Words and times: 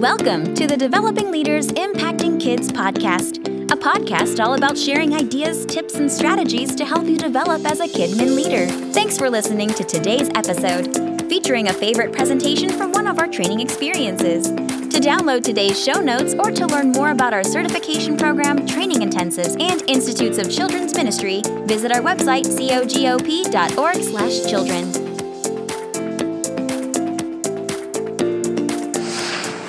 Welcome 0.00 0.54
to 0.54 0.66
the 0.66 0.78
Developing 0.78 1.30
Leaders 1.30 1.68
Impacting 1.68 2.40
Kids 2.40 2.72
podcast, 2.72 3.46
a 3.70 3.76
podcast 3.76 4.42
all 4.42 4.54
about 4.54 4.78
sharing 4.78 5.14
ideas, 5.14 5.66
tips, 5.66 5.96
and 5.96 6.10
strategies 6.10 6.74
to 6.76 6.86
help 6.86 7.04
you 7.04 7.18
develop 7.18 7.66
as 7.66 7.80
a 7.80 7.86
Kidmin 7.86 8.34
leader. 8.34 8.66
Thanks 8.94 9.18
for 9.18 9.28
listening 9.28 9.68
to 9.68 9.84
today's 9.84 10.30
episode, 10.30 10.96
featuring 11.28 11.68
a 11.68 11.72
favorite 11.74 12.14
presentation 12.14 12.70
from 12.70 12.92
one 12.92 13.06
of 13.06 13.18
our 13.18 13.28
training 13.28 13.60
experiences. 13.60 14.46
To 14.46 15.00
download 15.00 15.44
today's 15.44 15.78
show 15.78 16.00
notes 16.00 16.32
or 16.32 16.50
to 16.50 16.66
learn 16.66 16.92
more 16.92 17.10
about 17.10 17.34
our 17.34 17.44
certification 17.44 18.16
program, 18.16 18.66
training 18.66 19.00
intensives, 19.00 19.60
and 19.60 19.82
Institutes 19.86 20.38
of 20.38 20.50
Children's 20.50 20.96
Ministry, 20.96 21.42
visit 21.66 21.92
our 21.92 22.00
website, 22.00 22.46
cogop.org/children. 22.46 24.99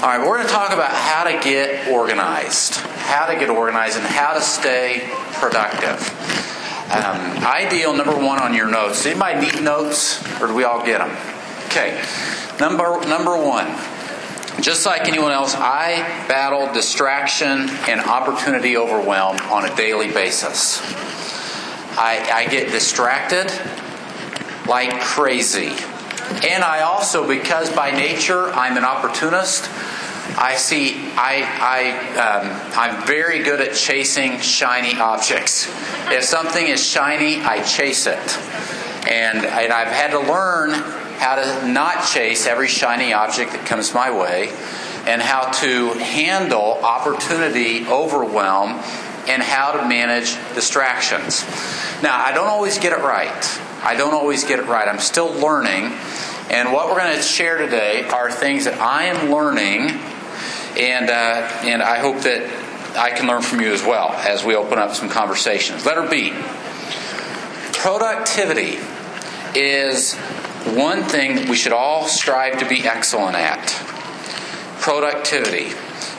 All 0.02 0.08
right, 0.08 0.20
we're 0.20 0.38
going 0.38 0.48
to 0.48 0.52
talk 0.52 0.72
about 0.72 0.90
how 0.90 1.26
to 1.26 1.40
get 1.48 1.88
organized, 1.88 2.78
how 2.78 3.28
to 3.28 3.36
get 3.36 3.52
organized, 3.52 4.00
and 4.00 4.08
how 4.08 4.34
to 4.34 4.42
stay 4.42 5.08
productive. 5.34 6.02
Um, 6.92 7.46
ideal 7.46 7.96
number 7.96 8.16
one 8.16 8.42
on 8.42 8.56
your 8.56 8.66
notes. 8.66 9.06
Anybody 9.06 9.42
need 9.42 9.62
notes, 9.62 10.20
or 10.42 10.48
do 10.48 10.56
we 10.56 10.64
all 10.64 10.84
get 10.84 10.98
them? 10.98 11.16
Okay. 11.68 12.04
Number 12.60 13.00
number 13.08 13.38
one. 13.38 13.68
Just 14.60 14.88
like 14.88 15.08
anyone 15.08 15.34
else, 15.34 15.54
I 15.54 15.98
battle 16.28 16.74
distraction 16.74 17.70
and 17.88 18.02
opportunity 18.02 18.78
overwhelm 18.78 19.38
on 19.52 19.70
a 19.70 19.76
daily 19.76 20.12
basis. 20.12 20.82
I, 21.96 22.28
I 22.34 22.48
get 22.48 22.72
distracted 22.72 23.52
like 24.68 25.00
crazy. 25.00 25.76
And 26.48 26.64
I 26.64 26.82
also, 26.82 27.28
because 27.28 27.72
by 27.76 27.92
nature 27.92 28.50
I'm 28.52 28.78
an 28.78 28.86
opportunist, 28.86 29.70
I 30.38 30.56
see, 30.56 30.96
I, 31.16 31.44
I, 31.60 32.20
um, 32.20 32.72
I'm 32.78 33.06
very 33.06 33.44
good 33.44 33.62
at 33.62 33.76
chasing 33.76 34.40
shiny 34.40 34.98
objects. 35.00 35.68
If 36.10 36.24
something 36.24 36.66
is 36.66 36.86
shiny, 36.86 37.42
I 37.42 37.62
chase 37.64 38.08
it. 38.08 38.38
And, 39.08 39.46
and 39.46 39.74
I've 39.74 39.90
had 39.90 40.12
to 40.12 40.20
learn 40.20 40.72
how 40.72 41.36
to 41.36 41.68
not 41.68 42.08
chase 42.08 42.48
every 42.48 42.68
shiny 42.68 43.14
object 43.14 43.52
that 43.52 43.66
comes 43.66 43.94
my 43.94 44.10
way 44.10 44.50
and 45.06 45.22
how 45.22 45.52
to 45.52 45.90
handle 46.00 46.80
opportunity 46.84 47.86
overwhelm 47.88 48.80
and 49.28 49.42
how 49.42 49.74
to 49.74 49.88
manage 49.88 50.36
distractions. 50.56 51.44
Now, 52.02 52.18
I 52.24 52.32
don't 52.34 52.48
always 52.48 52.80
get 52.80 52.94
it 52.94 53.04
right. 53.04 53.62
I 53.84 53.96
don't 53.96 54.14
always 54.14 54.44
get 54.44 54.60
it 54.60 54.66
right. 54.66 54.88
I'm 54.88 55.00
still 55.00 55.32
learning. 55.32 55.92
And 56.50 56.74
what 56.74 56.88
we're 56.88 57.00
going 57.00 57.16
to 57.16 57.22
share 57.22 57.58
today 57.58 58.04
are 58.08 58.32
things 58.32 58.66
that 58.66 58.80
I 58.80 59.06
am 59.06 59.32
learning 59.32 60.00
and 60.78 61.10
uh, 61.10 61.48
and 61.64 61.82
I 61.82 62.00
hope 62.00 62.22
that 62.24 62.98
I 62.98 63.12
can 63.12 63.28
learn 63.28 63.42
from 63.42 63.62
you 63.62 63.74
as 63.74 63.84
well 63.84 64.10
as 64.12 64.44
we 64.44 64.56
open 64.56 64.78
up 64.80 64.94
some 64.94 65.10
conversations. 65.10 65.86
Letter 65.86 66.08
B. 66.08 66.32
Productivity 67.74 68.78
is 69.56 70.16
one 70.76 71.04
thing 71.04 71.50
we 71.50 71.56
should 71.56 71.74
all 71.74 72.08
strive 72.08 72.60
to 72.60 72.68
be 72.68 72.82
excellent 72.84 73.36
at. 73.36 73.70
Productivity. 74.80 75.72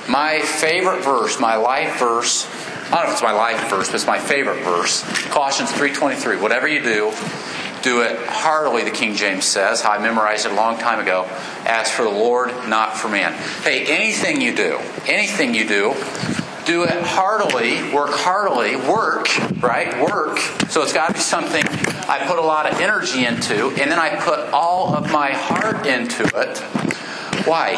My 0.08 0.40
favorite 0.40 1.02
verse, 1.02 1.38
my 1.38 1.56
life 1.56 1.98
verse, 1.98 2.46
I 2.92 2.96
don't 2.96 3.04
know 3.04 3.08
if 3.08 3.12
it's 3.14 3.22
my 3.22 3.32
life 3.32 3.70
verse, 3.70 3.86
but 3.86 3.94
it's 3.94 4.06
my 4.06 4.18
favorite 4.18 4.62
verse. 4.64 5.02
Colossians 5.30 5.70
3:23. 5.72 6.36
Whatever 6.36 6.68
you 6.68 6.82
do, 6.82 7.10
do 7.82 8.02
it 8.02 8.18
heartily, 8.26 8.84
the 8.84 8.90
King 8.90 9.14
James 9.14 9.44
says. 9.44 9.84
I 9.84 9.98
memorized 9.98 10.46
it 10.46 10.52
a 10.52 10.54
long 10.54 10.78
time 10.78 11.00
ago. 11.00 11.26
As 11.66 11.90
for 11.90 12.02
the 12.02 12.10
Lord, 12.10 12.48
not 12.68 12.96
for 12.96 13.08
man. 13.08 13.32
Hey, 13.62 13.84
anything 13.86 14.40
you 14.40 14.54
do, 14.54 14.78
anything 15.06 15.54
you 15.54 15.66
do, 15.66 15.94
do 16.64 16.84
it 16.84 17.02
heartily, 17.02 17.92
work 17.92 18.12
heartily, 18.12 18.76
work, 18.76 19.26
right? 19.60 20.00
Work. 20.00 20.38
So 20.68 20.82
it's 20.82 20.92
got 20.92 21.08
to 21.08 21.14
be 21.14 21.20
something 21.20 21.64
I 22.08 22.24
put 22.26 22.38
a 22.38 22.42
lot 22.42 22.70
of 22.70 22.80
energy 22.80 23.24
into, 23.24 23.68
and 23.70 23.90
then 23.90 23.98
I 23.98 24.16
put 24.16 24.38
all 24.52 24.94
of 24.94 25.10
my 25.10 25.32
heart 25.32 25.86
into 25.86 26.24
it. 26.36 26.58
Why? 27.46 27.74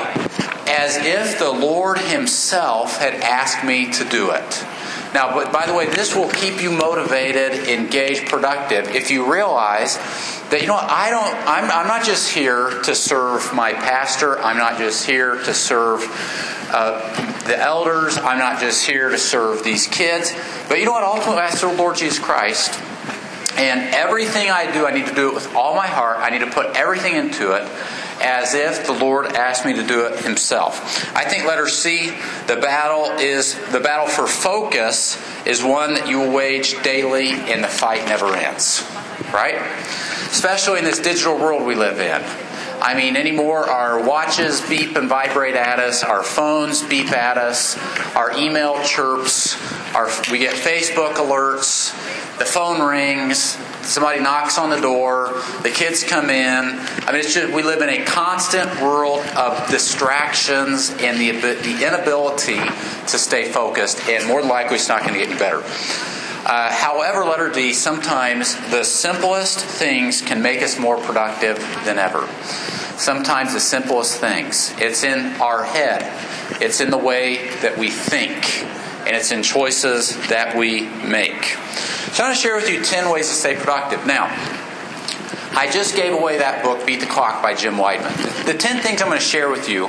As 0.68 0.96
if 0.98 1.38
the 1.38 1.50
Lord 1.50 1.98
Himself 1.98 2.98
had 2.98 3.14
asked 3.14 3.64
me 3.64 3.90
to 3.92 4.04
do 4.04 4.30
it. 4.30 4.64
Now, 5.14 5.32
but 5.32 5.52
by 5.52 5.64
the 5.66 5.72
way, 5.72 5.86
this 5.86 6.16
will 6.16 6.28
keep 6.28 6.60
you 6.60 6.72
motivated, 6.72 7.68
engaged, 7.68 8.26
productive 8.26 8.88
if 8.88 9.12
you 9.12 9.32
realize 9.32 9.96
that 10.50 10.60
you 10.60 10.66
know 10.66 10.74
what, 10.74 10.90
I 10.90 11.10
don't. 11.10 11.32
I'm, 11.46 11.70
I'm 11.70 11.86
not 11.86 12.04
just 12.04 12.32
here 12.32 12.82
to 12.82 12.94
serve 12.96 13.54
my 13.54 13.72
pastor. 13.72 14.40
I'm 14.40 14.56
not 14.56 14.76
just 14.76 15.06
here 15.06 15.36
to 15.36 15.54
serve 15.54 16.02
uh, 16.72 17.44
the 17.44 17.56
elders. 17.56 18.18
I'm 18.18 18.38
not 18.38 18.60
just 18.60 18.84
here 18.84 19.08
to 19.08 19.18
serve 19.18 19.62
these 19.62 19.86
kids. 19.86 20.34
But 20.68 20.80
you 20.80 20.84
know 20.84 20.92
what? 20.92 21.04
Ultimately, 21.04 21.42
I 21.42 21.50
serve 21.50 21.78
Lord 21.78 21.96
Jesus 21.96 22.18
Christ. 22.18 22.80
And 23.56 23.94
everything 23.94 24.50
I 24.50 24.72
do, 24.72 24.84
I 24.84 24.90
need 24.90 25.06
to 25.06 25.14
do 25.14 25.28
it 25.28 25.34
with 25.34 25.54
all 25.54 25.76
my 25.76 25.86
heart. 25.86 26.18
I 26.18 26.30
need 26.30 26.44
to 26.44 26.50
put 26.50 26.74
everything 26.74 27.14
into 27.14 27.52
it 27.52 27.62
as 28.24 28.54
if 28.54 28.86
the 28.86 28.92
Lord 28.92 29.26
asked 29.26 29.66
me 29.66 29.74
to 29.74 29.86
do 29.86 30.06
it 30.06 30.20
himself. 30.20 31.14
I 31.14 31.24
think 31.24 31.44
letter 31.44 31.68
C, 31.68 32.10
the 32.46 32.56
battle 32.56 33.18
is 33.18 33.54
the 33.70 33.80
battle 33.80 34.06
for 34.06 34.26
focus 34.26 35.22
is 35.46 35.62
one 35.62 35.94
that 35.94 36.08
you 36.08 36.20
will 36.20 36.32
wage 36.32 36.82
daily 36.82 37.30
and 37.30 37.62
the 37.62 37.68
fight 37.68 38.06
never 38.06 38.34
ends. 38.34 38.82
Right? 39.32 39.56
Especially 40.30 40.78
in 40.78 40.84
this 40.84 40.98
digital 40.98 41.38
world 41.38 41.66
we 41.66 41.74
live 41.74 42.00
in. 42.00 42.22
I 42.80 42.94
mean, 42.94 43.16
anymore, 43.16 43.68
our 43.68 44.02
watches 44.06 44.60
beep 44.68 44.96
and 44.96 45.08
vibrate 45.08 45.54
at 45.54 45.78
us, 45.78 46.04
our 46.04 46.22
phones 46.22 46.82
beep 46.82 47.12
at 47.12 47.38
us, 47.38 47.78
our 48.14 48.36
email 48.36 48.82
chirps, 48.84 49.56
our, 49.94 50.10
we 50.30 50.38
get 50.38 50.54
Facebook 50.54 51.14
alerts, 51.14 51.94
the 52.38 52.44
phone 52.44 52.82
rings, 52.82 53.38
somebody 53.82 54.20
knocks 54.20 54.58
on 54.58 54.70
the 54.70 54.80
door, 54.80 55.40
the 55.62 55.70
kids 55.70 56.02
come 56.02 56.30
in. 56.30 56.64
I 56.64 57.12
mean, 57.12 57.20
it's 57.20 57.32
just, 57.32 57.52
we 57.52 57.62
live 57.62 57.80
in 57.80 57.88
a 57.88 58.04
constant 58.04 58.80
world 58.80 59.20
of 59.36 59.68
distractions 59.70 60.90
and 60.98 61.18
the, 61.18 61.30
the 61.30 61.86
inability 61.86 62.58
to 63.08 63.18
stay 63.18 63.50
focused, 63.50 64.08
and 64.08 64.26
more 64.26 64.40
than 64.40 64.50
likely, 64.50 64.76
it's 64.76 64.88
not 64.88 65.02
going 65.02 65.14
to 65.14 65.20
get 65.20 65.28
any 65.28 65.38
better. 65.38 65.62
Uh, 66.46 66.70
however, 66.72 67.24
letter 67.24 67.50
D, 67.50 67.72
sometimes 67.72 68.54
the 68.70 68.82
simplest 68.84 69.60
things 69.60 70.20
can 70.20 70.42
make 70.42 70.60
us 70.62 70.78
more 70.78 70.98
productive 70.98 71.56
than 71.84 71.98
ever. 71.98 72.26
Sometimes 72.98 73.54
the 73.54 73.60
simplest 73.60 74.20
things. 74.20 74.74
It's 74.78 75.04
in 75.04 75.40
our 75.40 75.64
head, 75.64 76.02
it's 76.60 76.80
in 76.80 76.90
the 76.90 76.98
way 76.98 77.48
that 77.60 77.78
we 77.78 77.90
think, 77.90 78.62
and 79.06 79.16
it's 79.16 79.30
in 79.30 79.42
choices 79.42 80.16
that 80.28 80.56
we 80.56 80.82
make. 80.88 81.56
So 82.14 82.22
I'm 82.22 82.28
going 82.28 82.36
to 82.36 82.40
share 82.40 82.54
with 82.54 82.70
you 82.70 82.80
10 82.80 83.10
ways 83.10 83.28
to 83.28 83.34
stay 83.34 83.56
productive. 83.56 84.06
Now, 84.06 84.26
I 85.56 85.68
just 85.68 85.96
gave 85.96 86.12
away 86.12 86.38
that 86.38 86.62
book, 86.62 86.86
Beat 86.86 87.00
the 87.00 87.06
Clock 87.06 87.42
by 87.42 87.54
Jim 87.54 87.74
Wideman. 87.74 88.46
The 88.46 88.54
10 88.54 88.82
things 88.82 89.02
I'm 89.02 89.08
going 89.08 89.18
to 89.18 89.24
share 89.24 89.50
with 89.50 89.68
you 89.68 89.86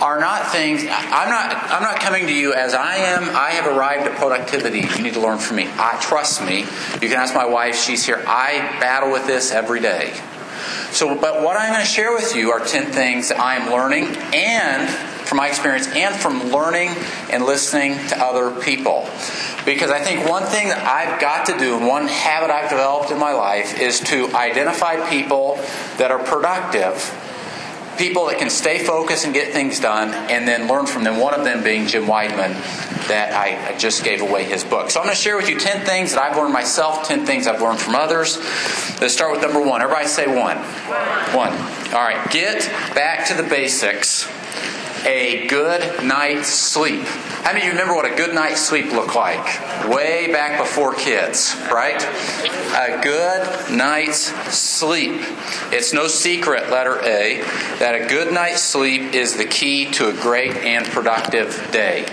are 0.00 0.20
not 0.20 0.52
things 0.52 0.82
I'm 0.82 1.28
not 1.28 1.56
I'm 1.72 1.82
not 1.82 1.98
coming 1.98 2.28
to 2.28 2.32
you 2.32 2.54
as 2.54 2.72
I 2.72 2.94
am. 2.96 3.24
I 3.34 3.50
have 3.50 3.66
arrived 3.66 4.06
at 4.06 4.16
productivity. 4.16 4.82
You 4.82 5.02
need 5.02 5.14
to 5.14 5.20
learn 5.20 5.38
from 5.38 5.56
me. 5.56 5.66
I 5.72 5.98
trust 6.00 6.40
me. 6.44 6.60
You 6.60 7.08
can 7.08 7.14
ask 7.14 7.34
my 7.34 7.46
wife. 7.46 7.74
She's 7.74 8.06
here. 8.06 8.22
I 8.28 8.58
battle 8.78 9.10
with 9.10 9.26
this 9.26 9.50
every 9.50 9.80
day. 9.80 10.14
So 10.92 11.18
but 11.20 11.42
what 11.42 11.56
I'm 11.56 11.72
going 11.72 11.84
to 11.84 11.90
share 11.90 12.12
with 12.12 12.36
you 12.36 12.52
are 12.52 12.64
10 12.64 12.92
things 12.92 13.30
that 13.30 13.40
I'm 13.40 13.72
learning 13.72 14.04
and 14.32 14.88
from 15.26 15.38
my 15.38 15.48
experience 15.48 15.88
and 15.88 16.14
from 16.14 16.50
learning 16.52 16.90
and 17.32 17.44
listening 17.44 17.94
to 18.08 18.18
other 18.22 18.60
people. 18.60 19.08
Because 19.66 19.90
I 19.90 19.98
think 19.98 20.26
one 20.28 20.44
thing 20.44 20.68
that 20.68 20.86
I've 20.86 21.20
got 21.20 21.46
to 21.46 21.58
do, 21.58 21.76
and 21.76 21.86
one 21.86 22.06
habit 22.06 22.50
I've 22.50 22.70
developed 22.70 23.10
in 23.10 23.18
my 23.18 23.32
life, 23.32 23.80
is 23.80 23.98
to 24.00 24.32
identify 24.34 25.10
people 25.10 25.56
that 25.98 26.12
are 26.12 26.20
productive, 26.20 26.94
people 27.98 28.26
that 28.26 28.38
can 28.38 28.48
stay 28.48 28.78
focused 28.78 29.24
and 29.24 29.34
get 29.34 29.52
things 29.52 29.80
done, 29.80 30.14
and 30.30 30.46
then 30.46 30.68
learn 30.68 30.86
from 30.86 31.02
them. 31.02 31.18
One 31.18 31.34
of 31.34 31.44
them 31.44 31.64
being 31.64 31.88
Jim 31.88 32.04
Wideman, 32.04 32.54
that 33.08 33.32
I 33.34 33.76
just 33.76 34.04
gave 34.04 34.20
away 34.20 34.44
his 34.44 34.62
book. 34.62 34.90
So 34.90 35.00
I'm 35.00 35.06
going 35.06 35.16
to 35.16 35.20
share 35.20 35.36
with 35.36 35.48
you 35.48 35.58
10 35.58 35.84
things 35.84 36.12
that 36.12 36.22
I've 36.22 36.36
learned 36.36 36.52
myself, 36.52 37.06
10 37.08 37.26
things 37.26 37.48
I've 37.48 37.60
learned 37.60 37.80
from 37.80 37.96
others. 37.96 38.38
Let's 39.00 39.14
start 39.14 39.32
with 39.32 39.42
number 39.42 39.60
one. 39.60 39.82
Everybody 39.82 40.06
say 40.06 40.26
one. 40.26 40.58
One. 41.34 41.52
All 41.92 42.02
right. 42.02 42.30
Get 42.30 42.68
back 42.94 43.26
to 43.28 43.34
the 43.34 43.48
basics 43.48 44.28
a 45.06 45.46
good 45.46 46.04
night's 46.04 46.48
sleep. 46.48 47.02
How 47.02 47.52
many 47.52 47.60
of 47.60 47.64
you 47.64 47.70
remember 47.70 47.94
what 47.94 48.10
a 48.10 48.16
good 48.16 48.34
night's 48.34 48.60
sleep 48.60 48.92
looked 48.92 49.14
like? 49.14 49.88
Way 49.88 50.32
back 50.32 50.58
before 50.58 50.94
kids, 50.94 51.56
right? 51.70 52.02
A 52.74 53.00
good 53.02 53.70
night's 53.70 54.32
sleep. 54.52 55.20
It's 55.70 55.92
no 55.92 56.08
secret, 56.08 56.70
letter 56.70 57.00
A, 57.02 57.40
that 57.78 57.94
a 57.94 58.08
good 58.08 58.34
night's 58.34 58.62
sleep 58.62 59.14
is 59.14 59.36
the 59.36 59.44
key 59.44 59.90
to 59.92 60.08
a 60.08 60.12
great 60.12 60.56
and 60.56 60.84
productive 60.86 61.70
day. 61.70 62.04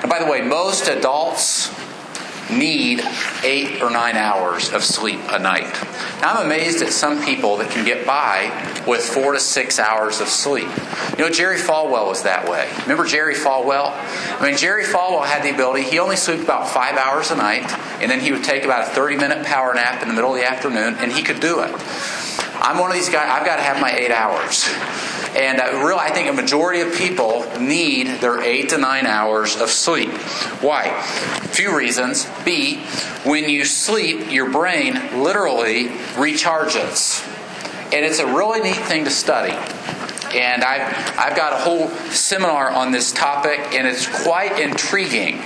And 0.00 0.10
by 0.10 0.18
the 0.18 0.30
way, 0.30 0.40
most 0.42 0.88
adults 0.88 1.70
need 2.58 3.02
eight 3.42 3.82
or 3.82 3.90
nine 3.90 4.16
hours 4.16 4.72
of 4.72 4.84
sleep 4.84 5.20
a 5.28 5.38
night. 5.38 5.72
Now, 6.20 6.34
I'm 6.34 6.46
amazed 6.46 6.82
at 6.82 6.92
some 6.92 7.24
people 7.24 7.56
that 7.58 7.70
can 7.70 7.84
get 7.84 8.06
by 8.06 8.50
with 8.86 9.02
four 9.02 9.32
to 9.32 9.40
six 9.40 9.78
hours 9.78 10.20
of 10.20 10.28
sleep. 10.28 10.68
You 11.18 11.24
know, 11.24 11.30
Jerry 11.30 11.58
Falwell 11.58 12.06
was 12.08 12.22
that 12.24 12.48
way. 12.48 12.70
Remember 12.82 13.04
Jerry 13.04 13.34
Falwell? 13.34 13.92
I 14.40 14.46
mean, 14.46 14.56
Jerry 14.56 14.84
Falwell 14.84 15.26
had 15.26 15.42
the 15.42 15.54
ability, 15.54 15.84
he 15.84 15.98
only 15.98 16.16
slept 16.16 16.42
about 16.42 16.68
five 16.68 16.96
hours 16.96 17.30
a 17.30 17.36
night, 17.36 17.70
and 18.00 18.10
then 18.10 18.20
he 18.20 18.32
would 18.32 18.44
take 18.44 18.64
about 18.64 18.88
a 18.88 18.90
30 18.90 19.16
minute 19.16 19.46
power 19.46 19.74
nap 19.74 20.02
in 20.02 20.08
the 20.08 20.14
middle 20.14 20.34
of 20.34 20.40
the 20.40 20.46
afternoon, 20.46 20.96
and 20.98 21.12
he 21.12 21.22
could 21.22 21.40
do 21.40 21.60
it. 21.60 21.70
I'm 22.62 22.78
one 22.78 22.90
of 22.90 22.96
these 22.96 23.08
guys, 23.08 23.28
I've 23.30 23.46
got 23.46 23.56
to 23.56 23.62
have 23.62 23.80
my 23.80 23.92
eight 23.92 24.10
hours. 24.10 24.68
And 25.36 25.60
uh, 25.60 25.84
really, 25.84 26.00
I 26.00 26.10
think 26.10 26.28
a 26.28 26.32
majority 26.32 26.80
of 26.80 26.94
people 26.94 27.46
need 27.60 28.20
their 28.20 28.40
eight 28.40 28.70
to 28.70 28.78
nine 28.78 29.06
hours 29.06 29.56
of 29.60 29.70
sleep. 29.70 30.10
Why? 30.60 30.86
A 30.86 31.48
few 31.48 31.76
reasons. 31.76 32.26
B, 32.44 32.82
when 33.24 33.48
you 33.48 33.64
sleep, 33.64 34.32
your 34.32 34.50
brain 34.50 34.94
literally 35.22 35.88
recharges. 36.14 37.24
And 37.92 38.04
it's 38.04 38.18
a 38.18 38.26
really 38.26 38.60
neat 38.60 38.76
thing 38.76 39.04
to 39.04 39.10
study. 39.10 39.52
And 40.36 40.62
I've, 40.62 41.18
I've 41.18 41.36
got 41.36 41.52
a 41.52 41.56
whole 41.56 41.88
seminar 42.10 42.70
on 42.70 42.92
this 42.92 43.12
topic, 43.12 43.74
and 43.74 43.86
it's 43.86 44.06
quite 44.24 44.60
intriguing 44.60 45.38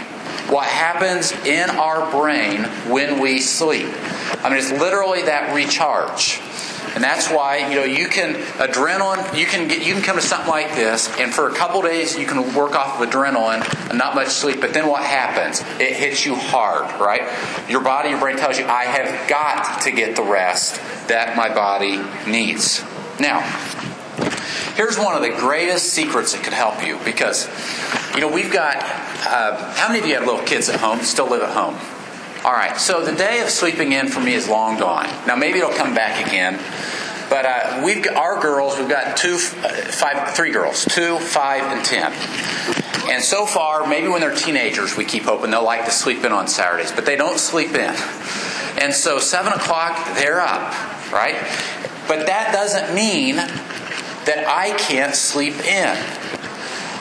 what 0.48 0.66
happens 0.66 1.32
in 1.46 1.70
our 1.70 2.10
brain 2.10 2.64
when 2.90 3.18
we 3.18 3.40
sleep. 3.40 3.88
I 4.42 4.50
mean, 4.50 4.58
it's 4.58 4.72
literally 4.72 5.22
that 5.22 5.54
recharge. 5.54 6.40
And 6.94 7.02
that's 7.02 7.30
why, 7.30 7.68
you 7.68 7.76
know, 7.76 7.84
you 7.84 8.08
can 8.08 8.34
adrenaline, 8.34 9.36
you 9.36 9.46
can 9.46 9.68
get 9.68 9.86
you 9.86 9.94
can 9.94 10.02
come 10.02 10.16
to 10.16 10.22
something 10.22 10.50
like 10.50 10.74
this 10.74 11.08
and 11.18 11.32
for 11.32 11.48
a 11.48 11.54
couple 11.54 11.82
days 11.82 12.16
you 12.16 12.26
can 12.26 12.54
work 12.54 12.74
off 12.74 13.00
of 13.00 13.08
adrenaline 13.08 13.62
and 13.90 13.98
not 13.98 14.14
much 14.14 14.28
sleep, 14.28 14.60
but 14.60 14.72
then 14.72 14.88
what 14.88 15.02
happens? 15.02 15.60
It 15.80 15.94
hits 15.94 16.24
you 16.24 16.34
hard, 16.34 16.84
right? 17.00 17.22
Your 17.68 17.80
body, 17.80 18.10
your 18.10 18.20
brain 18.20 18.36
tells 18.36 18.58
you, 18.58 18.66
I 18.66 18.84
have 18.84 19.28
got 19.28 19.82
to 19.82 19.90
get 19.90 20.16
the 20.16 20.22
rest 20.22 20.76
that 21.08 21.36
my 21.36 21.52
body 21.52 22.00
needs. 22.30 22.82
Now, 23.20 23.40
here's 24.74 24.98
one 24.98 25.14
of 25.14 25.22
the 25.22 25.30
greatest 25.38 25.92
secrets 25.92 26.32
that 26.32 26.42
could 26.42 26.52
help 26.52 26.84
you 26.84 26.98
because, 27.04 27.48
you 28.14 28.20
know, 28.20 28.28
we've 28.28 28.52
got, 28.52 28.76
uh, 28.76 29.72
how 29.74 29.88
many 29.88 30.00
of 30.00 30.06
you 30.06 30.14
have 30.14 30.26
little 30.26 30.44
kids 30.44 30.68
at 30.68 30.80
home, 30.80 31.00
still 31.00 31.28
live 31.28 31.42
at 31.42 31.50
home? 31.50 31.76
All 32.44 32.52
right, 32.52 32.76
so 32.76 33.02
the 33.02 33.14
day 33.14 33.40
of 33.40 33.48
sleeping 33.48 33.92
in 33.92 34.08
for 34.08 34.20
me 34.20 34.34
is 34.34 34.50
long 34.50 34.78
gone. 34.78 35.06
Now 35.26 35.34
maybe 35.34 35.60
it'll 35.60 35.72
come 35.72 35.94
back 35.94 36.26
again, 36.26 36.60
but 37.30 37.46
uh, 37.46 37.82
we've 37.82 38.04
got 38.04 38.16
our 38.16 38.38
girls. 38.38 38.76
We've 38.78 38.86
got 38.86 39.16
two, 39.16 39.36
uh, 39.36 39.68
five, 39.90 40.34
three 40.36 40.50
girls, 40.50 40.84
two, 40.84 41.18
five, 41.20 41.62
and 41.62 41.82
ten. 41.82 42.12
And 43.10 43.24
so 43.24 43.46
far, 43.46 43.86
maybe 43.86 44.08
when 44.08 44.20
they're 44.20 44.34
teenagers, 44.34 44.94
we 44.94 45.06
keep 45.06 45.22
hoping 45.22 45.52
they'll 45.52 45.64
like 45.64 45.86
to 45.86 45.90
sleep 45.90 46.22
in 46.22 46.32
on 46.32 46.46
Saturdays, 46.46 46.92
but 46.92 47.06
they 47.06 47.16
don't 47.16 47.38
sleep 47.38 47.70
in. 47.70 47.94
And 48.78 48.92
so 48.92 49.18
seven 49.18 49.54
o'clock, 49.54 50.14
they're 50.16 50.42
up, 50.42 50.70
right? 51.10 51.36
But 52.06 52.26
that 52.26 52.50
doesn't 52.52 52.94
mean 52.94 53.36
that 53.36 54.44
I 54.46 54.76
can't 54.76 55.14
sleep 55.14 55.54
in. 55.64 55.96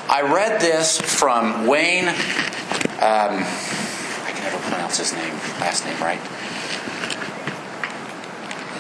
I 0.09 0.21
read 0.21 0.61
this 0.61 1.01
from 1.01 1.67
Wayne. 1.67 2.07
Um, 3.01 3.45
never 4.43 4.57
pronounce 4.59 4.97
his 4.97 5.13
name, 5.13 5.33
last 5.59 5.85
name 5.85 5.99
right. 6.01 6.19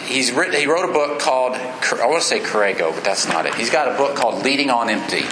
He's 0.05 0.31
written, 0.31 0.59
he 0.59 0.67
wrote 0.67 0.89
a 0.89 0.93
book 0.93 1.19
called, 1.19 1.53
I 1.55 2.05
want 2.05 2.21
to 2.21 2.27
say 2.27 2.39
Corrego, 2.39 2.93
but 2.93 3.03
that's 3.03 3.27
not 3.27 3.45
it. 3.45 3.55
He's 3.55 3.69
got 3.69 3.87
a 3.87 3.97
book 3.97 4.15
called 4.15 4.43
Leading 4.43 4.69
on 4.69 4.89
Empty. 4.89 5.23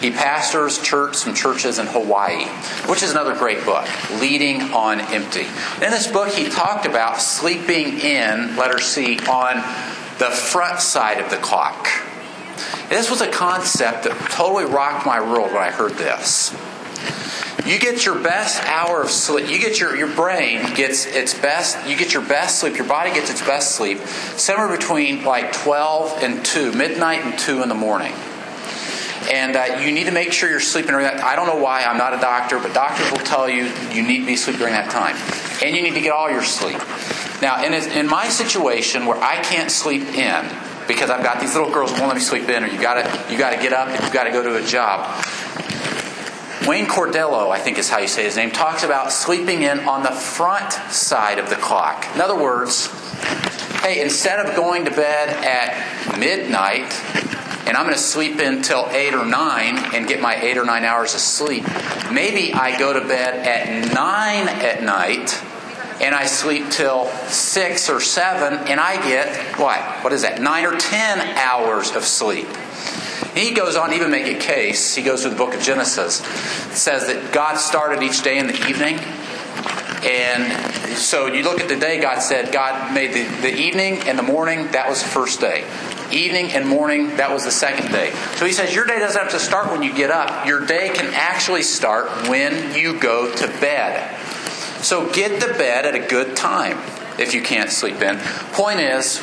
He 0.00 0.12
pastors 0.12 0.80
church, 0.80 1.16
some 1.16 1.34
churches 1.34 1.80
in 1.80 1.86
Hawaii, 1.86 2.44
which 2.88 3.02
is 3.02 3.10
another 3.10 3.34
great 3.34 3.64
book, 3.64 3.84
Leading 4.20 4.62
on 4.72 5.00
Empty. 5.00 5.44
In 5.84 5.90
this 5.90 6.06
book, 6.06 6.32
he 6.32 6.48
talked 6.48 6.86
about 6.86 7.20
sleeping 7.20 7.98
in, 7.98 8.54
letter 8.56 8.78
C, 8.78 9.18
on 9.28 9.56
the 10.18 10.30
front 10.30 10.80
side 10.80 11.18
of 11.18 11.30
the 11.30 11.36
clock. 11.36 11.88
This 12.88 13.10
was 13.10 13.20
a 13.20 13.30
concept 13.30 14.04
that 14.04 14.16
totally 14.30 14.64
rocked 14.64 15.04
my 15.04 15.20
world 15.20 15.52
when 15.52 15.62
I 15.62 15.70
heard 15.70 15.94
this. 15.94 16.54
You 17.68 17.78
get 17.78 18.06
your 18.06 18.18
best 18.18 18.64
hour 18.64 19.02
of 19.02 19.10
sleep. 19.10 19.50
You 19.50 19.58
get 19.58 19.78
your, 19.78 19.94
your 19.94 20.08
brain 20.08 20.74
gets 20.74 21.04
its 21.04 21.34
best, 21.34 21.86
you 21.86 21.98
get 21.98 22.14
your 22.14 22.22
best 22.22 22.60
sleep, 22.60 22.78
your 22.78 22.86
body 22.86 23.12
gets 23.12 23.30
its 23.30 23.42
best 23.42 23.76
sleep 23.76 23.98
somewhere 24.38 24.74
between 24.74 25.22
like 25.22 25.52
12 25.52 26.22
and 26.22 26.42
2, 26.42 26.72
midnight 26.72 27.26
and 27.26 27.38
2 27.38 27.62
in 27.62 27.68
the 27.68 27.74
morning. 27.74 28.14
And 29.30 29.54
uh, 29.54 29.82
you 29.84 29.92
need 29.92 30.04
to 30.04 30.12
make 30.12 30.32
sure 30.32 30.48
you're 30.48 30.60
sleeping 30.60 30.92
during 30.92 31.04
that. 31.04 31.22
I 31.22 31.36
don't 31.36 31.46
know 31.46 31.62
why, 31.62 31.84
I'm 31.84 31.98
not 31.98 32.14
a 32.14 32.20
doctor, 32.20 32.58
but 32.58 32.72
doctors 32.72 33.10
will 33.10 33.18
tell 33.18 33.46
you 33.46 33.70
you 33.92 34.02
need 34.02 34.20
to 34.20 34.26
be 34.26 34.36
sleeping 34.36 34.60
during 34.60 34.72
that 34.72 34.90
time. 34.90 35.16
And 35.62 35.76
you 35.76 35.82
need 35.82 35.92
to 35.92 36.00
get 36.00 36.12
all 36.12 36.30
your 36.30 36.44
sleep. 36.44 36.78
Now, 37.42 37.62
in, 37.62 37.74
in 37.74 38.06
my 38.06 38.30
situation 38.30 39.04
where 39.04 39.22
I 39.22 39.42
can't 39.42 39.70
sleep 39.70 40.04
in, 40.14 40.48
because 40.86 41.10
I've 41.10 41.22
got 41.22 41.38
these 41.38 41.54
little 41.54 41.70
girls 41.70 41.90
who 41.90 41.98
won't 41.98 42.08
let 42.08 42.16
me 42.16 42.22
sleep 42.22 42.48
in, 42.48 42.64
or 42.64 42.68
you 42.68 42.80
gotta 42.80 43.30
you 43.30 43.36
gotta 43.36 43.58
get 43.58 43.74
up 43.74 43.88
and 43.88 44.02
you 44.02 44.10
gotta 44.10 44.30
go 44.30 44.42
to 44.42 44.56
a 44.56 44.66
job. 44.66 45.22
Wayne 46.66 46.86
Cordello, 46.86 47.50
I 47.50 47.58
think 47.58 47.78
is 47.78 47.88
how 47.88 47.98
you 47.98 48.08
say 48.08 48.24
his 48.24 48.36
name, 48.36 48.50
talks 48.50 48.82
about 48.82 49.12
sleeping 49.12 49.62
in 49.62 49.80
on 49.80 50.02
the 50.02 50.10
front 50.10 50.72
side 50.92 51.38
of 51.38 51.50
the 51.50 51.56
clock. 51.56 52.06
In 52.14 52.20
other 52.20 52.36
words, 52.36 52.86
hey, 53.80 54.02
instead 54.02 54.44
of 54.44 54.56
going 54.56 54.84
to 54.84 54.90
bed 54.90 55.28
at 55.44 56.18
midnight 56.18 56.92
and 57.66 57.76
I'm 57.76 57.84
going 57.84 57.94
to 57.94 58.00
sleep 58.00 58.40
in 58.40 58.62
till 58.62 58.86
8 58.88 59.14
or 59.14 59.24
9 59.26 59.94
and 59.94 60.08
get 60.08 60.20
my 60.20 60.34
8 60.34 60.56
or 60.56 60.64
9 60.64 60.84
hours 60.84 61.14
of 61.14 61.20
sleep, 61.20 61.64
maybe 62.10 62.52
I 62.54 62.78
go 62.78 62.92
to 62.92 63.06
bed 63.06 63.46
at 63.46 63.94
9 63.94 64.48
at 64.48 64.82
night 64.82 65.42
and 66.00 66.14
I 66.14 66.26
sleep 66.26 66.70
till 66.70 67.06
6 67.06 67.90
or 67.90 68.00
7 68.00 68.68
and 68.68 68.80
I 68.80 68.96
get 69.06 69.58
what? 69.58 69.80
What 70.02 70.12
is 70.12 70.22
that? 70.22 70.40
9 70.40 70.64
or 70.64 70.78
10 70.78 71.20
hours 71.36 71.94
of 71.94 72.04
sleep. 72.04 72.48
He 73.34 73.52
goes 73.52 73.76
on 73.76 73.90
to 73.90 73.96
even 73.96 74.10
make 74.10 74.26
a 74.26 74.38
case. 74.38 74.94
He 74.94 75.02
goes 75.02 75.22
through 75.22 75.32
the 75.32 75.36
book 75.36 75.54
of 75.54 75.60
Genesis. 75.60 76.16
Says 76.76 77.06
that 77.06 77.32
God 77.32 77.56
started 77.56 78.02
each 78.02 78.22
day 78.22 78.38
in 78.38 78.46
the 78.46 78.68
evening. 78.68 78.98
And 80.04 80.96
so 80.96 81.26
you 81.26 81.42
look 81.42 81.60
at 81.60 81.68
the 81.68 81.76
day, 81.76 82.00
God 82.00 82.20
said, 82.20 82.52
God 82.52 82.94
made 82.94 83.12
the, 83.12 83.24
the 83.42 83.54
evening 83.54 83.98
and 84.08 84.18
the 84.18 84.22
morning, 84.22 84.70
that 84.72 84.88
was 84.88 85.02
the 85.02 85.08
first 85.08 85.40
day. 85.40 85.66
Evening 86.12 86.52
and 86.52 86.66
morning, 86.66 87.16
that 87.16 87.30
was 87.30 87.44
the 87.44 87.50
second 87.50 87.90
day. 87.90 88.12
So 88.36 88.46
he 88.46 88.52
says, 88.52 88.74
Your 88.74 88.86
day 88.86 88.98
doesn't 88.98 89.20
have 89.20 89.32
to 89.32 89.38
start 89.38 89.70
when 89.70 89.82
you 89.82 89.92
get 89.92 90.10
up. 90.10 90.46
Your 90.46 90.64
day 90.64 90.90
can 90.94 91.12
actually 91.14 91.62
start 91.62 92.28
when 92.28 92.74
you 92.74 92.98
go 92.98 93.34
to 93.34 93.46
bed. 93.60 94.16
So 94.82 95.10
get 95.12 95.40
to 95.42 95.48
bed 95.48 95.84
at 95.84 95.94
a 95.94 96.06
good 96.08 96.36
time 96.36 96.78
if 97.18 97.34
you 97.34 97.42
can't 97.42 97.70
sleep 97.70 98.00
in. 98.00 98.18
Point 98.52 98.80
is, 98.80 99.20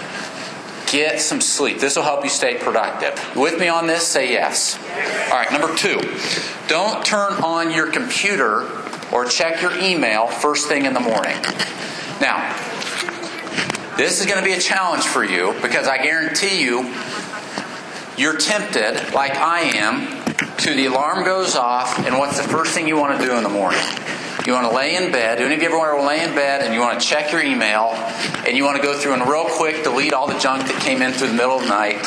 Get 0.87 1.19
some 1.19 1.41
sleep. 1.41 1.79
This 1.79 1.95
will 1.95 2.03
help 2.03 2.23
you 2.23 2.29
stay 2.29 2.55
productive. 2.57 3.35
With 3.35 3.59
me 3.59 3.67
on 3.67 3.87
this? 3.87 4.07
Say 4.07 4.31
yes. 4.31 4.77
All 5.31 5.37
right, 5.37 5.51
number 5.51 5.75
two, 5.75 5.99
don't 6.67 7.05
turn 7.05 7.33
on 7.43 7.71
your 7.71 7.91
computer 7.91 8.69
or 9.11 9.25
check 9.25 9.61
your 9.61 9.77
email 9.77 10.27
first 10.27 10.67
thing 10.67 10.85
in 10.85 10.93
the 10.93 10.99
morning. 10.99 11.37
Now, 12.21 12.55
this 13.97 14.19
is 14.19 14.25
going 14.25 14.39
to 14.39 14.43
be 14.43 14.53
a 14.53 14.59
challenge 14.59 15.03
for 15.03 15.23
you 15.23 15.55
because 15.61 15.87
I 15.87 16.01
guarantee 16.01 16.63
you, 16.63 16.93
you're 18.17 18.37
tempted, 18.37 19.13
like 19.13 19.35
I 19.35 19.61
am, 19.61 20.14
to 20.37 20.73
the 20.73 20.87
alarm 20.87 21.23
goes 21.23 21.55
off, 21.55 21.99
and 22.05 22.17
what's 22.17 22.37
the 22.37 22.47
first 22.47 22.73
thing 22.73 22.87
you 22.87 22.97
want 22.97 23.19
to 23.19 23.25
do 23.25 23.35
in 23.35 23.43
the 23.43 23.49
morning? 23.49 23.81
You 24.45 24.53
want 24.53 24.69
to 24.69 24.75
lay 24.75 24.95
in 24.95 25.11
bed. 25.11 25.39
Do 25.39 25.45
any 25.45 25.55
of 25.55 25.61
you 25.61 25.67
ever 25.67 25.77
want 25.77 25.99
to 25.99 26.05
lay 26.05 26.23
in 26.23 26.35
bed 26.35 26.61
and 26.61 26.71
you 26.71 26.79
want 26.79 27.01
to 27.01 27.07
check 27.07 27.31
your 27.31 27.41
email 27.41 27.93
and 28.45 28.55
you 28.55 28.63
want 28.63 28.77
to 28.77 28.83
go 28.83 28.95
through 28.95 29.13
and 29.13 29.27
real 29.27 29.45
quick 29.45 29.83
delete 29.83 30.13
all 30.13 30.27
the 30.27 30.37
junk 30.37 30.67
that 30.67 30.79
came 30.83 31.01
in 31.01 31.13
through 31.13 31.29
the 31.29 31.33
middle 31.33 31.55
of 31.55 31.63
the 31.63 31.69
night 31.69 32.05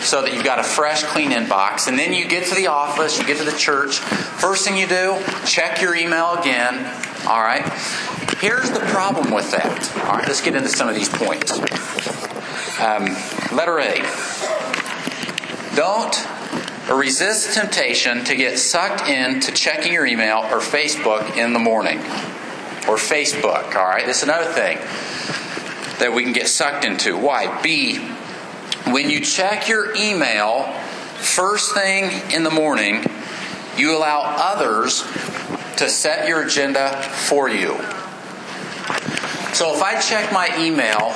so 0.00 0.22
that 0.22 0.34
you've 0.34 0.44
got 0.44 0.58
a 0.58 0.64
fresh, 0.64 1.04
clean 1.04 1.30
inbox. 1.30 1.86
And 1.86 1.96
then 1.96 2.12
you 2.12 2.26
get 2.26 2.48
to 2.48 2.56
the 2.56 2.66
office, 2.66 3.20
you 3.20 3.26
get 3.26 3.38
to 3.38 3.44
the 3.44 3.56
church. 3.56 3.98
First 3.98 4.66
thing 4.66 4.76
you 4.76 4.88
do, 4.88 5.16
check 5.46 5.80
your 5.80 5.94
email 5.94 6.34
again. 6.34 6.74
All 7.28 7.40
right. 7.40 7.62
Here's 8.38 8.70
the 8.70 8.80
problem 8.80 9.32
with 9.32 9.52
that. 9.52 9.96
All 10.06 10.16
right, 10.16 10.26
let's 10.26 10.40
get 10.40 10.56
into 10.56 10.68
some 10.68 10.88
of 10.88 10.94
these 10.96 11.08
points. 11.08 11.52
Um, 12.80 13.04
letter 13.56 13.78
A. 13.78 14.02
Don't 15.76 16.35
or 16.88 16.96
resist 16.96 17.54
temptation 17.54 18.24
to 18.24 18.36
get 18.36 18.58
sucked 18.58 19.08
into 19.08 19.52
checking 19.52 19.92
your 19.92 20.06
email 20.06 20.38
or 20.38 20.60
Facebook 20.60 21.36
in 21.36 21.52
the 21.52 21.58
morning. 21.58 21.98
Or 22.88 22.96
Facebook, 22.96 23.74
all 23.74 23.86
right? 23.86 24.06
This 24.06 24.18
is 24.18 24.22
another 24.24 24.52
thing 24.52 24.78
that 25.98 26.12
we 26.14 26.22
can 26.22 26.32
get 26.32 26.48
sucked 26.48 26.84
into. 26.84 27.16
Why? 27.16 27.60
B, 27.62 27.98
when 28.86 29.10
you 29.10 29.20
check 29.20 29.68
your 29.68 29.96
email 29.96 30.72
first 31.16 31.74
thing 31.74 32.10
in 32.32 32.44
the 32.44 32.50
morning, 32.50 33.04
you 33.76 33.96
allow 33.96 34.20
others 34.22 35.02
to 35.78 35.88
set 35.88 36.28
your 36.28 36.42
agenda 36.42 37.02
for 37.02 37.48
you. 37.48 37.74
So 39.52 39.74
if 39.74 39.82
I 39.82 40.00
check 40.00 40.32
my 40.32 40.48
email 40.58 41.14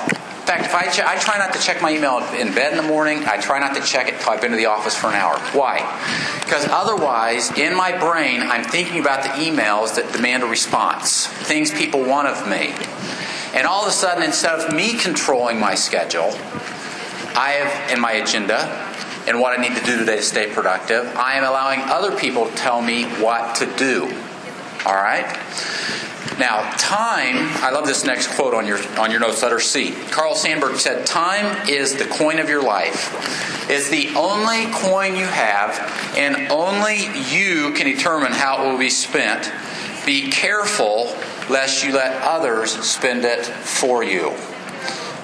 fact, 0.51 0.65
if 0.65 0.75
I, 0.75 0.91
ch- 0.91 1.07
I 1.07 1.17
try 1.21 1.39
not 1.39 1.53
to 1.53 1.61
check 1.61 1.81
my 1.81 1.95
email 1.95 2.19
in 2.35 2.53
bed 2.53 2.73
in 2.73 2.77
the 2.77 2.83
morning, 2.83 3.23
I 3.25 3.37
try 3.37 3.61
not 3.61 3.77
to 3.77 3.83
check 3.83 4.09
it 4.09 4.15
until 4.15 4.33
I've 4.33 4.41
been 4.41 4.51
to 4.51 4.57
the 4.57 4.67
office 4.67 4.97
for 4.97 5.07
an 5.07 5.15
hour. 5.15 5.39
Why? 5.53 5.79
Because 6.43 6.67
otherwise, 6.69 7.57
in 7.57 7.77
my 7.77 7.97
brain, 7.97 8.43
I'm 8.43 8.65
thinking 8.65 9.01
about 9.01 9.23
the 9.23 9.29
emails 9.29 9.95
that 9.95 10.13
demand 10.13 10.43
a 10.43 10.47
response, 10.47 11.29
things 11.29 11.71
people 11.71 12.03
want 12.03 12.27
of 12.27 12.49
me. 12.49 12.75
And 13.57 13.67
all 13.67 13.83
of 13.83 13.89
a 13.89 13.93
sudden, 13.93 14.25
instead 14.25 14.59
of 14.59 14.75
me 14.75 14.99
controlling 14.99 15.61
my 15.61 15.77
schedule, 15.77 16.31
I 17.37 17.61
have 17.63 17.93
in 17.93 18.01
my 18.01 18.13
agenda 18.13 18.59
and 19.29 19.39
what 19.39 19.57
I 19.57 19.63
need 19.63 19.77
to 19.79 19.85
do 19.85 19.99
today 19.99 20.17
to 20.17 20.23
stay 20.23 20.53
productive, 20.53 21.15
I 21.17 21.35
am 21.35 21.45
allowing 21.45 21.81
other 21.83 22.17
people 22.17 22.47
to 22.47 22.55
tell 22.57 22.83
me 22.83 23.05
what 23.05 23.55
to 23.57 23.67
do. 23.77 24.07
All 24.85 24.95
right? 24.95 25.27
Now, 26.39 26.71
time, 26.79 27.37
I 27.63 27.71
love 27.71 27.87
this 27.87 28.05
next 28.05 28.29
quote 28.35 28.55
on 28.55 28.67
your 28.67 28.79
on 28.99 29.11
your 29.11 29.21
notes, 29.21 29.43
letter 29.43 29.61
C. 29.61 29.93
Carl 30.11 30.35
Sandburg 30.35 30.77
said, 30.77 31.07
Time 31.07 31.69
is 31.69 31.97
the 31.97 32.07
coin 32.07 32.39
of 32.39 32.49
your 32.49 32.63
life. 32.63 33.69
It's 33.69 33.91
the 33.91 34.15
only 34.17 34.67
coin 34.73 35.17
you 35.17 35.27
have, 35.27 35.79
and 36.17 36.51
only 36.51 37.07
you 37.31 37.73
can 37.75 37.87
determine 37.87 38.33
how 38.33 38.65
it 38.65 38.73
will 38.73 38.79
be 38.79 38.91
spent. 38.91 39.53
Be 40.07 40.31
careful 40.31 41.15
lest 41.51 41.85
you 41.85 41.93
let 41.93 42.23
others 42.23 42.73
spend 42.73 43.25
it 43.25 43.45
for 43.45 44.03
you. 44.03 44.35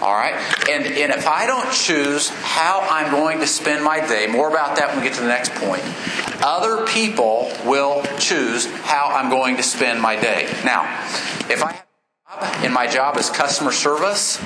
All 0.02 0.14
right? 0.14 0.34
And, 0.68 0.84
and 0.86 1.12
if 1.12 1.26
I 1.26 1.46
don't 1.46 1.72
choose 1.72 2.28
how 2.28 2.86
I'm 2.90 3.10
going 3.10 3.40
to 3.40 3.46
spend 3.46 3.84
my 3.84 4.06
day, 4.06 4.26
more 4.26 4.48
about 4.48 4.76
that 4.76 4.88
when 4.88 4.98
we 4.98 5.04
get 5.04 5.14
to 5.14 5.22
the 5.22 5.28
next 5.28 5.54
point, 5.54 5.82
other 6.42 6.86
people 6.86 7.50
will 7.64 8.02
choose 8.18 8.66
how 8.82 9.06
I'm 9.06 9.30
going 9.30 9.56
to 9.56 9.62
spend 9.62 10.00
my 10.00 10.16
day. 10.16 10.52
Now, 10.64 10.82
if 11.48 11.62
I 11.62 11.72
have 11.72 11.86
a 12.28 12.44
job 12.44 12.64
and 12.64 12.74
my 12.74 12.86
job 12.86 13.16
is 13.16 13.30
customer 13.30 13.72
service, 13.72 14.38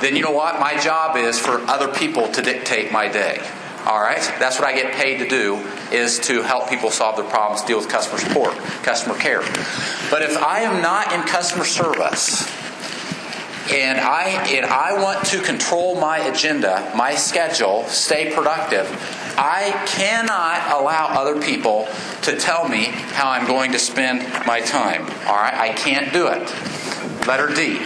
then 0.00 0.14
you 0.14 0.22
know 0.22 0.30
what? 0.30 0.60
My 0.60 0.78
job 0.78 1.16
is 1.16 1.38
for 1.38 1.60
other 1.62 1.88
people 1.88 2.28
to 2.32 2.42
dictate 2.42 2.92
my 2.92 3.08
day. 3.08 3.40
All 3.86 4.00
right? 4.00 4.20
That's 4.38 4.58
what 4.58 4.68
I 4.68 4.74
get 4.74 4.92
paid 4.94 5.18
to 5.18 5.28
do 5.28 5.56
is 5.92 6.18
to 6.20 6.42
help 6.42 6.68
people 6.68 6.90
solve 6.90 7.16
their 7.16 7.24
problems, 7.24 7.62
deal 7.62 7.78
with 7.78 7.88
customer 7.88 8.18
support, 8.18 8.52
customer 8.82 9.14
care. 9.16 9.40
But 10.10 10.22
if 10.22 10.36
I 10.36 10.62
am 10.62 10.82
not 10.82 11.12
in 11.12 11.22
customer 11.22 11.64
service, 11.64 12.50
and 13.70 13.98
I 13.98 14.28
and 14.50 14.66
I 14.66 15.00
want 15.00 15.26
to 15.26 15.40
control 15.40 16.00
my 16.00 16.18
agenda, 16.18 16.92
my 16.96 17.14
schedule, 17.14 17.84
stay 17.84 18.32
productive, 18.32 18.86
I 19.36 19.70
cannot 19.86 20.70
allow 20.80 21.06
other 21.06 21.40
people 21.40 21.88
to 22.22 22.36
tell 22.36 22.68
me 22.68 22.84
how 22.84 23.30
I'm 23.30 23.46
going 23.46 23.72
to 23.72 23.78
spend 23.78 24.22
my 24.46 24.60
time. 24.60 25.02
All 25.26 25.36
right? 25.36 25.54
I 25.54 25.72
can't 25.72 26.12
do 26.12 26.28
it. 26.28 26.48
Letter 27.26 27.48
D. 27.54 27.80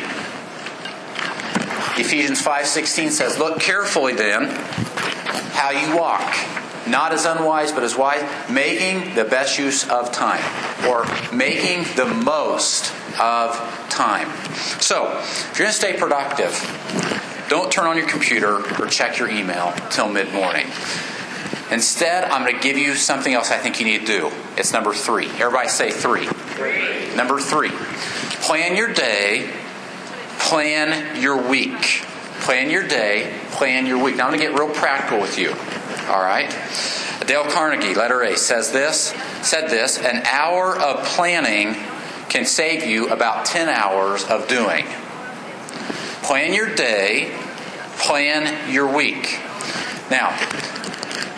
Ephesians 1.98 2.40
5:16 2.40 3.10
says, 3.10 3.38
"Look 3.38 3.60
carefully 3.60 4.12
then 4.12 4.48
how 5.54 5.70
you 5.70 5.96
walk, 5.96 6.34
not 6.86 7.12
as 7.12 7.24
unwise 7.24 7.72
but 7.72 7.82
as 7.82 7.96
wise, 7.96 8.22
making 8.48 9.14
the 9.14 9.24
best 9.24 9.58
use 9.58 9.88
of 9.88 10.12
time 10.12 10.42
or 10.86 11.06
making 11.32 11.84
the 11.96 12.06
most 12.06 12.92
of 13.18 13.56
time." 13.88 14.28
So, 14.80 15.18
if 15.18 15.58
you're 15.58 15.66
going 15.66 15.70
to 15.70 15.72
stay 15.72 15.96
productive, 15.96 16.52
don't 17.48 17.72
turn 17.72 17.86
on 17.86 17.96
your 17.96 18.08
computer 18.08 18.58
or 18.80 18.86
check 18.86 19.18
your 19.18 19.28
email 19.28 19.72
till 19.90 20.08
mid-morning. 20.08 20.66
Instead, 21.70 22.24
I'm 22.24 22.42
going 22.42 22.56
to 22.56 22.62
give 22.62 22.76
you 22.76 22.94
something 22.94 23.32
else 23.32 23.50
I 23.50 23.58
think 23.58 23.78
you 23.78 23.86
need 23.86 24.00
to 24.00 24.06
do. 24.06 24.32
It's 24.56 24.72
number 24.72 24.92
three. 24.92 25.26
Everybody 25.26 25.68
say 25.68 25.90
three. 25.90 26.26
three. 26.26 27.14
Number 27.14 27.38
three. 27.38 27.70
Plan 28.40 28.76
your 28.76 28.92
day, 28.92 29.52
plan 30.38 31.20
your 31.20 31.48
week. 31.48 32.04
Plan 32.40 32.70
your 32.70 32.86
day, 32.86 33.38
plan 33.52 33.86
your 33.86 34.02
week. 34.02 34.16
Now 34.16 34.24
I'm 34.26 34.30
going 34.30 34.40
to 34.40 34.46
get 34.46 34.58
real 34.58 34.74
practical 34.74 35.20
with 35.20 35.38
you. 35.38 35.50
All 36.08 36.20
right? 36.20 36.50
Dale 37.26 37.44
Carnegie, 37.44 37.94
letter 37.94 38.22
A, 38.22 38.36
says 38.36 38.72
this, 38.72 39.14
said 39.42 39.68
this, 39.68 39.98
an 39.98 40.22
hour 40.26 40.76
of 40.76 41.04
planning 41.04 41.74
can 42.30 42.46
save 42.46 42.86
you 42.86 43.08
about 43.08 43.44
10 43.44 43.68
hours 43.68 44.24
of 44.24 44.48
doing. 44.48 44.86
Plan 46.22 46.54
your 46.54 46.74
day, 46.74 47.36
plan 47.98 48.72
your 48.72 48.86
week. 48.94 49.38
Now, 50.10 50.28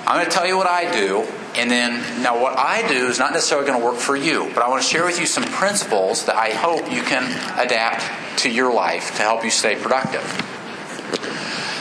I'm 0.06 0.18
going 0.18 0.26
to 0.26 0.30
tell 0.30 0.46
you 0.46 0.56
what 0.56 0.66
I 0.66 0.92
do, 0.92 1.26
and 1.56 1.70
then 1.70 2.22
now 2.22 2.40
what 2.40 2.58
I 2.58 2.86
do 2.86 3.06
is 3.06 3.18
not 3.18 3.32
necessarily 3.32 3.66
going 3.66 3.80
to 3.80 3.84
work 3.84 3.96
for 3.96 4.16
you, 4.16 4.50
but 4.54 4.62
I 4.62 4.68
want 4.68 4.82
to 4.82 4.88
share 4.88 5.04
with 5.04 5.18
you 5.18 5.26
some 5.26 5.44
principles 5.44 6.26
that 6.26 6.36
I 6.36 6.50
hope 6.50 6.92
you 6.92 7.02
can 7.02 7.24
adapt 7.58 8.40
to 8.40 8.50
your 8.50 8.72
life 8.72 9.16
to 9.16 9.22
help 9.22 9.44
you 9.44 9.50
stay 9.50 9.76
productive. 9.76 10.22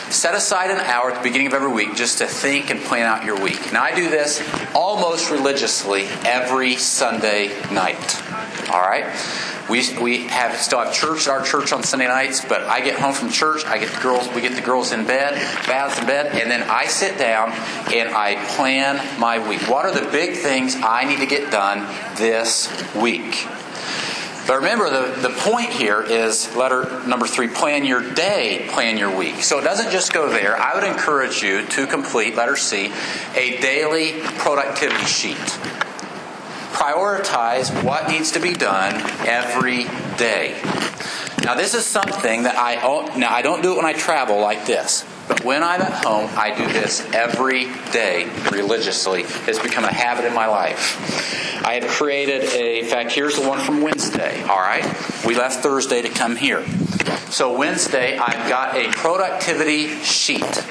Set 0.09 0.35
aside 0.35 0.71
an 0.71 0.79
hour 0.79 1.11
at 1.11 1.17
the 1.17 1.23
beginning 1.23 1.47
of 1.47 1.53
every 1.53 1.71
week 1.71 1.95
just 1.95 2.17
to 2.19 2.27
think 2.27 2.69
and 2.69 2.81
plan 2.81 3.03
out 3.03 3.25
your 3.25 3.41
week. 3.41 3.73
Now, 3.73 3.83
I 3.83 3.95
do 3.95 4.09
this 4.09 4.41
almost 4.75 5.31
religiously 5.31 6.07
every 6.25 6.75
Sunday 6.75 7.47
night. 7.71 8.21
All 8.71 8.81
right? 8.81 9.05
We, 9.69 9.83
we 9.99 10.27
have 10.27 10.57
still 10.57 10.79
have 10.79 10.93
church 10.93 11.27
at 11.27 11.31
our 11.31 11.43
church 11.43 11.71
on 11.71 11.83
Sunday 11.83 12.07
nights, 12.07 12.43
but 12.43 12.63
I 12.63 12.81
get 12.81 12.99
home 12.99 13.13
from 13.13 13.29
church, 13.29 13.65
I 13.65 13.77
get 13.77 13.91
the 13.91 14.01
girls, 14.01 14.27
we 14.33 14.41
get 14.41 14.55
the 14.55 14.61
girls 14.61 14.91
in 14.91 15.05
bed, 15.05 15.33
baths 15.67 15.99
in 15.99 16.07
bed, 16.07 16.27
and 16.27 16.49
then 16.49 16.63
I 16.63 16.87
sit 16.87 17.17
down 17.17 17.51
and 17.93 18.09
I 18.09 18.43
plan 18.55 19.19
my 19.19 19.47
week. 19.47 19.69
What 19.69 19.85
are 19.85 19.93
the 19.93 20.09
big 20.11 20.35
things 20.35 20.75
I 20.75 21.05
need 21.05 21.19
to 21.19 21.25
get 21.25 21.51
done 21.51 21.87
this 22.15 22.69
week? 22.95 23.47
But 24.47 24.57
remember, 24.57 24.89
the, 24.89 25.29
the 25.29 25.29
point 25.29 25.69
here 25.69 26.01
is 26.01 26.53
letter 26.55 27.05
number 27.07 27.27
three 27.27 27.47
plan 27.47 27.85
your 27.85 28.01
day, 28.13 28.67
plan 28.71 28.97
your 28.97 29.15
week. 29.15 29.43
So 29.43 29.59
it 29.59 29.63
doesn't 29.63 29.91
just 29.91 30.11
go 30.11 30.29
there. 30.29 30.57
I 30.57 30.75
would 30.75 30.83
encourage 30.83 31.41
you 31.41 31.65
to 31.65 31.87
complete, 31.87 32.35
letter 32.35 32.57
C, 32.57 32.91
a 33.35 33.61
daily 33.61 34.19
productivity 34.39 35.05
sheet 35.05 35.37
prioritize 36.81 37.83
what 37.83 38.09
needs 38.09 38.31
to 38.31 38.39
be 38.39 38.53
done 38.53 38.95
every 39.27 39.83
day. 40.17 40.59
Now, 41.43 41.53
this 41.53 41.75
is 41.75 41.85
something 41.85 42.43
that 42.43 42.55
I 42.57 42.75
now 43.17 43.31
I 43.31 43.43
don't 43.43 43.61
do 43.61 43.73
it 43.73 43.75
when 43.75 43.85
I 43.85 43.93
travel 43.93 44.39
like 44.39 44.65
this, 44.65 45.05
but 45.27 45.43
when 45.43 45.61
I'm 45.61 45.81
at 45.81 46.03
home, 46.03 46.27
I 46.35 46.55
do 46.55 46.65
this 46.73 47.07
every 47.13 47.65
day 47.91 48.27
religiously. 48.51 49.25
It's 49.47 49.59
become 49.59 49.83
a 49.83 49.93
habit 49.93 50.25
in 50.25 50.33
my 50.33 50.47
life. 50.47 51.63
I 51.63 51.75
have 51.75 51.87
created 51.87 52.43
a. 52.49 52.79
In 52.79 52.85
fact, 52.85 53.11
here's 53.11 53.35
the 53.35 53.47
one 53.47 53.59
from 53.59 53.81
Wednesday. 53.81 54.41
All 54.43 54.59
right, 54.59 54.83
we 55.23 55.35
left 55.35 55.61
Thursday 55.61 56.01
to 56.01 56.09
come 56.09 56.35
here. 56.35 56.65
So 57.29 57.55
Wednesday, 57.55 58.17
I've 58.17 58.49
got 58.49 58.75
a 58.75 58.89
productivity 58.89 59.87
sheet. 60.01 60.65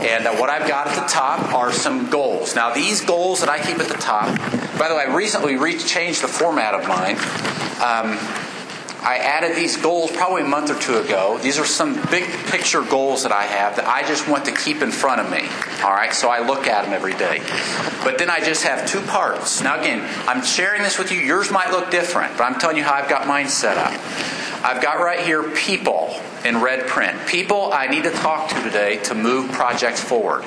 And 0.00 0.26
uh, 0.26 0.34
what 0.36 0.50
I've 0.50 0.68
got 0.68 0.88
at 0.88 0.94
the 0.94 1.06
top 1.08 1.54
are 1.54 1.72
some 1.72 2.10
goals. 2.10 2.54
Now, 2.54 2.72
these 2.72 3.00
goals 3.00 3.40
that 3.40 3.48
I 3.48 3.58
keep 3.58 3.78
at 3.78 3.88
the 3.88 3.94
top, 3.94 4.36
by 4.78 4.88
the 4.88 4.94
way, 4.94 5.04
I 5.06 5.14
recently 5.14 5.56
re- 5.56 5.78
changed 5.78 6.22
the 6.22 6.28
format 6.28 6.74
of 6.74 6.86
mine. 6.86 7.16
Um, 7.82 8.18
I 9.04 9.18
added 9.18 9.54
these 9.54 9.76
goals 9.76 10.10
probably 10.10 10.42
a 10.42 10.46
month 10.46 10.70
or 10.70 10.78
two 10.80 10.96
ago. 10.96 11.38
These 11.42 11.58
are 11.58 11.66
some 11.66 11.94
big 12.10 12.24
picture 12.46 12.80
goals 12.80 13.24
that 13.24 13.32
I 13.32 13.42
have 13.42 13.76
that 13.76 13.86
I 13.86 14.06
just 14.08 14.26
want 14.26 14.46
to 14.46 14.52
keep 14.52 14.80
in 14.80 14.90
front 14.90 15.20
of 15.20 15.30
me. 15.30 15.46
All 15.84 15.92
right, 15.92 16.14
so 16.14 16.30
I 16.30 16.46
look 16.46 16.66
at 16.66 16.84
them 16.84 16.94
every 16.94 17.12
day. 17.12 17.40
But 18.02 18.16
then 18.16 18.30
I 18.30 18.40
just 18.40 18.64
have 18.64 18.88
two 18.88 19.02
parts. 19.02 19.60
Now, 19.62 19.78
again, 19.78 20.00
I'm 20.26 20.42
sharing 20.42 20.82
this 20.82 20.98
with 20.98 21.12
you. 21.12 21.20
Yours 21.20 21.50
might 21.50 21.70
look 21.70 21.90
different, 21.90 22.38
but 22.38 22.44
I'm 22.44 22.58
telling 22.58 22.78
you 22.78 22.82
how 22.82 22.94
I've 22.94 23.10
got 23.10 23.26
mine 23.26 23.48
set 23.48 23.76
up. 23.76 23.92
I've 24.64 24.82
got 24.82 24.94
right 24.94 25.20
here 25.20 25.42
people 25.50 26.18
in 26.46 26.62
red 26.62 26.86
print. 26.86 27.26
People 27.26 27.74
I 27.74 27.88
need 27.88 28.04
to 28.04 28.10
talk 28.10 28.48
to 28.48 28.62
today 28.62 28.96
to 29.04 29.14
move 29.14 29.52
projects 29.52 30.02
forward. 30.02 30.44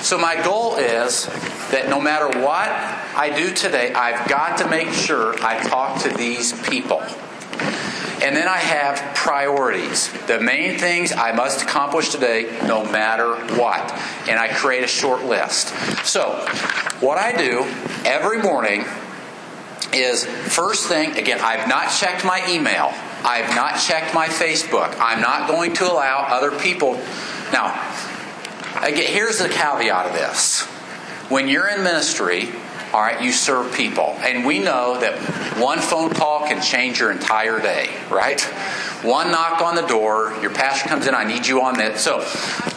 So 0.00 0.16
my 0.16 0.42
goal 0.42 0.76
is 0.76 1.26
that 1.70 1.90
no 1.90 2.00
matter 2.00 2.26
what 2.40 2.70
I 3.14 3.30
do 3.36 3.52
today, 3.52 3.92
I've 3.92 4.26
got 4.26 4.56
to 4.58 4.68
make 4.70 4.88
sure 4.88 5.34
I 5.44 5.62
talk 5.62 6.00
to 6.04 6.08
these 6.08 6.58
people. 6.66 7.02
And 8.22 8.36
then 8.36 8.48
I 8.48 8.58
have 8.58 9.14
priorities. 9.14 10.12
The 10.26 10.40
main 10.40 10.78
things 10.78 11.12
I 11.12 11.32
must 11.32 11.62
accomplish 11.62 12.10
today, 12.10 12.58
no 12.66 12.84
matter 12.84 13.34
what. 13.56 13.92
And 14.28 14.38
I 14.38 14.48
create 14.48 14.84
a 14.84 14.88
short 14.88 15.24
list. 15.24 15.68
So, 16.04 16.44
what 17.00 17.16
I 17.16 17.32
do 17.32 17.60
every 18.04 18.42
morning 18.42 18.84
is 19.94 20.24
first 20.24 20.86
thing, 20.86 21.16
again, 21.16 21.40
I've 21.40 21.66
not 21.66 21.90
checked 21.90 22.24
my 22.24 22.46
email. 22.48 22.92
I've 23.24 23.54
not 23.54 23.80
checked 23.80 24.14
my 24.14 24.28
Facebook. 24.28 24.94
I'm 25.00 25.20
not 25.20 25.48
going 25.48 25.72
to 25.74 25.90
allow 25.90 26.26
other 26.28 26.50
people. 26.58 26.94
Now, 27.52 27.72
again, 28.82 29.06
here's 29.06 29.38
the 29.38 29.48
caveat 29.48 30.06
of 30.06 30.12
this. 30.12 30.62
When 31.30 31.48
you're 31.48 31.68
in 31.68 31.82
ministry, 31.82 32.48
all 32.92 33.00
right, 33.00 33.22
you 33.22 33.30
serve 33.30 33.72
people. 33.72 34.16
And 34.20 34.44
we 34.44 34.58
know 34.58 34.98
that 35.00 35.16
one 35.60 35.78
phone 35.78 36.10
call 36.10 36.46
can 36.48 36.60
change 36.60 36.98
your 36.98 37.12
entire 37.12 37.60
day, 37.60 37.88
right? 38.10 38.40
One 39.02 39.30
knock 39.30 39.62
on 39.62 39.76
the 39.76 39.86
door, 39.86 40.36
your 40.42 40.50
pastor 40.50 40.88
comes 40.88 41.06
in, 41.06 41.14
I 41.14 41.24
need 41.24 41.46
you 41.46 41.62
on 41.62 41.78
that. 41.78 41.98
So, 41.98 42.18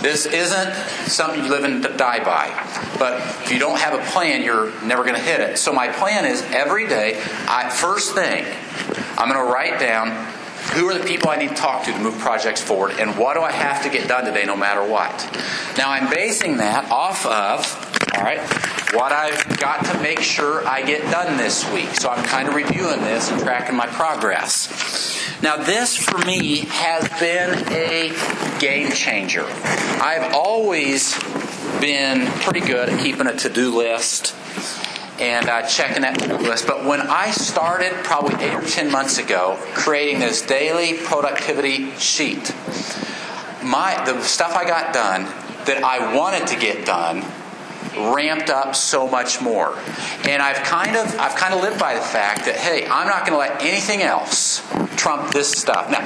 this 0.02 0.26
isn't 0.26 0.74
something 1.10 1.44
you 1.44 1.50
live 1.50 1.64
and 1.64 1.82
die 1.98 2.24
by. 2.24 2.50
But 3.00 3.22
if 3.44 3.52
you 3.52 3.58
don't 3.58 3.80
have 3.80 3.94
a 4.00 4.12
plan, 4.12 4.44
you're 4.44 4.72
never 4.84 5.04
going 5.04 5.16
to 5.16 5.22
hit 5.22 5.40
it. 5.42 5.58
So, 5.58 5.74
my 5.74 5.88
plan 5.90 6.26
is 6.26 6.44
every 6.44 6.88
day, 6.88 7.20
I, 7.48 7.70
first 7.70 8.14
thing, 8.14 8.46
I'm 9.18 9.30
going 9.32 9.46
to 9.46 9.52
write 9.52 9.80
down 9.80 10.10
Who 10.76 10.88
are 10.90 10.98
the 10.98 11.04
people 11.04 11.30
I 11.30 11.38
need 11.38 11.50
to 11.50 11.56
talk 11.56 11.86
to 11.86 11.92
to 11.92 12.00
move 12.00 12.18
projects 12.20 12.62
forward? 12.62 12.92
And 13.00 13.18
what 13.18 13.34
do 13.34 13.42
I 13.42 13.52
have 13.52 13.84
to 13.84 13.90
get 13.90 14.08
done 14.08 14.26
today 14.26 14.46
no 14.46 14.56
matter 14.56 14.84
what? 14.88 15.12
Now, 15.78 15.90
I'm 15.90 16.10
basing 16.10 16.58
that 16.58 16.90
off 16.92 17.26
of, 17.26 18.03
all 18.16 18.24
right, 18.24 18.40
what 18.94 19.12
I've 19.12 19.58
got 19.58 19.86
to 19.86 20.00
make 20.02 20.20
sure 20.20 20.66
I 20.68 20.84
get 20.84 21.02
done 21.10 21.38
this 21.38 21.70
week. 21.72 21.96
So 21.96 22.10
I'm 22.10 22.24
kind 22.26 22.48
of 22.48 22.54
reviewing 22.54 23.02
this 23.02 23.32
and 23.32 23.42
tracking 23.42 23.76
my 23.76 23.88
progress. 23.88 24.70
Now, 25.42 25.58
this 25.58 25.98
for 25.98 26.20
me 26.20 26.66
has 26.70 27.08
been 27.20 27.68
a 27.74 28.60
game 28.60 28.92
changer. 28.92 29.46
I've 29.46 30.34
always 30.34 31.18
been 31.82 32.28
pretty 32.42 32.62
good 32.62 32.90
at 32.90 33.00
keeping 33.00 33.28
a 33.28 33.36
to 33.36 33.50
do 33.50 33.76
list 33.76 34.36
and 35.20 35.50
uh, 35.50 35.64
checking 35.64 36.04
that 36.04 36.20
to-do 36.20 36.38
list. 36.38 36.68
But 36.68 36.86
when 36.86 37.02
I 37.02 37.32
started, 37.32 37.94
probably 38.04 38.44
eight 38.46 38.54
or 38.54 38.62
ten 38.62 38.92
months 38.92 39.18
ago, 39.18 39.58
creating 39.74 40.20
this 40.20 40.42
daily 40.42 40.98
productivity 40.98 41.92
sheet, 41.98 42.54
my 43.64 44.02
the 44.06 44.22
stuff 44.22 44.56
I 44.56 44.66
got 44.66 44.94
done 44.94 45.24
that 45.66 45.84
I 45.84 46.16
wanted 46.16 46.48
to 46.48 46.60
get 46.60 46.86
done 46.86 47.24
ramped 47.96 48.50
up 48.50 48.76
so 48.76 49.08
much 49.08 49.42
more. 49.42 49.78
And 50.28 50.42
I've 50.42 50.64
kind 50.64 50.96
of 50.96 51.20
I've 51.20 51.36
kind 51.36 51.54
of 51.54 51.62
lived 51.62 51.80
by 51.80 51.96
the 51.96 52.02
fact 52.02 52.46
that 52.46 52.56
hey, 52.56 52.86
I'm 52.86 53.08
not 53.08 53.26
going 53.26 53.34
to 53.34 53.38
let 53.38 53.62
anything 53.62 54.02
else 54.02 54.62
trump 54.96 55.32
this 55.32 55.52
stuff. 55.52 55.90
Now, 55.90 56.02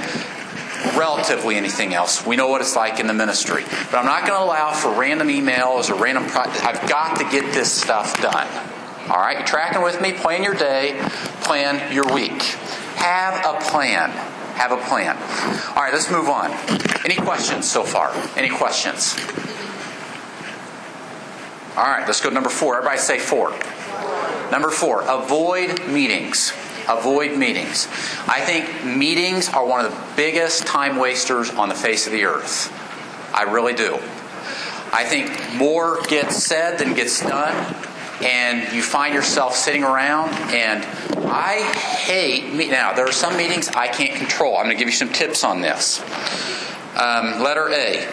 relatively 0.97 1.55
anything 1.55 1.93
else. 1.93 2.25
We 2.25 2.35
know 2.35 2.47
what 2.47 2.61
it's 2.61 2.75
like 2.75 2.99
in 2.99 3.07
the 3.07 3.13
ministry. 3.13 3.63
But 3.63 3.95
I'm 3.95 4.05
not 4.05 4.27
going 4.27 4.39
to 4.39 4.43
allow 4.43 4.71
for 4.73 4.91
random 4.91 5.27
emails 5.27 5.89
or 5.89 5.95
random 6.01 6.25
pro- 6.25 6.43
I've 6.43 6.87
got 6.89 7.17
to 7.17 7.23
get 7.25 7.53
this 7.53 7.71
stuff 7.71 8.21
done. 8.21 8.47
All 9.09 9.17
right, 9.17 9.39
you 9.39 9.45
tracking 9.45 9.81
with 9.81 10.01
me? 10.01 10.13
Plan 10.13 10.43
your 10.43 10.53
day, 10.53 10.99
plan 11.41 11.93
your 11.93 12.13
week. 12.13 12.41
Have 12.97 13.35
a 13.45 13.59
plan. 13.69 14.11
Have 14.57 14.71
a 14.71 14.77
plan. 14.77 15.15
All 15.69 15.83
right, 15.83 15.93
let's 15.93 16.11
move 16.11 16.27
on. 16.27 16.51
Any 17.05 17.15
questions 17.15 17.69
so 17.69 17.83
far? 17.83 18.11
Any 18.35 18.49
questions? 18.49 19.15
All 21.77 21.83
right, 21.83 22.07
let's 22.07 22.21
go 22.21 22.29
to 22.29 22.33
number 22.33 22.49
four. 22.49 22.75
Everybody 22.77 22.97
say 22.97 23.19
four. 23.19 23.51
Number 24.51 24.71
four, 24.71 25.03
avoid 25.03 25.87
meetings. 25.87 26.51
Avoid 26.89 27.37
meetings. 27.37 27.87
I 28.27 28.41
think 28.41 28.83
meetings 28.83 29.47
are 29.49 29.63
one 29.63 29.85
of 29.85 29.91
the 29.91 29.97
biggest 30.15 30.65
time 30.65 30.95
wasters 30.95 31.51
on 31.51 31.69
the 31.69 31.75
face 31.75 32.07
of 32.07 32.13
the 32.13 32.25
earth. 32.25 32.73
I 33.31 33.43
really 33.43 33.73
do. 33.73 33.93
I 34.91 35.03
think 35.03 35.29
more 35.53 36.01
gets 36.07 36.43
said 36.43 36.79
than 36.79 36.95
gets 36.95 37.21
done, 37.21 37.75
and 38.23 38.73
you 38.73 38.81
find 38.81 39.13
yourself 39.13 39.55
sitting 39.55 39.83
around. 39.83 40.29
And 40.51 40.83
I 41.27 41.61
hate 41.61 42.51
me 42.53 42.69
now. 42.69 42.93
There 42.93 43.05
are 43.07 43.11
some 43.11 43.37
meetings 43.37 43.67
I 43.67 43.87
can't 43.87 44.15
control. 44.15 44.57
I'm 44.57 44.63
going 44.63 44.75
to 44.75 44.79
give 44.79 44.87
you 44.87 44.95
some 44.95 45.09
tips 45.09 45.43
on 45.43 45.61
this. 45.61 46.01
Um, 46.95 47.43
letter 47.43 47.69
A: 47.69 48.07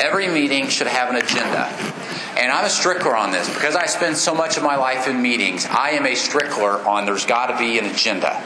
Every 0.00 0.28
meeting 0.28 0.68
should 0.68 0.86
have 0.86 1.10
an 1.10 1.16
agenda. 1.16 1.92
And 2.36 2.50
I'm 2.50 2.64
a 2.64 2.68
strickler 2.68 3.16
on 3.18 3.30
this 3.30 3.52
because 3.52 3.76
I 3.76 3.86
spend 3.86 4.16
so 4.16 4.34
much 4.34 4.56
of 4.56 4.62
my 4.62 4.76
life 4.76 5.06
in 5.06 5.20
meetings. 5.20 5.66
I 5.66 5.90
am 5.90 6.06
a 6.06 6.12
strickler 6.12 6.84
on 6.86 7.04
there's 7.04 7.26
got 7.26 7.46
to 7.46 7.58
be 7.58 7.78
an 7.78 7.86
agenda. 7.86 8.40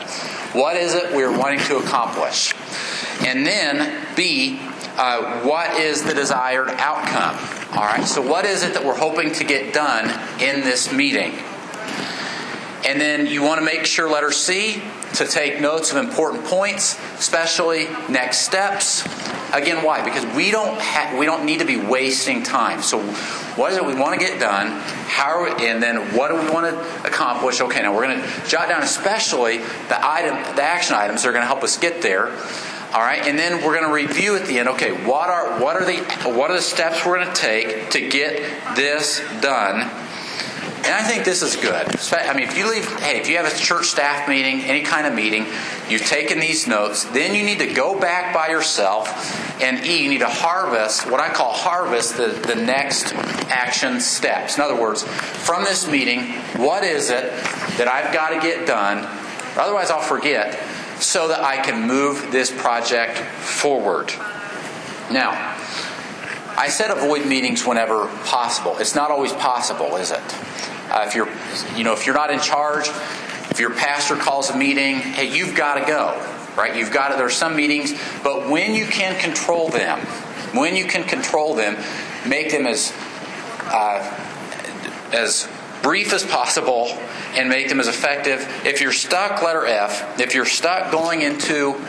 What 0.53 0.77
is 0.77 0.95
it 0.95 1.15
we're 1.15 1.37
wanting 1.37 1.61
to 1.61 1.77
accomplish? 1.77 2.53
And 3.25 3.47
then 3.47 4.07
B, 4.17 4.59
uh, 4.97 5.43
what 5.43 5.79
is 5.79 6.03
the 6.03 6.15
desired 6.15 6.71
outcome? 6.71 7.37
All 7.77 7.85
right, 7.85 8.05
so 8.05 8.23
what 8.23 8.45
is 8.45 8.63
it 8.63 8.75
that 8.75 8.85
we're 8.85 8.97
hoping 8.97 9.33
to 9.33 9.45
get 9.45 9.75
done 9.75 10.09
in 10.41 10.63
this 10.63 10.93
meeting? 10.93 11.33
And 12.87 13.01
then 13.01 13.27
you 13.27 13.43
want 13.43 13.59
to 13.59 13.65
make 13.65 13.85
sure, 13.85 14.09
letter 14.09 14.31
C, 14.31 14.83
to 15.15 15.27
take 15.27 15.61
notes 15.61 15.91
of 15.91 15.97
important 15.97 16.45
points, 16.45 16.99
especially 17.19 17.89
next 18.09 18.39
steps. 18.39 19.03
Again, 19.53 19.85
why? 19.85 20.05
Because 20.05 20.27
we 20.35 20.51
don't 20.51 20.81
ha- 20.81 21.17
we 21.19 21.27
don't 21.27 21.45
need 21.45 21.61
to 21.61 21.65
be 21.65 21.77
wasting 21.77 22.43
time. 22.43 22.83
So, 22.83 23.01
what 23.57 23.73
is 23.73 23.79
it 23.79 23.85
we 23.85 23.95
want 23.95 24.19
to 24.19 24.25
get 24.25 24.41
done? 24.41 24.69
How 25.07 25.45
we, 25.45 25.67
and 25.67 25.83
then 25.83 26.15
what 26.17 26.29
do 26.29 26.41
we 26.41 26.51
want 26.51 26.67
to 26.67 27.07
accomplish? 27.07 27.61
Okay, 27.61 27.83
now 27.83 27.95
we're 27.95 28.07
going 28.07 28.21
to 28.21 28.49
jot 28.49 28.69
down 28.69 28.83
especially 28.83 29.59
the 29.59 29.99
item, 30.01 30.35
the 30.57 30.63
action 30.63 30.97
items 30.97 31.23
that 31.23 31.29
are 31.29 31.33
going 31.33 31.43
to 31.43 31.49
help 31.49 31.63
us 31.63 31.79
get 31.79 32.03
there. 32.03 32.29
All 32.93 33.03
right, 33.03 33.27
and 33.27 33.39
then 33.39 33.65
we're 33.65 33.79
going 33.79 33.87
to 33.87 33.93
review 33.93 34.37
at 34.37 34.47
the 34.47 34.59
end. 34.59 34.69
Okay, 34.71 34.93
what 35.07 35.29
are 35.29 35.61
what 35.61 35.77
are 35.77 35.85
the 35.85 35.99
what 36.31 36.51
are 36.51 36.57
the 36.57 36.63
steps 36.63 37.05
we're 37.05 37.17
going 37.17 37.29
to 37.29 37.41
take 37.41 37.91
to 37.91 38.09
get 38.09 38.77
this 38.77 39.21
done? 39.41 39.91
And 40.87 40.95
I 40.95 41.03
think 41.03 41.25
this 41.25 41.43
is 41.43 41.57
good. 41.57 41.85
I 42.13 42.33
mean, 42.33 42.45
if 42.45 42.57
you 42.57 42.71
leave, 42.71 42.87
hey, 43.01 43.19
if 43.19 43.29
you 43.29 43.37
have 43.39 43.53
a 43.53 43.57
church 43.57 43.87
staff 43.87 44.29
meeting, 44.29 44.61
any 44.61 44.83
kind 44.83 45.05
of 45.05 45.15
meeting, 45.15 45.47
you've 45.89 46.07
taken 46.07 46.39
these 46.39 46.69
notes, 46.69 47.05
then 47.07 47.35
you 47.35 47.45
need 47.45 47.59
to 47.59 47.75
go 47.75 47.99
back 47.99 48.33
by 48.33 48.49
yourself 48.49 49.09
and 49.61 49.85
E, 49.85 50.05
you 50.05 50.09
need 50.09 50.21
to 50.21 50.29
harvest, 50.29 51.11
what 51.11 51.19
I 51.19 51.29
call 51.31 51.53
harvest, 51.53 52.17
the, 52.17 52.29
the 52.29 52.55
next 52.55 53.15
action 53.49 54.01
steps. 54.01 54.59
In 54.59 54.63
other 54.63 54.81
words, 54.81 55.03
from 55.03 55.65
this 55.65 55.91
meeting, 55.91 56.35
what 56.57 56.85
is 56.85 57.11
it 57.11 57.33
that 57.79 57.89
I've 57.89 58.15
got 58.15 58.31
to 58.31 58.41
get 58.41 58.67
done? 58.67 58.99
Otherwise, 59.57 59.91
I'll 59.91 60.01
forget, 60.01 60.63
so 61.01 61.29
that 61.29 61.41
I 61.41 61.57
can 61.63 61.89
move 61.89 62.31
this 62.31 62.51
project 62.51 63.19
forward. 63.19 64.13
Now, 65.11 65.33
I 66.59 66.69
said 66.69 66.91
avoid 66.91 67.27
meetings 67.27 67.67
whenever 67.67 68.07
possible. 68.25 68.79
It's 68.79 68.95
not 68.95 69.11
always 69.11 69.33
possible, 69.33 69.97
is 69.97 70.11
it? 70.11 70.23
Uh, 70.91 71.05
if 71.07 71.15
you're, 71.15 71.29
you 71.77 71.85
know, 71.85 71.93
if 71.93 72.07
you're 72.07 72.15
not 72.15 72.31
in 72.31 72.41
charge, 72.41 72.89
if 73.51 73.61
your 73.61 73.71
pastor 73.71 74.17
calls 74.17 74.51
a 74.51 74.57
meeting, 74.57 74.97
hey, 74.97 75.35
you've 75.37 75.55
got 75.55 75.75
to 75.77 75.87
go, 75.87 76.15
right? 76.57 76.77
You've 76.77 76.93
got 76.93 77.09
to. 77.09 77.17
There 77.17 77.27
are 77.27 77.31
some 77.31 77.57
meetings, 77.57 77.93
but 78.23 78.51
when 78.51 78.75
you 78.75 78.87
can 78.87 79.19
control 79.21 79.69
them, 79.69 80.01
when 80.55 80.77
you 80.77 80.87
can 80.87 81.05
control 81.05 81.55
them, 81.55 81.77
make 82.29 82.51
them 82.51 82.67
as 82.67 82.93
uh, 83.67 84.23
as 85.13 85.49
brief 85.83 86.13
as 86.13 86.25
possible 86.25 86.87
and 87.35 87.49
make 87.49 87.69
them 87.69 87.81
as 87.81 87.89
effective. 87.89 88.41
If 88.65 88.81
you're 88.81 88.93
stuck, 88.93 89.43
letter 89.43 89.67
F. 89.67 90.21
If 90.21 90.35
you're 90.35 90.47
stuck 90.47 90.91
going 90.91 91.23
into 91.23 91.81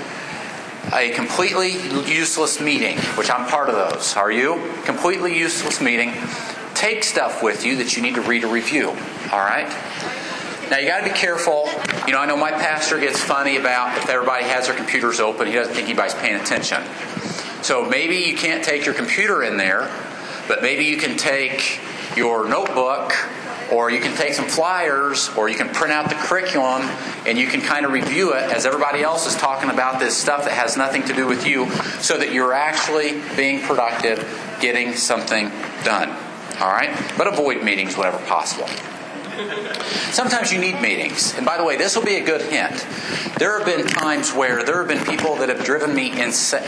a 0.94 1.10
completely 1.12 1.72
useless 2.10 2.62
meeting, 2.62 2.98
which 3.16 3.30
I'm 3.30 3.48
part 3.50 3.70
of 3.70 3.76
those. 3.76 4.16
Are 4.16 4.32
you? 4.32 4.72
Completely 4.86 5.38
useless 5.38 5.82
meeting. 5.82 6.14
Take 6.78 7.04
stuff 7.04 7.42
with 7.42 7.66
you 7.66 7.78
that 7.78 7.98
you 7.98 8.04
need 8.04 8.14
to 8.14 8.22
read 8.22 8.44
or 8.44 8.54
review. 8.54 8.90
All 8.90 9.40
right? 9.40 9.68
Now 10.70 10.78
you 10.78 10.86
got 10.86 11.00
to 11.00 11.12
be 11.12 11.18
careful. 11.18 11.68
You 12.06 12.14
know, 12.14 12.20
I 12.20 12.28
know 12.28 12.38
my 12.38 12.52
pastor 12.52 13.00
gets 13.00 13.20
funny 13.20 13.58
about 13.58 13.98
if 13.98 14.08
everybody 14.10 14.44
has 14.44 14.68
their 14.68 14.76
computers 14.76 15.20
open, 15.20 15.48
he 15.48 15.54
doesn't 15.54 15.74
think 15.74 15.88
anybody's 15.88 16.14
paying 16.14 16.40
attention. 16.40 16.84
So 17.64 17.84
maybe 17.84 18.18
you 18.18 18.38
can't 18.38 18.64
take 18.64 18.86
your 18.86 18.94
computer 18.94 19.42
in 19.42 19.58
there, 19.58 19.92
but 20.48 20.62
maybe 20.62 20.84
you 20.86 20.98
can 20.98 21.18
take 21.18 21.80
your 22.16 22.48
notebook 22.48 23.12
or 23.72 23.90
you 23.90 24.00
can 24.00 24.16
take 24.16 24.36
some 24.36 24.48
flyers 24.48 25.30
or 25.36 25.50
you 25.50 25.56
can 25.56 25.70
print 25.70 25.92
out 25.92 26.10
the 26.10 26.16
curriculum 26.16 26.84
and 27.26 27.40
you 27.40 27.48
can 27.48 27.62
kind 27.62 27.88
of 27.88 27.92
review 27.92 28.34
it 28.34 28.44
as 28.54 28.68
everybody 28.68 29.02
else 29.02 29.26
is 29.26 29.36
talking 29.36 29.72
about 29.72 30.00
this 30.00 30.16
stuff 30.16 30.44
that 30.46 30.54
has 30.54 30.78
nothing 30.78 31.04
to 31.06 31.14
do 31.14 31.26
with 31.26 31.48
you 31.48 31.68
so 32.02 32.20
that 32.20 32.32
you're 32.32 32.54
actually 32.54 33.20
being 33.36 33.62
productive 33.62 34.20
getting 34.62 34.94
something 34.94 35.52
done 35.84 36.27
all 36.62 36.70
right 36.70 36.96
but 37.18 37.28
avoid 37.28 37.64
meetings 37.64 37.98
whenever 37.98 38.18
possible 38.26 38.68
Sometimes 40.12 40.52
you 40.52 40.60
need 40.60 40.82
meetings. 40.82 41.36
And 41.36 41.46
by 41.46 41.58
the 41.58 41.64
way, 41.64 41.78
this 41.78 41.96
will 41.96 42.04
be 42.04 42.16
a 42.16 42.26
good 42.26 42.42
hint. 42.42 42.86
There 43.38 43.58
have 43.58 43.66
been 43.68 43.86
times 43.86 44.34
where 44.34 44.64
there 44.64 44.80
have 44.80 44.88
been 44.88 45.06
people 45.06 45.36
that 45.36 45.50
have 45.50 45.64
driven 45.64 45.94
me 45.94 46.20
insane. 46.20 46.68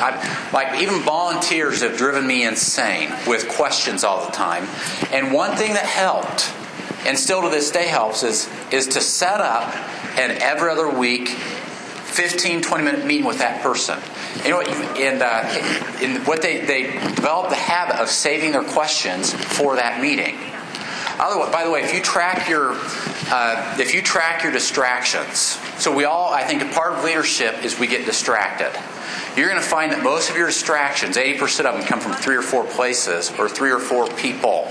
Like 0.54 0.80
even 0.82 1.00
volunteers 1.02 1.82
have 1.82 1.98
driven 1.98 2.28
me 2.28 2.46
insane 2.46 3.12
with 3.26 3.50
questions 3.50 4.04
all 4.04 4.26
the 4.26 4.32
time. 4.32 4.68
And 5.12 5.34
one 5.34 5.56
thing 5.56 5.74
that 5.74 5.86
helped 5.86 6.54
and 7.06 7.18
still 7.18 7.42
to 7.42 7.50
this 7.50 7.72
day 7.72 7.88
helps 7.88 8.24
is, 8.24 8.50
is 8.72 8.88
to 8.90 9.02
set 9.02 9.42
up 9.42 9.74
an 10.20 10.32
every 10.42 10.70
other 10.70 10.90
week 10.90 11.30
15, 11.30 12.62
20 12.62 12.84
minute 12.84 13.06
meeting 13.06 13.26
with 13.26 13.40
that 13.40 13.64
person. 13.64 13.98
You 14.44 14.52
know, 14.52 14.62
and 14.62 15.22
uh, 15.22 15.98
in 16.02 16.24
what 16.26 16.42
they, 16.42 16.66
they 16.66 16.84
develop 16.84 17.50
the 17.50 17.56
habit 17.56 18.00
of 18.00 18.10
saving 18.10 18.52
their 18.52 18.64
questions 18.64 19.34
for 19.34 19.76
that 19.76 20.02
meeting. 20.02 20.38
Otherwise, 21.20 21.52
by 21.52 21.66
the 21.66 21.72
way, 21.72 21.82
if 21.82 21.94
you 21.94 22.02
track 22.02 22.48
your 22.48 22.72
uh, 23.32 23.76
if 23.78 23.94
you 23.94 24.02
track 24.02 24.44
your 24.44 24.52
distractions, 24.52 25.60
so 25.78 25.94
we 25.94 26.06
all, 26.06 26.34
I 26.34 26.44
think, 26.44 26.62
a 26.62 26.74
part 26.74 26.94
of 26.94 27.04
leadership 27.04 27.64
is 27.64 27.78
we 27.78 27.88
get 27.88 28.06
distracted 28.06 28.72
you're 29.40 29.50
going 29.50 29.62
to 29.62 29.68
find 29.68 29.92
that 29.92 30.04
most 30.04 30.30
of 30.30 30.36
your 30.36 30.48
distractions, 30.48 31.16
80% 31.16 31.66
of 31.66 31.76
them, 31.78 31.84
come 31.84 32.00
from 32.00 32.14
three 32.14 32.36
or 32.36 32.42
four 32.42 32.66
places 32.66 33.32
or 33.40 33.48
three 33.48 33.72
or 33.72 33.80
four 33.80 34.08
people. 34.08 34.68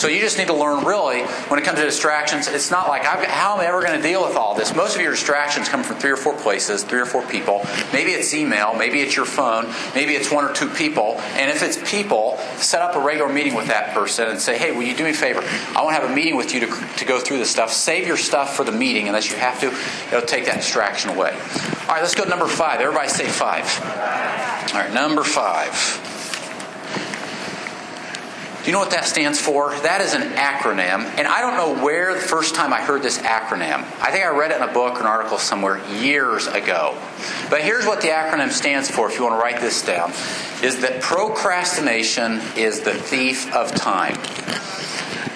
So 0.00 0.08
you 0.08 0.20
just 0.20 0.38
need 0.38 0.46
to 0.46 0.54
learn 0.54 0.84
really, 0.84 1.22
when 1.48 1.60
it 1.60 1.64
comes 1.64 1.78
to 1.78 1.84
distractions, 1.84 2.48
it's 2.48 2.70
not 2.70 2.88
like, 2.88 3.04
how 3.04 3.54
am 3.54 3.60
I 3.60 3.66
ever 3.66 3.82
going 3.82 4.00
to 4.00 4.02
deal 4.02 4.26
with 4.26 4.34
all 4.34 4.54
this? 4.54 4.74
Most 4.74 4.96
of 4.96 5.02
your 5.02 5.10
distractions 5.10 5.68
come 5.68 5.82
from 5.82 5.96
three 5.96 6.10
or 6.10 6.16
four 6.16 6.34
places, 6.34 6.82
three 6.82 7.00
or 7.00 7.04
four 7.04 7.22
people. 7.26 7.66
Maybe 7.92 8.12
it's 8.12 8.32
email, 8.32 8.74
maybe 8.74 9.00
it's 9.00 9.14
your 9.14 9.26
phone, 9.26 9.66
maybe 9.94 10.14
it's 10.14 10.30
one 10.30 10.44
or 10.44 10.54
two 10.54 10.70
people. 10.70 11.20
And 11.34 11.50
if 11.50 11.62
it's 11.62 11.76
people, 11.90 12.38
set 12.56 12.80
up 12.80 12.96
a 12.96 13.00
regular 13.00 13.30
meeting 13.30 13.54
with 13.54 13.66
that 13.66 13.92
person 13.92 14.28
and 14.28 14.40
say, 14.40 14.56
hey, 14.56 14.72
will 14.72 14.84
you 14.84 14.96
do 14.96 15.04
me 15.04 15.10
a 15.10 15.12
favor? 15.12 15.40
I 15.76 15.82
want 15.84 15.94
to 15.94 16.00
have 16.00 16.10
a 16.10 16.14
meeting 16.14 16.36
with 16.36 16.54
you 16.54 16.60
to, 16.60 16.66
to 16.96 17.04
go 17.04 17.20
through 17.20 17.36
this 17.36 17.50
stuff. 17.50 17.70
Save 17.70 18.06
your 18.06 18.16
stuff 18.16 18.56
for 18.56 18.64
the 18.64 18.72
meeting 18.72 19.06
unless 19.06 19.30
you 19.30 19.36
have 19.36 19.60
to. 19.60 19.66
It'll 20.08 20.26
take 20.26 20.46
that 20.46 20.56
distraction 20.56 21.10
away. 21.10 21.32
All 21.32 21.96
right, 21.96 22.00
let's 22.00 22.14
go 22.14 22.24
to 22.24 22.30
number 22.30 22.46
five. 22.46 22.80
Everybody 22.80 23.08
say 23.08 23.28
five. 23.28 23.66
All 24.00 24.80
right, 24.80 24.92
number 24.92 25.24
five. 25.24 26.00
Do 28.62 28.66
you 28.66 28.72
know 28.72 28.78
what 28.78 28.90
that 28.90 29.06
stands 29.06 29.40
for? 29.40 29.70
That 29.70 30.02
is 30.02 30.12
an 30.12 30.32
acronym. 30.32 31.04
And 31.18 31.26
I 31.26 31.40
don't 31.40 31.54
know 31.54 31.82
where 31.82 32.12
the 32.12 32.20
first 32.20 32.54
time 32.54 32.74
I 32.74 32.82
heard 32.82 33.02
this 33.02 33.16
acronym. 33.16 33.84
I 34.02 34.10
think 34.10 34.22
I 34.22 34.28
read 34.28 34.50
it 34.50 34.58
in 34.58 34.62
a 34.62 34.72
book 34.72 34.96
or 34.96 35.00
an 35.00 35.06
article 35.06 35.38
somewhere 35.38 35.82
years 35.88 36.46
ago. 36.46 36.94
But 37.48 37.62
here's 37.62 37.86
what 37.86 38.02
the 38.02 38.08
acronym 38.08 38.50
stands 38.50 38.90
for 38.90 39.10
if 39.10 39.16
you 39.16 39.24
want 39.24 39.40
to 39.40 39.42
write 39.42 39.62
this 39.62 39.80
down 39.80 40.12
is 40.62 40.80
that 40.82 41.00
procrastination 41.00 42.40
is 42.54 42.80
the 42.80 42.92
thief 42.92 43.50
of 43.54 43.74
time. 43.74 44.18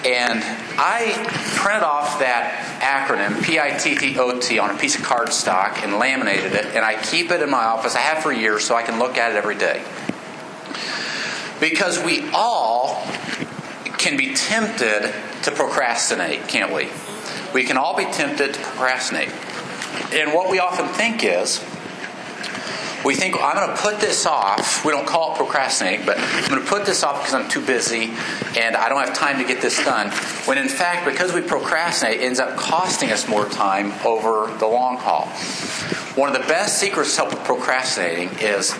And 0.05 0.43
I 0.77 1.13
printed 1.55 1.83
off 1.83 2.19
that 2.19 2.79
acronym, 2.81 3.43
P 3.43 3.59
I 3.59 3.77
T 3.77 3.95
T 3.95 4.17
O 4.19 4.39
T, 4.39 4.59
on 4.59 4.69
a 4.69 4.77
piece 4.77 4.97
of 4.97 5.01
cardstock 5.01 5.83
and 5.83 5.97
laminated 5.97 6.53
it, 6.53 6.65
and 6.67 6.83
I 6.83 7.01
keep 7.01 7.31
it 7.31 7.41
in 7.41 7.49
my 7.49 7.63
office. 7.63 7.95
I 7.95 7.99
have 7.99 8.21
for 8.21 8.31
years 8.31 8.65
so 8.65 8.75
I 8.75 8.83
can 8.83 8.99
look 8.99 9.17
at 9.17 9.31
it 9.31 9.37
every 9.37 9.55
day. 9.55 9.83
Because 11.59 12.03
we 12.03 12.29
all 12.33 13.01
can 13.97 14.17
be 14.17 14.33
tempted 14.33 15.13
to 15.43 15.51
procrastinate, 15.51 16.47
can't 16.47 16.73
we? 16.73 16.89
We 17.53 17.63
can 17.63 17.77
all 17.77 17.95
be 17.95 18.05
tempted 18.05 18.53
to 18.53 18.59
procrastinate. 18.59 19.29
And 20.13 20.33
what 20.33 20.49
we 20.49 20.59
often 20.59 20.87
think 20.87 21.23
is, 21.23 21.63
we 23.05 23.13
think, 23.15 23.35
I'm 23.39 23.55
going 23.55 23.69
to 23.69 23.81
put 23.81 23.99
this 23.99 24.25
off. 24.25 24.83
We 24.83 24.91
don't 24.91 25.05
call 25.05 25.33
it 25.33 25.37
procrastinating, 25.37 26.05
but 26.05 26.17
I'm 26.17 26.49
going 26.49 26.61
to 26.61 26.67
put 26.67 26.85
this 26.85 27.03
off 27.03 27.19
because 27.21 27.35
I'm 27.35 27.47
too 27.47 27.63
busy 27.63 28.11
and 28.57 28.75
I 28.75 28.89
don't 28.89 29.05
have 29.05 29.15
time 29.15 29.37
to 29.37 29.45
get 29.45 29.61
this 29.61 29.83
done. 29.85 30.09
When 30.45 30.57
in 30.57 30.67
fact, 30.67 31.05
because 31.05 31.31
we 31.31 31.41
procrastinate, 31.41 32.21
it 32.21 32.23
ends 32.23 32.39
up 32.39 32.57
costing 32.57 33.11
us 33.11 33.27
more 33.27 33.47
time 33.47 33.93
over 34.03 34.51
the 34.57 34.65
long 34.65 34.97
haul. 34.97 35.27
One 36.15 36.33
of 36.33 36.41
the 36.41 36.47
best 36.47 36.79
secrets 36.79 37.15
to 37.15 37.21
help 37.21 37.33
with 37.33 37.43
procrastinating 37.43 38.29
is 38.39 38.73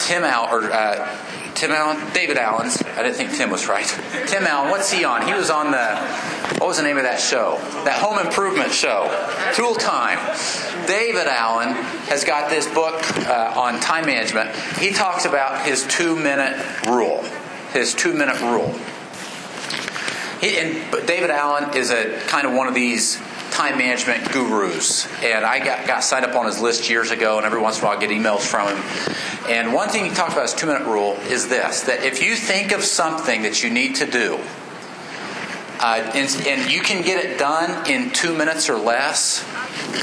Tim 0.00 0.24
Al, 0.24 0.52
or 0.52 0.72
uh, 0.72 1.16
Tim 1.60 1.72
Allen, 1.72 2.10
David 2.14 2.38
Allen's. 2.38 2.82
I 2.82 3.02
didn't 3.02 3.16
think 3.16 3.32
Tim 3.36 3.50
was 3.50 3.68
right. 3.68 3.86
Tim 4.26 4.44
Allen, 4.44 4.70
what's 4.70 4.90
he 4.90 5.04
on? 5.04 5.26
He 5.26 5.34
was 5.34 5.50
on 5.50 5.70
the, 5.70 5.96
what 6.56 6.68
was 6.68 6.78
the 6.78 6.82
name 6.82 6.96
of 6.96 7.02
that 7.02 7.20
show? 7.20 7.58
That 7.84 8.00
home 8.00 8.18
improvement 8.18 8.72
show, 8.72 9.10
Tool 9.52 9.74
Time. 9.74 10.16
David 10.86 11.26
Allen 11.26 11.74
has 12.08 12.24
got 12.24 12.48
this 12.48 12.66
book 12.66 13.04
uh, 13.28 13.52
on 13.54 13.78
time 13.78 14.06
management. 14.06 14.56
He 14.78 14.90
talks 14.90 15.26
about 15.26 15.66
his 15.66 15.86
two 15.86 16.16
minute 16.16 16.56
rule. 16.86 17.22
His 17.74 17.94
two 17.94 18.14
minute 18.14 18.40
rule. 18.40 18.74
He, 20.40 20.56
and 20.56 21.06
David 21.06 21.28
Allen 21.28 21.76
is 21.76 21.90
a 21.90 22.18
kind 22.20 22.46
of 22.46 22.54
one 22.54 22.68
of 22.68 22.74
these 22.74 23.20
time 23.60 23.76
management 23.76 24.32
gurus. 24.32 25.06
And 25.22 25.44
I 25.44 25.62
got, 25.62 25.86
got 25.86 26.02
signed 26.02 26.24
up 26.24 26.34
on 26.34 26.46
his 26.46 26.62
list 26.62 26.88
years 26.88 27.10
ago, 27.10 27.36
and 27.36 27.44
every 27.44 27.60
once 27.60 27.78
in 27.78 27.84
a 27.84 27.88
while 27.88 27.96
I 27.98 28.00
get 28.00 28.08
emails 28.08 28.40
from 28.40 28.74
him. 28.74 29.50
And 29.50 29.74
one 29.74 29.90
thing 29.90 30.06
he 30.06 30.10
talked 30.10 30.32
about 30.32 30.44
his 30.44 30.54
two 30.54 30.66
minute 30.66 30.86
rule 30.86 31.12
is 31.28 31.48
this 31.48 31.82
that 31.82 32.02
if 32.02 32.22
you 32.22 32.36
think 32.36 32.72
of 32.72 32.82
something 32.82 33.42
that 33.42 33.62
you 33.62 33.68
need 33.68 33.96
to 33.96 34.06
do, 34.06 34.40
uh, 35.78 36.10
and, 36.14 36.46
and 36.46 36.70
you 36.70 36.80
can 36.80 37.02
get 37.02 37.22
it 37.22 37.38
done 37.38 37.90
in 37.90 38.10
two 38.10 38.34
minutes 38.34 38.70
or 38.70 38.78
less, 38.78 39.44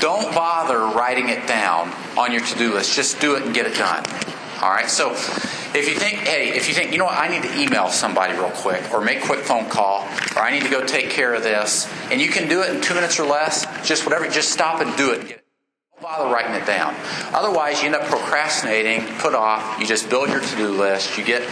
don't 0.01 0.33
bother 0.35 0.77
writing 0.77 1.29
it 1.29 1.47
down 1.47 1.91
on 2.15 2.31
your 2.31 2.41
to 2.41 2.57
do 2.59 2.73
list. 2.73 2.95
Just 2.95 3.19
do 3.19 3.35
it 3.35 3.43
and 3.43 3.55
get 3.55 3.65
it 3.65 3.75
done. 3.75 4.05
All 4.61 4.69
right? 4.69 4.89
So 4.89 5.15
if 5.77 5.87
you 5.87 5.95
think, 5.95 6.19
hey, 6.19 6.49
if 6.49 6.67
you 6.67 6.73
think, 6.73 6.91
you 6.91 6.97
know 6.97 7.05
what, 7.05 7.17
I 7.17 7.27
need 7.27 7.43
to 7.43 7.59
email 7.59 7.89
somebody 7.89 8.33
real 8.33 8.51
quick, 8.51 8.91
or 8.93 9.01
make 9.01 9.19
a 9.19 9.25
quick 9.25 9.39
phone 9.39 9.69
call, 9.69 10.01
or 10.35 10.41
I 10.41 10.51
need 10.51 10.63
to 10.63 10.69
go 10.69 10.85
take 10.85 11.09
care 11.09 11.33
of 11.33 11.43
this, 11.43 11.87
and 12.11 12.19
you 12.19 12.29
can 12.29 12.49
do 12.49 12.61
it 12.61 12.75
in 12.75 12.81
two 12.81 12.93
minutes 12.93 13.19
or 13.19 13.25
less, 13.25 13.65
just 13.87 14.05
whatever, 14.05 14.27
just 14.27 14.49
stop 14.51 14.81
and 14.81 14.95
do 14.97 15.11
it. 15.11 15.21
Don't 15.27 16.01
bother 16.01 16.33
writing 16.33 16.53
it 16.53 16.65
down. 16.65 16.95
Otherwise, 17.33 17.81
you 17.81 17.87
end 17.87 17.95
up 17.95 18.03
procrastinating, 18.03 19.05
put 19.17 19.33
off, 19.33 19.79
you 19.79 19.85
just 19.85 20.09
build 20.09 20.29
your 20.29 20.39
to 20.39 20.55
do 20.55 20.69
list, 20.69 21.17
you 21.17 21.23
get 21.23 21.47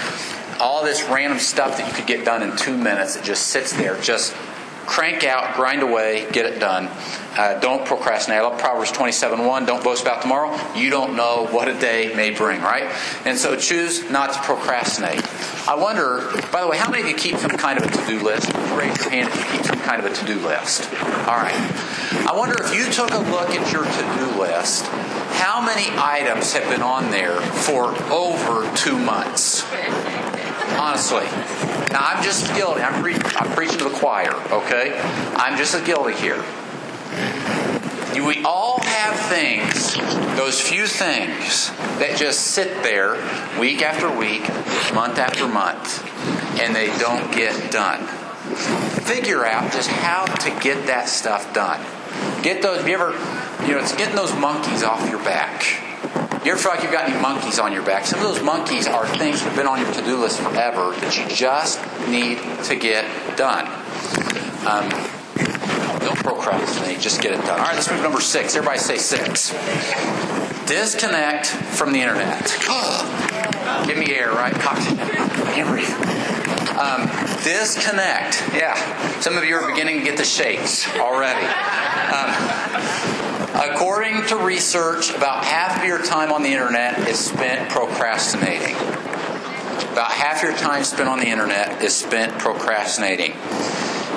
all 0.59 0.83
this 0.83 1.03
random 1.09 1.39
stuff 1.39 1.77
that 1.77 1.87
you 1.87 1.93
could 1.93 2.07
get 2.07 2.25
done 2.25 2.41
in 2.41 2.55
two 2.57 2.77
minutes, 2.77 3.15
it 3.15 3.23
just 3.23 3.47
sits 3.47 3.73
there, 3.73 3.99
just 4.01 4.35
crank 4.85 5.23
out, 5.23 5.55
grind 5.55 5.81
away, 5.81 6.29
get 6.31 6.45
it 6.45 6.59
done. 6.59 6.89
Uh, 7.37 7.59
don't 7.59 7.85
procrastinate. 7.85 8.39
I 8.39 8.43
love 8.43 8.59
Proverbs 8.59 8.91
27 8.91 9.45
1. 9.45 9.65
Don't 9.65 9.83
boast 9.83 10.01
about 10.01 10.21
tomorrow. 10.21 10.57
You 10.73 10.89
don't 10.89 11.15
know 11.15 11.47
what 11.51 11.67
a 11.67 11.77
day 11.77 12.13
may 12.15 12.31
bring, 12.31 12.61
right? 12.61 12.83
And 13.25 13.37
so 13.37 13.57
choose 13.57 14.09
not 14.09 14.33
to 14.33 14.39
procrastinate. 14.39 15.21
I 15.67 15.75
wonder, 15.75 16.31
by 16.51 16.61
the 16.61 16.67
way, 16.67 16.77
how 16.77 16.89
many 16.89 17.03
of 17.03 17.09
you 17.09 17.15
keep 17.15 17.37
some 17.37 17.51
kind 17.51 17.77
of 17.77 17.85
a 17.85 17.91
to 17.91 18.07
do 18.07 18.23
list? 18.23 18.53
Raise 18.73 18.97
your 18.99 19.09
hand 19.09 19.29
if 19.29 19.35
you 19.35 19.57
keep 19.57 19.65
some 19.65 19.79
kind 19.79 20.03
of 20.03 20.11
a 20.11 20.15
to 20.15 20.25
do 20.25 20.39
list. 20.39 20.89
All 20.93 21.35
right. 21.35 21.55
I 22.27 22.33
wonder 22.35 22.55
if 22.63 22.73
you 22.73 22.89
took 22.91 23.11
a 23.11 23.17
look 23.17 23.49
at 23.49 23.71
your 23.73 23.83
to 23.83 24.33
do 24.33 24.39
list, 24.39 24.85
how 24.85 25.59
many 25.59 25.87
items 25.97 26.53
have 26.53 26.69
been 26.69 26.81
on 26.81 27.11
there 27.11 27.41
for 27.41 27.95
over 28.11 28.73
two 28.75 28.97
months? 28.97 29.54
Honestly. 30.77 31.25
Now, 31.91 32.01
I'm 32.01 32.23
just 32.23 32.53
guilty. 32.55 32.81
I'm, 32.81 33.01
pre- 33.01 33.15
I'm 33.15 33.51
preaching 33.55 33.77
to 33.79 33.85
the 33.85 33.95
choir, 33.95 34.33
okay? 34.51 34.99
I'm 35.35 35.57
just 35.57 35.73
as 35.73 35.81
guilty 35.85 36.13
here. 36.13 36.43
We 38.15 38.43
all 38.43 38.81
have 38.81 39.19
things, 39.29 39.95
those 40.37 40.59
few 40.59 40.87
things, 40.87 41.69
that 41.99 42.17
just 42.17 42.41
sit 42.41 42.81
there 42.81 43.13
week 43.59 43.81
after 43.81 44.09
week, 44.09 44.41
month 44.93 45.19
after 45.19 45.47
month, 45.47 46.03
and 46.59 46.75
they 46.75 46.87
don't 46.97 47.31
get 47.33 47.71
done. 47.71 48.07
Figure 49.03 49.45
out 49.45 49.71
just 49.71 49.89
how 49.89 50.25
to 50.25 50.49
get 50.61 50.87
that 50.87 51.07
stuff 51.07 51.53
done. 51.53 51.79
Get 52.41 52.61
those, 52.61 52.85
you 52.87 52.93
ever, 52.93 53.11
you 53.67 53.73
know, 53.73 53.79
it's 53.79 53.95
getting 53.95 54.15
those 54.15 54.33
monkeys 54.35 54.83
off 54.83 55.07
your 55.09 55.23
back. 55.23 55.84
You 56.45 56.51
ever 56.51 56.61
feel 56.61 56.73
like 56.73 56.83
you've 56.83 56.91
got 56.91 57.09
any 57.09 57.19
monkeys 57.19 57.57
on 57.57 57.73
your 57.73 57.81
back? 57.81 58.05
Some 58.05 58.19
of 58.19 58.27
those 58.27 58.43
monkeys 58.43 58.85
are 58.85 59.07
things 59.17 59.41
that 59.41 59.47
have 59.47 59.55
been 59.55 59.65
on 59.65 59.81
your 59.81 59.91
to 59.93 60.01
do 60.03 60.17
list 60.17 60.39
forever 60.39 60.91
that 60.97 61.17
you 61.17 61.27
just 61.35 61.79
need 62.07 62.37
to 62.65 62.75
get 62.75 63.03
done. 63.35 63.65
Um, 64.61 64.87
don't 66.01 66.19
procrastinate, 66.19 66.99
just 66.99 67.19
get 67.19 67.31
it 67.31 67.37
done. 67.37 67.59
All 67.59 67.65
right, 67.65 67.73
let's 67.73 67.89
move 67.89 67.97
to 67.97 68.03
number 68.03 68.21
six. 68.21 68.55
Everybody 68.55 68.77
say 68.77 68.97
six. 68.97 69.49
Disconnect 70.67 71.47
from 71.47 71.93
the 71.93 72.01
internet. 72.01 72.43
Give 73.87 73.97
me 73.97 74.13
air, 74.13 74.29
right? 74.29 74.53
Can't 74.53 75.67
breathe. 75.67 75.89
Um, 76.77 77.09
disconnect. 77.43 78.43
Yeah. 78.53 78.75
Some 79.19 79.35
of 79.35 79.45
you 79.45 79.55
are 79.55 79.67
beginning 79.67 79.97
to 79.97 80.03
get 80.03 80.17
the 80.17 80.25
shakes 80.25 80.87
already. 80.97 81.43
Um, 81.43 82.64
According 83.55 84.27
to 84.27 84.35
research, 84.35 85.11
about 85.15 85.45
half 85.45 85.79
of 85.79 85.85
your 85.85 86.03
time 86.03 86.33
on 86.33 86.43
the 86.43 86.49
internet 86.49 87.07
is 87.07 87.17
spent 87.17 87.69
procrastinating. 87.69 88.75
About 88.75 90.11
half 90.11 90.43
your 90.43 90.51
time 90.57 90.83
spent 90.83 91.07
on 91.07 91.19
the 91.19 91.27
internet 91.27 91.81
is 91.81 91.95
spent 91.95 92.37
procrastinating. 92.37 93.31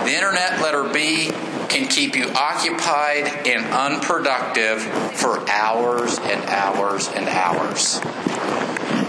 The 0.05 0.13
internet, 0.13 0.61
letter 0.61 0.93
B, 0.93 1.31
can 1.69 1.87
keep 1.87 2.17
you 2.17 2.31
occupied 2.31 3.47
and 3.47 3.65
unproductive 3.67 4.83
for 4.83 5.49
hours 5.49 6.19
and 6.19 6.45
hours 6.47 7.09
and 7.09 7.29
hours. 7.29 8.01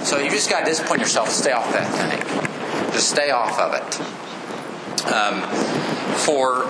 So 0.08 0.20
you 0.20 0.30
just 0.30 0.50
got 0.50 0.60
to 0.60 0.66
discipline 0.66 1.00
yourself 1.00 1.30
to 1.30 1.34
stay 1.34 1.54
off 1.54 1.74
that 1.74 1.90
thing. 1.92 2.92
Just 2.92 3.10
stay 3.10 3.32
off 3.32 3.58
of 3.60 3.74
it. 3.74 4.00
Um, 5.12 5.42
for 6.20 6.66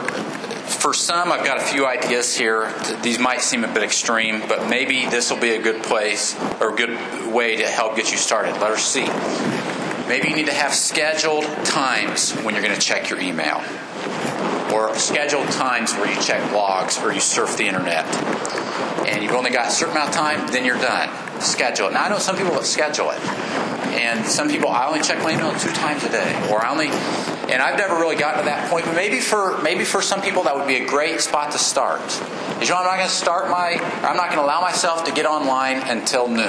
for 0.79 0.93
some, 0.93 1.31
I've 1.31 1.45
got 1.45 1.57
a 1.57 1.61
few 1.61 1.85
ideas 1.85 2.35
here. 2.35 2.73
These 3.01 3.19
might 3.19 3.41
seem 3.41 3.63
a 3.63 3.67
bit 3.67 3.83
extreme, 3.83 4.41
but 4.47 4.69
maybe 4.69 5.05
this 5.05 5.29
will 5.29 5.39
be 5.39 5.51
a 5.51 5.61
good 5.61 5.83
place 5.83 6.39
or 6.61 6.73
a 6.73 6.75
good 6.75 7.31
way 7.33 7.57
to 7.57 7.67
help 7.67 7.95
get 7.95 8.11
you 8.11 8.17
started. 8.17 8.53
Letter 8.61 8.77
C. 8.77 9.01
Maybe 10.07 10.29
you 10.29 10.35
need 10.35 10.47
to 10.47 10.53
have 10.53 10.73
scheduled 10.73 11.43
times 11.65 12.31
when 12.41 12.55
you're 12.55 12.63
going 12.63 12.73
to 12.73 12.81
check 12.81 13.09
your 13.09 13.19
email, 13.19 13.61
or 14.73 14.95
scheduled 14.95 15.49
times 15.51 15.93
where 15.93 16.11
you 16.11 16.19
check 16.21 16.41
blogs 16.49 17.03
or 17.03 17.11
you 17.11 17.19
surf 17.19 17.57
the 17.57 17.67
internet. 17.67 18.05
And 19.07 19.21
you've 19.21 19.33
only 19.33 19.51
got 19.51 19.67
a 19.67 19.71
certain 19.71 19.95
amount 19.95 20.09
of 20.09 20.15
time, 20.15 20.47
then 20.47 20.65
you're 20.65 20.79
done. 20.79 21.09
Schedule 21.41 21.87
it. 21.87 21.93
Now, 21.93 22.05
I 22.05 22.09
know 22.09 22.17
some 22.17 22.37
people 22.37 22.53
that 22.53 22.65
schedule 22.65 23.11
it. 23.11 23.19
And 23.89 24.25
some 24.25 24.49
people, 24.49 24.69
I 24.69 24.87
only 24.87 25.01
check 25.01 25.21
my 25.23 25.33
email 25.33 25.51
two 25.59 25.71
times 25.71 26.03
a 26.03 26.09
day, 26.09 26.49
or 26.51 26.63
I 26.63 26.71
only 26.71 26.89
and 27.49 27.63
I've 27.63 27.77
never 27.77 27.95
really 27.95 28.15
gotten 28.15 28.39
to 28.39 28.45
that 28.45 28.69
point. 28.69 28.85
But 28.85 28.95
maybe 28.95 29.19
for 29.19 29.59
maybe 29.61 29.83
for 29.83 30.01
some 30.01 30.21
people 30.21 30.43
that 30.43 30.55
would 30.55 30.67
be 30.67 30.77
a 30.77 30.85
great 30.85 31.19
spot 31.21 31.51
to 31.53 31.57
start. 31.57 32.01
Is 32.61 32.67
you 32.67 32.69
know 32.69 32.77
I'm 32.77 32.85
not 32.85 32.97
going 32.97 33.09
to 33.09 33.13
start 33.13 33.49
my 33.49 33.79
I'm 34.03 34.17
not 34.17 34.27
going 34.27 34.39
to 34.39 34.45
allow 34.45 34.61
myself 34.61 35.05
to 35.05 35.11
get 35.11 35.25
online 35.25 35.77
until 35.77 36.27
noon, 36.27 36.39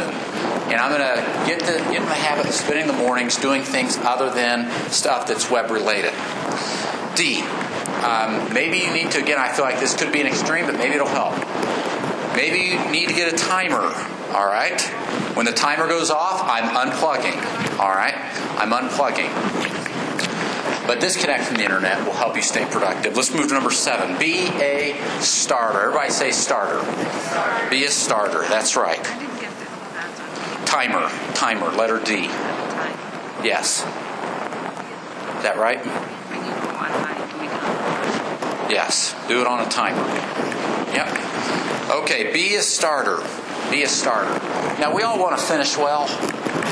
and 0.68 0.74
I'm 0.74 0.92
going 0.92 1.00
to 1.00 1.46
get 1.46 1.60
the 1.60 1.78
get 1.90 2.02
in 2.02 2.08
the 2.08 2.14
habit 2.14 2.46
of 2.46 2.52
spending 2.52 2.86
the 2.86 2.92
mornings 2.92 3.36
doing 3.36 3.62
things 3.62 3.96
other 3.98 4.30
than 4.30 4.70
stuff 4.90 5.26
that's 5.26 5.50
web 5.50 5.70
related. 5.70 6.12
D. 7.16 7.42
Um, 8.04 8.52
maybe 8.52 8.78
you 8.78 8.92
need 8.92 9.10
to 9.12 9.18
again. 9.22 9.38
I 9.38 9.52
feel 9.52 9.64
like 9.64 9.80
this 9.80 9.96
could 9.96 10.12
be 10.12 10.20
an 10.20 10.26
extreme, 10.26 10.66
but 10.66 10.76
maybe 10.76 10.94
it'll 10.94 11.08
help. 11.08 11.34
Maybe 12.36 12.58
you 12.58 12.90
need 12.90 13.08
to 13.08 13.14
get 13.14 13.32
a 13.32 13.36
timer. 13.36 13.92
All 14.34 14.46
right. 14.46 14.80
When 15.34 15.46
the 15.46 15.52
timer 15.52 15.88
goes 15.88 16.10
off, 16.10 16.42
I'm 16.44 16.68
unplugging. 16.76 17.78
All 17.78 17.90
right. 17.90 18.14
I'm 18.58 18.70
unplugging. 18.70 19.30
but 20.86 21.00
disconnect 21.00 21.44
from 21.44 21.56
the 21.56 21.64
internet 21.64 22.04
will 22.04 22.12
help 22.12 22.36
you 22.36 22.42
stay 22.42 22.64
productive. 22.66 23.16
Let's 23.16 23.32
move 23.34 23.48
to 23.48 23.54
number 23.54 23.70
seven. 23.70 24.18
Be 24.18 24.48
a 24.60 24.96
starter. 25.20 25.80
Everybody 25.80 26.10
say 26.10 26.30
starter. 26.30 26.80
Be 27.70 27.84
a 27.84 27.90
starter. 27.90 28.42
That's 28.48 28.76
right. 28.76 29.00
I 29.00 29.18
didn't 29.18 29.40
get 29.40 29.50
that. 29.58 30.66
Timer. 30.66 31.08
Timer. 31.34 31.70
Letter 31.70 31.98
D. 31.98 32.24
Yes. 33.42 33.80
Is 35.38 35.42
that 35.44 35.56
right? 35.58 35.84
Yes. 38.70 39.16
Do 39.26 39.40
it 39.40 39.46
on 39.46 39.66
a 39.66 39.68
timer. 39.68 40.49
Yep. 40.92 41.90
Okay. 42.02 42.32
Be 42.32 42.56
a 42.56 42.62
starter. 42.62 43.18
Be 43.70 43.82
a 43.82 43.88
starter. 43.88 44.32
Now 44.80 44.94
we 44.94 45.02
all 45.02 45.18
want 45.18 45.38
to 45.38 45.44
finish 45.44 45.76
well, 45.76 46.08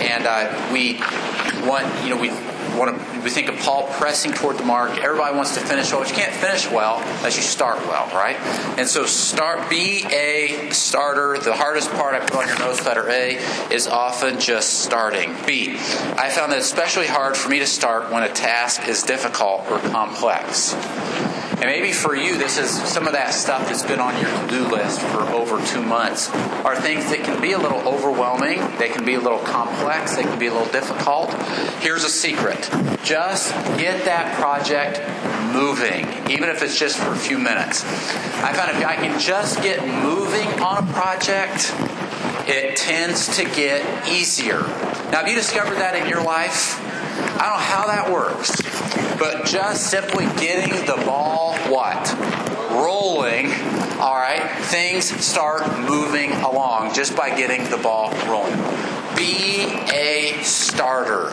and 0.01 0.27
uh, 0.27 0.71
we 0.73 1.01
want 1.67 1.87
you 2.05 2.11
know 2.11 2.21
we 2.21 2.31
want 2.79 2.97
to 2.97 3.09
we 3.23 3.31
think 3.31 3.49
of 3.49 3.57
Paul 3.59 3.87
pressing 3.93 4.33
toward 4.33 4.59
the 4.59 4.65
mark. 4.65 4.99
Everybody 4.99 5.37
wants 5.37 5.55
to 5.55 5.61
finish 5.61 5.91
well, 5.91 6.01
but 6.01 6.11
you 6.11 6.17
can't 6.17 6.33
finish 6.33 6.71
well 6.71 6.99
unless 7.19 7.37
you 7.37 7.43
start 7.43 7.79
well, 7.87 8.07
right? 8.15 8.37
And 8.79 8.89
so 8.89 9.07
start 9.07 9.69
be 9.69 10.05
a 10.07 10.71
starter. 10.71 11.39
The 11.39 11.55
hardest 11.55 11.91
part 11.91 12.15
I 12.15 12.21
put 12.21 12.37
on 12.37 12.49
your 12.49 12.59
notes 12.59 12.85
letter 12.87 13.09
A 13.11 13.37
is 13.73 13.87
often 13.87 14.41
just 14.41 14.81
starting. 14.81 15.35
B. 15.47 15.77
I 16.17 16.31
found 16.31 16.53
that 16.53 16.59
especially 16.59 17.07
hard 17.07 17.37
for 17.37 17.49
me 17.49 17.59
to 17.59 17.67
start 17.67 18.13
when 18.13 18.23
a 18.23 18.33
task 18.33 18.87
is 18.89 19.03
difficult 19.03 19.69
or 19.71 19.79
complex. 19.79 20.75
And 21.59 21.67
maybe 21.67 21.93
for 21.93 22.15
you, 22.15 22.39
this 22.39 22.57
is 22.57 22.71
some 22.71 23.09
of 23.09 23.15
that 23.15 23.35
stuff 23.35 23.67
that's 23.67 23.83
been 23.83 23.99
on 23.99 24.15
your 24.21 24.31
to 24.31 24.47
do 24.49 24.69
list 24.69 25.01
for 25.01 25.23
over 25.23 25.61
two 25.67 25.83
months 25.83 26.31
are 26.65 26.81
things 26.81 27.11
that 27.11 27.25
can 27.25 27.43
be 27.43 27.51
a 27.51 27.59
little 27.59 27.81
overwhelming, 27.81 28.61
they 28.79 28.89
can 28.89 29.05
be 29.05 29.15
a 29.15 29.21
little 29.21 29.41
complex, 29.41 30.15
they 30.15 30.23
can 30.23 30.39
be 30.39 30.47
a 30.47 30.53
little 30.53 30.71
difficult. 30.73 31.35
Here's 31.81 32.05
a 32.05 32.09
secret 32.09 32.71
just 33.03 33.53
get 33.79 34.05
that 34.05 34.37
project 34.37 35.01
moving, 35.53 36.07
even 36.31 36.49
if 36.49 36.63
it's 36.63 36.79
just 36.79 36.97
for 36.97 37.13
a 37.13 37.17
few 37.17 37.39
minutes. 37.39 37.83
I 38.43 38.53
found 38.53 38.71
if 38.77 38.85
I 38.85 38.95
can 38.95 39.19
just 39.19 39.61
get 39.63 39.81
moving 39.85 40.47
on 40.61 40.89
a 40.89 40.93
project, 40.93 41.75
it 42.49 42.77
tends 42.77 43.37
to 43.37 43.45
get 43.45 44.09
easier. 44.09 44.61
Now, 45.11 45.21
have 45.21 45.29
you 45.29 45.35
discovered 45.35 45.77
that 45.77 45.97
in 45.97 46.09
your 46.09 46.23
life? 46.23 46.79
I 47.41 47.47
don't 47.47 47.51
know 47.51 47.57
how 47.57 47.87
that 47.87 48.11
works, 48.13 48.51
but 49.19 49.47
just 49.47 49.91
simply 49.91 50.27
getting 50.41 50.71
the 50.87 51.03
ball 51.05 51.57
what? 51.69 52.15
Rolling, 52.71 53.47
all 53.99 54.15
right, 54.15 54.49
things 54.67 55.05
start 55.25 55.81
moving 55.81 56.33
along 56.33 56.95
just 56.95 57.17
by 57.17 57.37
getting 57.37 57.69
the 57.71 57.79
ball 57.79 58.13
rolling. 58.27 58.57
Be 59.17 59.65
a 59.93 60.41
starter. 60.43 61.33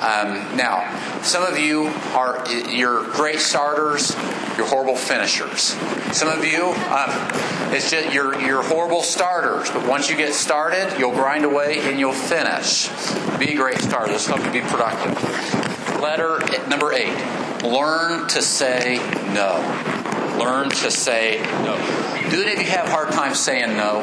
Um, 0.00 0.56
now, 0.56 1.22
some 1.22 1.42
of 1.42 1.58
you 1.58 1.86
are 2.14 2.44
you're 2.68 3.04
great 3.12 3.40
starters, 3.40 4.14
you're 4.58 4.66
horrible 4.66 4.96
finishers. 4.96 5.74
Some 6.12 6.28
of 6.28 6.44
you, 6.44 6.66
um, 6.92 7.10
it's 7.72 7.90
just 7.90 8.12
you're 8.12 8.38
you're 8.40 8.62
horrible 8.62 9.02
starters, 9.02 9.70
but 9.70 9.88
once 9.88 10.10
you 10.10 10.16
get 10.16 10.34
started, 10.34 10.98
you'll 10.98 11.12
grind 11.12 11.44
away 11.46 11.78
and 11.88 11.98
you'll 11.98 12.12
finish. 12.12 12.88
Be 13.38 13.52
a 13.52 13.56
great 13.56 13.78
starter. 13.78 14.18
Help 14.18 14.44
you 14.44 14.52
be 14.52 14.68
productive. 14.68 15.73
Letter 16.04 16.38
number 16.68 16.92
eight: 16.92 17.16
Learn 17.62 18.28
to 18.28 18.42
say 18.42 18.98
no. 19.32 19.56
Learn 20.38 20.68
to 20.68 20.90
say 20.90 21.40
no. 21.64 21.76
Do 22.30 22.42
any 22.42 22.52
of 22.52 22.58
you 22.58 22.66
have 22.66 22.90
hard 22.90 23.10
time 23.12 23.34
saying 23.34 23.74
no? 23.74 24.02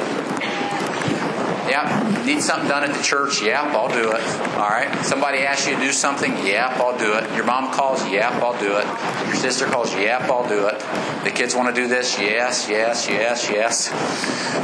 Yep. 1.69 2.25
Need 2.25 2.41
something 2.41 2.67
done 2.67 2.83
at 2.83 2.97
the 2.97 3.03
church? 3.03 3.43
Yep, 3.43 3.65
I'll 3.75 3.87
do 3.87 4.13
it. 4.13 4.23
All 4.57 4.67
right. 4.67 5.05
Somebody 5.05 5.39
asks 5.39 5.67
you 5.67 5.75
to 5.75 5.79
do 5.79 5.91
something? 5.91 6.31
Yep, 6.43 6.71
I'll 6.77 6.97
do 6.97 7.13
it. 7.13 7.35
Your 7.35 7.45
mom 7.45 7.71
calls? 7.71 8.03
Yep, 8.09 8.31
I'll 8.33 8.59
do 8.59 8.77
it. 8.77 8.85
Your 9.27 9.35
sister 9.35 9.67
calls? 9.67 9.93
Yep, 9.93 10.21
I'll 10.21 10.49
do 10.49 10.67
it. 10.69 10.79
The 11.23 11.29
kids 11.29 11.55
want 11.55 11.73
to 11.73 11.81
do 11.81 11.87
this? 11.87 12.19
Yes, 12.19 12.67
yes, 12.67 13.07
yes, 13.07 13.47
yes. 13.47 13.91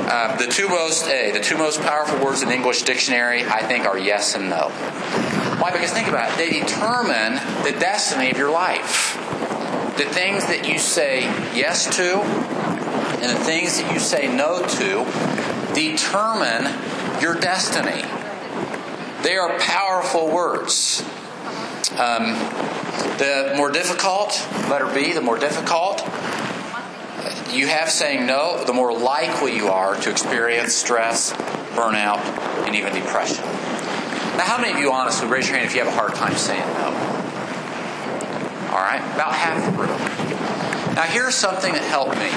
Uh, 0.09 0.35
the 0.37 0.47
two 0.47 0.67
most 0.69 1.07
a 1.07 1.31
the 1.33 1.39
two 1.39 1.57
most 1.57 1.81
powerful 1.81 2.17
words 2.25 2.41
in 2.41 2.49
English 2.49 2.81
dictionary, 2.81 3.43
I 3.45 3.61
think, 3.61 3.85
are 3.85 3.97
yes 3.97 4.33
and 4.33 4.49
no. 4.49 4.71
Why? 5.67 5.73
Because 5.73 5.91
think 5.91 6.07
about 6.07 6.31
it. 6.31 6.37
They 6.37 6.61
determine 6.61 7.33
the 7.65 7.77
destiny 7.77 8.31
of 8.31 8.37
your 8.37 8.49
life. 8.49 9.17
The 9.97 10.05
things 10.05 10.45
that 10.45 10.65
you 10.65 10.79
say 10.79 11.23
yes 11.53 11.93
to 11.97 12.21
and 12.21 13.37
the 13.37 13.43
things 13.43 13.81
that 13.81 13.91
you 13.91 13.99
say 13.99 14.33
no 14.33 14.65
to 14.65 15.73
determine 15.75 16.71
your 17.21 17.35
destiny. 17.35 18.01
They 19.23 19.35
are 19.35 19.59
powerful 19.59 20.31
words. 20.31 21.01
Um, 21.97 22.35
the 23.17 23.53
more 23.57 23.69
difficult, 23.69 24.47
letter 24.69 24.89
B, 24.93 25.11
the 25.11 25.19
more 25.19 25.37
difficult 25.37 25.99
you 27.51 27.67
have 27.67 27.89
saying 27.89 28.25
no, 28.25 28.63
the 28.63 28.73
more 28.73 28.97
likely 28.97 29.57
you 29.57 29.67
are 29.67 29.95
to 29.95 30.09
experience 30.09 30.75
stress, 30.75 31.33
burnout, 31.73 32.19
and 32.65 32.73
even 32.73 32.93
depression. 32.93 33.43
Now, 34.37 34.43
how 34.43 34.61
many 34.61 34.73
of 34.73 34.79
you 34.79 34.91
honestly 34.91 35.27
raise 35.27 35.47
your 35.47 35.57
hand 35.57 35.67
if 35.67 35.75
you 35.75 35.83
have 35.83 35.91
a 35.91 35.97
hard 35.97 36.13
time 36.13 36.35
saying 36.35 36.61
no? 36.61 36.93
All 38.69 38.83
right, 38.83 39.01
about 39.15 39.33
half 39.33 39.65
the 39.65 39.71
room. 39.71 40.95
Now, 40.95 41.03
here's 41.03 41.33
something 41.33 41.73
that 41.73 41.81
helped 41.81 42.17
me 42.17 42.29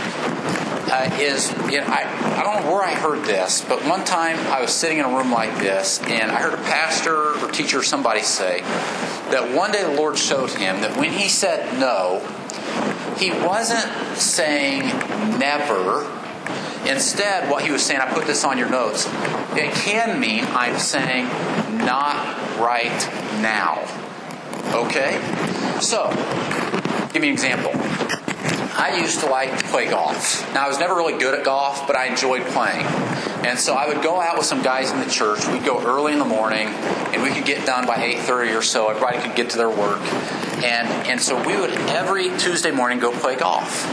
uh, 0.91 1.09
is 1.21 1.51
you 1.71 1.79
know, 1.81 1.87
I, 1.87 2.39
I 2.39 2.43
don't 2.43 2.65
know 2.65 2.73
where 2.73 2.83
I 2.83 2.95
heard 2.95 3.25
this, 3.25 3.65
but 3.65 3.85
one 3.85 4.05
time 4.05 4.39
I 4.51 4.61
was 4.61 4.73
sitting 4.73 4.99
in 4.99 5.05
a 5.05 5.09
room 5.09 5.31
like 5.31 5.59
this, 5.59 6.01
and 6.01 6.31
I 6.31 6.41
heard 6.41 6.55
a 6.55 6.63
pastor 6.63 7.39
or 7.39 7.51
teacher 7.51 7.79
or 7.79 7.83
somebody 7.83 8.23
say 8.23 8.63
that 9.31 9.55
one 9.55 9.71
day 9.71 9.83
the 9.83 9.93
Lord 9.93 10.19
showed 10.19 10.51
him 10.51 10.81
that 10.81 10.97
when 10.97 11.13
he 11.13 11.29
said 11.29 11.79
no, 11.79 12.21
he 13.19 13.31
wasn't 13.31 13.89
saying 14.17 14.89
never. 15.39 16.11
Instead, 16.89 17.51
what 17.51 17.63
he 17.63 17.71
was 17.71 17.83
saying, 17.83 18.01
I 18.01 18.11
put 18.11 18.27
this 18.27 18.43
on 18.43 18.57
your 18.57 18.71
notes, 18.71 19.07
it 19.55 19.73
can 19.75 20.19
mean 20.19 20.45
I'm 20.47 20.79
saying 20.79 21.27
not 21.85 22.59
right 22.59 22.99
now. 23.41 23.79
Okay? 24.75 25.21
So, 25.81 26.11
give 27.13 27.23
me 27.23 27.29
an 27.29 27.35
example. 27.35 27.73
I 28.81 28.97
used 28.99 29.21
to 29.21 29.27
like 29.27 29.59
to 29.59 29.65
play 29.65 29.91
golf. 29.91 30.53
Now, 30.55 30.65
I 30.65 30.69
was 30.69 30.79
never 30.79 30.95
really 30.95 31.19
good 31.19 31.39
at 31.39 31.45
golf, 31.45 31.87
but 31.87 31.97
I 31.97 32.07
enjoyed 32.07 32.43
playing. 32.47 32.87
And 33.45 33.59
so 33.59 33.75
I 33.75 33.87
would 33.87 34.03
go 34.03 34.21
out 34.21 34.37
with 34.37 34.47
some 34.47 34.63
guys 34.63 34.91
in 34.91 35.01
the 35.01 35.11
church. 35.11 35.47
We'd 35.49 35.65
go 35.65 35.83
early 35.85 36.13
in 36.13 36.19
the 36.19 36.25
morning, 36.25 36.69
and 36.69 37.23
we 37.23 37.31
could 37.31 37.45
get 37.45 37.67
done 37.67 37.87
by 37.87 37.97
8.30 37.97 38.59
or 38.59 38.63
so. 38.63 38.89
Everybody 38.89 39.19
could 39.19 39.35
get 39.35 39.51
to 39.51 39.57
their 39.57 39.71
work. 39.71 40.01
And, 40.63 40.89
and 41.09 41.21
so 41.21 41.37
we 41.47 41.57
would 41.59 41.71
every 41.91 42.37
Tuesday 42.39 42.71
morning 42.71 42.99
go 42.99 43.11
play 43.13 43.37
golf. 43.37 43.87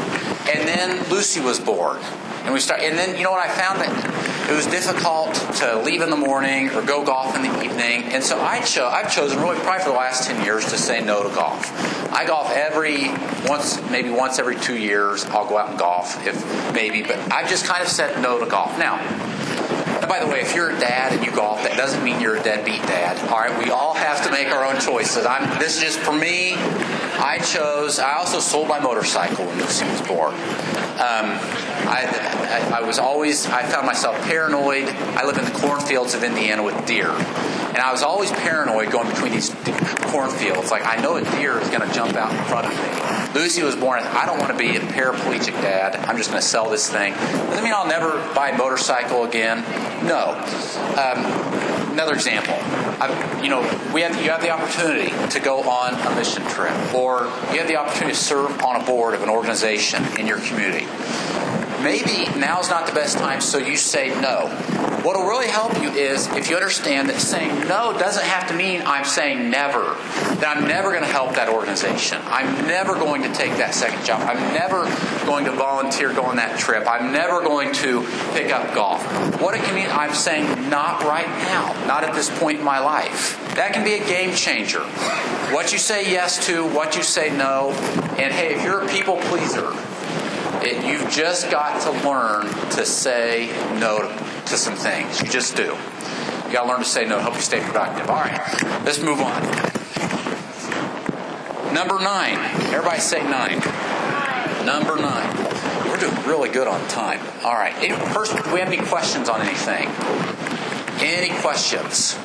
And 0.50 0.68
then 0.68 1.10
Lucy 1.10 1.40
was 1.40 1.60
born. 1.60 2.00
And 2.44 2.54
we 2.54 2.60
start, 2.60 2.82
and 2.82 2.98
then 2.98 3.18
you 3.18 3.24
know 3.24 3.32
what 3.32 3.46
I 3.46 3.50
found 3.50 3.82
that 3.82 4.37
it 4.50 4.56
was 4.56 4.66
difficult 4.68 5.34
to 5.58 5.82
leave 5.84 6.02
in 6.02 6.10
the 6.10 6.18
morning 6.18 6.70
or 6.70 6.82
go 6.82 7.04
golf 7.04 7.36
in 7.36 7.42
the 7.42 7.64
evening. 7.64 8.04
And 8.14 8.24
so 8.24 8.40
I 8.40 8.62
cho- 8.62 8.88
I've 8.88 9.12
chosen 9.12 9.40
really 9.40 9.58
probably 9.60 9.84
for 9.84 9.90
the 9.90 9.96
last 9.96 10.28
ten 10.28 10.44
years 10.44 10.66
to 10.72 10.78
say 10.78 11.02
no 11.02 11.28
to 11.28 11.34
golf. 11.36 12.14
I 12.14 12.26
golf 12.26 12.52
every 12.52 13.10
once, 13.48 13.82
maybe 13.90 14.10
once 14.10 14.40
every 14.40 14.56
two 14.56 14.78
years. 14.78 15.26
I'll 15.26 15.48
go 15.48 15.58
out 15.58 15.72
and 15.72 15.80
golf 15.80 16.26
if 16.26 16.74
maybe, 16.74 17.04
but 17.04 17.18
I've 17.32 17.50
just 17.50 17.66
kind 17.66 17.82
of 17.82 17.90
said 17.90 18.22
no 18.22 18.40
to 18.40 18.46
golf. 18.46 18.78
Now, 18.80 18.98
and 18.98 20.08
by 20.08 20.20
the 20.20 20.28
way, 20.28 20.42
if 20.42 20.56
you're 20.56 20.70
a 20.70 20.80
dad 20.80 21.12
and 21.12 21.26
you 21.26 21.32
golf, 21.32 21.64
that 21.64 21.76
doesn't 21.76 22.04
mean 22.04 22.22
you're 22.22 22.38
a 22.38 22.44
deadbeat 22.44 22.82
dad. 22.84 23.18
All 23.30 23.40
right, 23.40 23.58
we 23.64 23.70
all 23.72 23.94
have 23.96 24.24
to 24.26 24.32
make 24.32 24.48
our 24.48 24.64
own 24.64 24.80
choices. 24.80 25.26
I'm, 25.26 25.60
this 25.60 25.76
is 25.78 25.82
just 25.82 26.00
for 26.00 26.14
me. 26.14 26.54
I 27.20 27.40
chose. 27.40 28.00
I 28.00 28.14
also 28.14 28.40
sold 28.40 28.68
my 28.68 28.80
motorcycle 28.80 29.46
when 29.46 29.58
Lucy 29.58 29.86
was 29.86 30.02
born. 30.02 30.34
Um, 31.02 31.38
I, 31.88 32.80
I, 32.80 32.82
was 32.82 33.00
always. 33.00 33.46
I 33.46 33.64
found 33.64 33.86
myself 33.86 34.16
paranoid. 34.24 34.86
I 34.86 35.26
live 35.26 35.38
in 35.38 35.46
the 35.46 35.52
cornfields 35.52 36.14
of 36.14 36.24
Indiana 36.24 36.64
with 36.64 36.86
deer, 36.86 37.10
and 37.10 37.78
I 37.78 37.92
was 37.92 38.04
always 38.04 38.32
paranoid 38.32 38.92
going 38.92 39.10
between 39.10 39.32
these 39.32 39.50
cornfields. 40.08 40.72
Like 40.72 40.86
I 40.86 41.02
know 41.02 41.18
a 41.18 41.24
deer 41.38 41.60
is 41.60 41.70
going 41.70 41.88
to 41.88 41.94
jump 41.94 42.16
out 42.16 42.32
in 42.32 42.44
front 42.46 42.68
of 42.68 42.74
me. 42.74 43.40
Lucy 43.40 43.64
was 43.64 43.76
born. 43.76 44.00
I 44.02 44.26
don't 44.26 44.40
want 44.40 44.52
to 44.52 44.58
be 44.58 44.76
a 44.76 44.80
paraplegic 44.80 45.54
dad. 45.62 45.96
I'm 45.96 46.18
just 46.18 46.30
going 46.30 46.42
to 46.42 46.48
sell 46.48 46.70
this 46.70 46.90
thing. 46.90 47.14
Doesn't 47.14 47.64
mean 47.64 47.74
I'll 47.74 47.88
never 47.88 48.12
buy 48.34 48.50
a 48.50 48.58
motorcycle 48.58 49.26
again. 49.26 49.62
No. 50.06 50.32
Um, 50.98 51.92
another 51.92 52.14
example. 52.14 52.56
I, 53.00 53.42
you 53.44 53.50
know, 53.50 53.62
we 53.94 54.02
have 54.02 54.16
you 54.24 54.32
have 54.32 54.42
the 54.42 54.50
opportunity 54.50 55.12
to 55.30 55.40
go 55.40 55.62
on 55.70 55.94
a 55.94 56.16
mission 56.16 56.44
trip, 56.48 56.94
or 56.94 57.26
you 57.52 57.60
have 57.60 57.68
the 57.68 57.76
opportunity 57.76 58.14
to 58.14 58.20
serve 58.20 58.62
on 58.62 58.82
a 58.82 58.86
board 58.86 59.14
of 59.14 59.24
an 59.24 59.30
organization 59.30 60.04
in 60.20 60.26
your 60.26 60.40
community. 60.40 60.86
Maybe 61.84 62.26
now's 62.40 62.70
not 62.70 62.88
the 62.88 62.94
best 62.94 63.18
time, 63.18 63.42
so 63.42 63.58
you 63.58 63.78
say 63.78 64.10
no. 64.22 64.48
What 65.04 65.16
will 65.16 65.28
really 65.28 65.48
help 65.48 65.80
you 65.82 65.90
is 65.90 66.28
if 66.30 66.50
you 66.50 66.56
understand 66.56 67.08
that 67.10 67.22
saying 67.22 67.68
no 67.68 67.98
doesn't 67.98 68.26
have 68.26 68.48
to 68.50 68.56
mean 68.56 68.82
I'm 68.86 69.06
saying 69.06 69.50
never, 69.50 69.96
that 70.42 70.58
I'm 70.58 70.68
never 70.68 70.90
going 70.90 71.04
to 71.04 71.10
help 71.10 71.36
that 71.36 71.50
organization. 71.50 72.20
I'm 72.26 72.68
never 72.68 72.96
going 72.96 73.22
to 73.22 73.32
take 73.34 73.56
that 73.58 73.74
second 73.74 74.04
job. 74.06 74.22
I'm 74.22 74.54
never 74.54 74.84
going 75.26 75.46
to 75.46 75.52
volunteer 75.52 76.12
go 76.14 76.24
on 76.24 76.36
that 76.38 76.60
trip. 76.60 76.86
I'm 76.88 77.14
never 77.14 77.42
going 77.42 77.74
to 77.76 78.02
pick 78.34 78.52
up 78.52 78.74
golf. 78.74 79.02
What 79.40 79.56
it 79.56 79.64
can 79.64 79.76
mean, 79.76 79.88
I'm 79.90 80.14
saying 80.14 80.70
not 80.70 81.04
right 81.04 81.28
now, 81.28 81.74
not 81.86 82.04
at 82.04 82.14
this 82.14 82.30
point 82.40 82.60
in 82.60 82.66
my 82.66 82.80
life. 82.80 83.40
That 83.56 83.74
can 83.74 83.84
be 83.84 83.94
a 83.94 84.06
game 84.06 84.36
changer. 84.36 84.82
What 85.54 85.72
you 85.72 85.78
say 85.80 86.12
yes 86.12 86.46
to, 86.48 86.68
what 86.68 86.98
you 86.98 87.04
say 87.04 87.36
no, 87.36 87.72
and 88.20 88.34
hey, 88.34 88.56
if 88.56 88.64
you're 88.64 88.82
a 88.82 88.88
people 88.90 89.18
pleaser, 89.18 89.72
it, 90.64 90.86
you've 90.86 91.10
just 91.12 91.50
got 91.52 91.82
to 91.82 91.92
learn 92.08 92.46
to 92.72 92.86
say 92.86 93.48
no 93.80 94.00
to 94.46 94.58
some 94.58 94.76
things. 94.76 95.22
You 95.22 95.28
just 95.30 95.56
do. 95.56 95.64
You 95.64 96.54
got 96.54 96.64
to 96.64 96.70
learn 96.70 96.80
to 96.80 96.86
say 96.86 97.06
no 97.06 97.20
help 97.20 97.36
you 97.36 97.42
stay 97.42 97.60
productive. 97.60 98.10
All 98.10 98.16
right, 98.16 98.84
let's 98.84 99.02
move 99.02 99.20
on. 99.20 99.42
Number 101.74 102.00
nine. 102.00 102.38
Everybody 102.74 103.00
say 103.00 103.22
nine. 103.24 103.60
Number 104.66 104.96
nine. 104.96 105.38
We're 105.88 106.00
doing 106.00 106.16
really 106.26 106.50
good 106.50 106.68
on 106.68 106.86
time. 106.88 107.20
All 107.44 107.54
right. 107.54 107.74
First, 108.14 108.36
do 108.36 108.54
we 108.54 108.60
have 108.60 108.68
any 108.68 108.78
questions 108.78 109.30
on 109.30 109.42
anything? 109.42 109.88
Any 111.00 111.30
questions? 111.40 112.18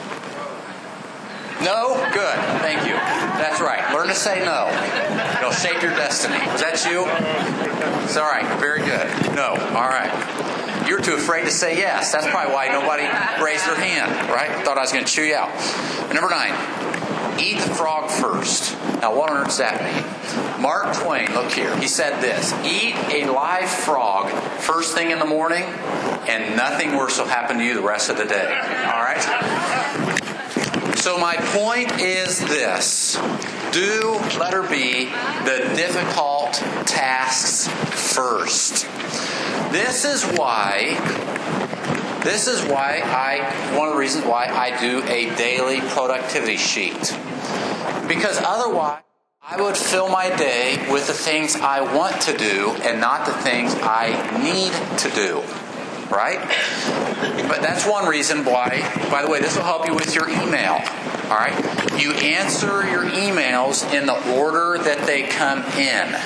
No? 1.64 1.94
Good. 2.12 2.38
Thank 2.61 2.87
you. 2.87 2.94
That's 2.94 3.61
right. 3.61 3.92
Learn 3.94 4.09
to 4.09 4.14
say 4.14 4.44
no. 4.44 4.68
It'll 5.38 5.53
shape 5.53 5.83
your 5.83 5.92
destiny. 5.92 6.38
Was 6.53 6.61
that 6.61 6.85
you? 6.90 7.07
It's 8.05 8.16
all 8.16 8.31
right. 8.31 8.46
Very 8.61 8.81
good. 8.81 9.35
No. 9.35 9.55
All 9.75 9.88
right. 9.88 10.11
You're 10.87 11.01
too 11.01 11.14
afraid 11.14 11.44
to 11.44 11.51
say 11.51 11.79
yes. 11.79 12.12
That's 12.12 12.27
probably 12.27 12.53
why 12.53 12.68
nobody 12.68 13.05
raised 13.42 13.66
their 13.66 13.77
hand, 13.77 14.11
right? 14.31 14.64
Thought 14.64 14.79
I 14.79 14.83
was 14.83 14.92
going 14.92 15.05
to 15.05 15.11
chew 15.11 15.22
you 15.22 15.37
out. 15.37 15.51
Number 16.12 16.29
nine, 16.29 16.53
eat 17.38 17.59
the 17.61 17.75
frog 17.75 18.11
first. 18.11 18.77
Now, 19.01 19.16
what 19.16 19.31
on 19.31 19.38
earth 19.38 19.46
does 19.46 19.59
that 19.59 19.83
mean? 19.83 20.61
Mark 20.62 20.94
Twain, 20.96 21.33
look 21.35 21.51
here. 21.53 21.77
He 21.79 21.88
said 21.88 22.20
this 22.20 22.53
Eat 22.64 22.94
a 23.11 23.31
live 23.31 23.68
frog 23.68 24.31
first 24.61 24.94
thing 24.94 25.11
in 25.11 25.18
the 25.18 25.25
morning, 25.25 25.62
and 25.62 26.57
nothing 26.57 26.96
worse 26.96 27.18
will 27.18 27.27
happen 27.27 27.59
to 27.59 27.64
you 27.64 27.75
the 27.75 27.83
rest 27.83 28.11
of 28.11 28.16
the 28.16 28.25
day. 28.25 28.46
All 28.46 29.03
right? 29.03 30.02
So, 31.03 31.19
my 31.19 31.35
point 31.35 32.01
is 32.01 32.38
this 32.38 33.19
do, 33.73 34.12
letter 34.38 34.62
B, 34.62 35.07
the 35.07 35.73
difficult 35.75 36.53
tasks 36.87 37.67
first. 38.15 38.87
This 39.73 40.05
is 40.05 40.23
why. 40.38 40.95
This 42.23 42.47
is 42.47 42.62
why 42.62 43.01
I, 43.03 43.77
one 43.77 43.88
of 43.88 43.95
the 43.95 43.99
reasons 43.99 44.27
why 44.27 44.47
I 44.47 44.81
do 44.81 45.03
a 45.09 45.35
daily 45.35 45.81
productivity 45.81 46.57
sheet. 46.57 47.19
Because 48.07 48.41
otherwise, 48.41 49.03
I 49.43 49.61
would 49.61 49.77
fill 49.77 50.09
my 50.09 50.29
day 50.37 50.87
with 50.88 51.09
the 51.09 51.15
things 51.15 51.57
I 51.57 51.81
want 51.97 52.23
to 52.23 52.38
do 52.38 52.77
and 52.85 53.01
not 53.01 53.27
the 53.27 53.33
things 53.33 53.75
I 53.75 54.11
need 54.41 54.73
to 55.01 55.11
do 55.17 55.62
right? 56.11 56.38
But 57.49 57.62
that's 57.62 57.87
one 57.87 58.07
reason 58.07 58.45
why, 58.45 58.81
by 59.11 59.23
the 59.23 59.31
way, 59.31 59.41
this 59.41 59.57
will 59.57 59.65
help 59.65 59.87
you 59.87 59.95
with 59.95 60.15
your 60.15 60.29
email, 60.29 60.81
all 61.25 61.38
right? 61.38 62.01
You 62.01 62.12
answer 62.12 62.88
your 62.91 63.05
emails 63.05 63.93
in 63.93 64.07
the 64.07 64.37
order 64.38 64.83
that 64.83 65.07
they 65.07 65.23
come 65.23 65.62
in. 65.79 66.17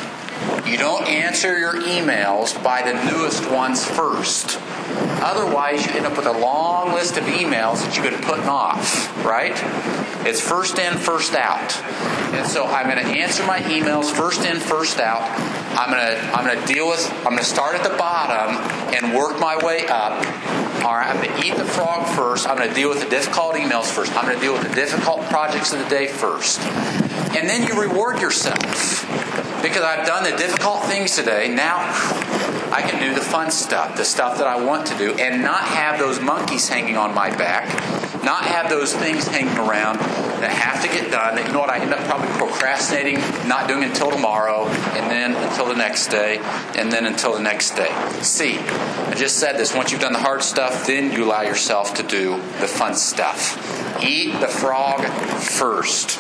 You 0.67 0.77
don't 0.77 1.07
answer 1.09 1.59
your 1.59 1.75
emails 1.75 2.63
by 2.63 2.83
the 2.83 2.93
newest 3.11 3.51
ones 3.51 3.85
first. 3.85 4.59
Otherwise, 5.23 5.87
you 5.87 5.93
end 5.93 6.07
up 6.07 6.17
with 6.17 6.27
a 6.27 6.39
long 6.39 6.93
list 6.93 7.17
of 7.17 7.25
emails 7.25 7.83
that 7.83 7.97
you've 7.97 8.09
been 8.09 8.21
putting 8.21 8.49
off, 8.49 9.25
right? 9.25 9.55
It's 10.27 10.41
first 10.41 10.79
in, 10.79 10.99
first 10.99 11.35
out. 11.35 11.77
And 12.35 12.47
so 12.47 12.67
I'm 12.67 12.91
going 12.91 13.05
to 13.05 13.21
answer 13.21 13.47
my 13.47 13.61
emails 13.61 14.11
first 14.11 14.43
in, 14.43 14.59
first 14.59 15.01
out. 15.01 15.23
I'm 15.77 15.91
going 15.91 16.17
to 16.17 16.23
I'm 16.33 16.67
to 16.67 16.73
deal 16.73 16.89
with 16.89 17.13
I'm 17.27 17.37
to 17.37 17.45
start 17.45 17.75
at 17.75 17.83
the 17.83 17.97
bottom 17.97 18.57
and 18.95 19.15
work 19.15 19.39
my 19.39 19.57
way 19.63 19.87
up. 19.87 20.13
All 20.85 20.95
right, 20.95 21.09
I'm 21.09 21.23
going 21.23 21.41
to 21.41 21.47
eat 21.47 21.57
the 21.57 21.65
frog 21.65 22.07
first. 22.17 22.49
I'm 22.49 22.57
going 22.57 22.69
to 22.69 22.75
deal 22.75 22.89
with 22.89 23.03
the 23.03 23.11
difficult 23.11 23.57
emails 23.57 23.85
first. 23.85 24.17
I'm 24.17 24.25
going 24.25 24.37
to 24.37 24.41
deal 24.41 24.55
with 24.55 24.69
the 24.69 24.75
difficult 24.75 25.23
projects 25.27 25.73
of 25.73 25.81
the 25.81 25.89
day 25.89 26.07
first. 26.07 26.61
And 27.37 27.49
then 27.49 27.67
you 27.67 27.79
reward 27.81 28.21
yourself 28.21 29.05
because 29.63 29.83
I've 29.83 30.07
done 30.07 30.25
the 30.25 30.37
difficult 30.37 30.85
things 30.85 31.15
today. 31.15 31.49
Now 31.49 31.79
I 32.73 32.83
can 32.83 33.01
do 33.01 33.15
the 33.15 33.21
fun 33.21 33.51
stuff, 33.51 33.97
the 33.97 34.05
stuff 34.05 34.39
that 34.39 34.47
I 34.47 34.63
want 34.63 34.87
to 34.89 34.99
do, 34.99 35.15
and 35.15 35.43
not 35.43 35.63
have 35.63 35.99
those 35.99 36.21
monkeys 36.21 36.69
hanging 36.69 36.97
on 36.97 37.15
my 37.15 37.31
back, 37.37 37.69
not 38.27 38.45
have 38.45 38.69
those 38.69 38.93
things 38.93 39.27
hanging 39.29 39.57
around 39.57 40.01
that 40.41 40.51
have 40.51 40.83
to 40.83 40.89
get 40.89 41.13
done. 41.13 41.37
That 41.37 41.47
you 41.47 41.53
know 41.53 41.61
what 41.61 41.71
I 41.71 41.79
end 41.79 41.95
up 41.95 42.01
probably 42.01 42.27
procrastinating, 42.37 43.21
not 43.49 43.69
doing 43.69 43.85
until 43.85 44.11
tomorrow, 44.11 44.67
and 44.67 45.09
then 45.09 45.37
until 45.49 45.67
the 45.67 45.77
next 45.77 46.09
day, 46.09 46.39
and 46.77 46.91
then 46.91 47.07
until 47.07 47.33
the 47.35 47.41
next 47.41 47.77
day. 47.77 47.89
See, 48.23 48.59
I 48.59 49.15
just 49.17 49.39
said 49.39 49.57
this. 49.57 49.73
Once 49.73 49.93
you've 49.93 50.01
done 50.01 50.13
the 50.13 50.19
hard 50.19 50.43
stuff, 50.43 50.87
then 50.89 51.13
you 51.13 51.25
allow 51.25 51.43
yourself 51.43 51.95
to 51.95 52.03
do 52.03 52.37
the 52.59 52.67
fun 52.67 52.97
stuff. 52.97 53.57
Eat 54.05 54.41
the 54.41 54.49
frog 54.49 55.07
first. 55.41 56.19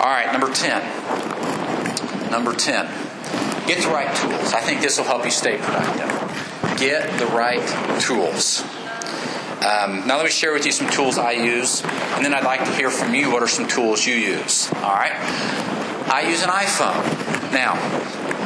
All 0.00 0.06
right, 0.06 0.32
number 0.32 0.50
10. 0.50 2.30
Number 2.30 2.54
10. 2.54 2.86
Get 3.66 3.82
the 3.82 3.90
right 3.90 4.16
tools. 4.16 4.54
I 4.54 4.60
think 4.62 4.80
this 4.80 4.96
will 4.96 5.04
help 5.04 5.26
you 5.26 5.30
stay 5.30 5.58
productive. 5.58 6.78
Get 6.78 7.18
the 7.18 7.26
right 7.26 7.60
tools. 8.00 8.64
Um, 9.60 10.06
now, 10.06 10.16
let 10.16 10.24
me 10.24 10.30
share 10.30 10.52
with 10.52 10.64
you 10.64 10.72
some 10.72 10.88
tools 10.90 11.18
I 11.18 11.32
use, 11.32 11.82
and 11.84 12.24
then 12.24 12.32
I'd 12.32 12.44
like 12.44 12.64
to 12.64 12.72
hear 12.72 12.90
from 12.90 13.14
you 13.14 13.30
what 13.30 13.42
are 13.42 13.48
some 13.48 13.68
tools 13.68 14.06
you 14.06 14.14
use. 14.14 14.72
All 14.72 14.94
right? 14.94 15.12
I 16.08 16.26
use 16.28 16.42
an 16.42 16.48
iPhone. 16.48 17.52
Now, 17.52 17.74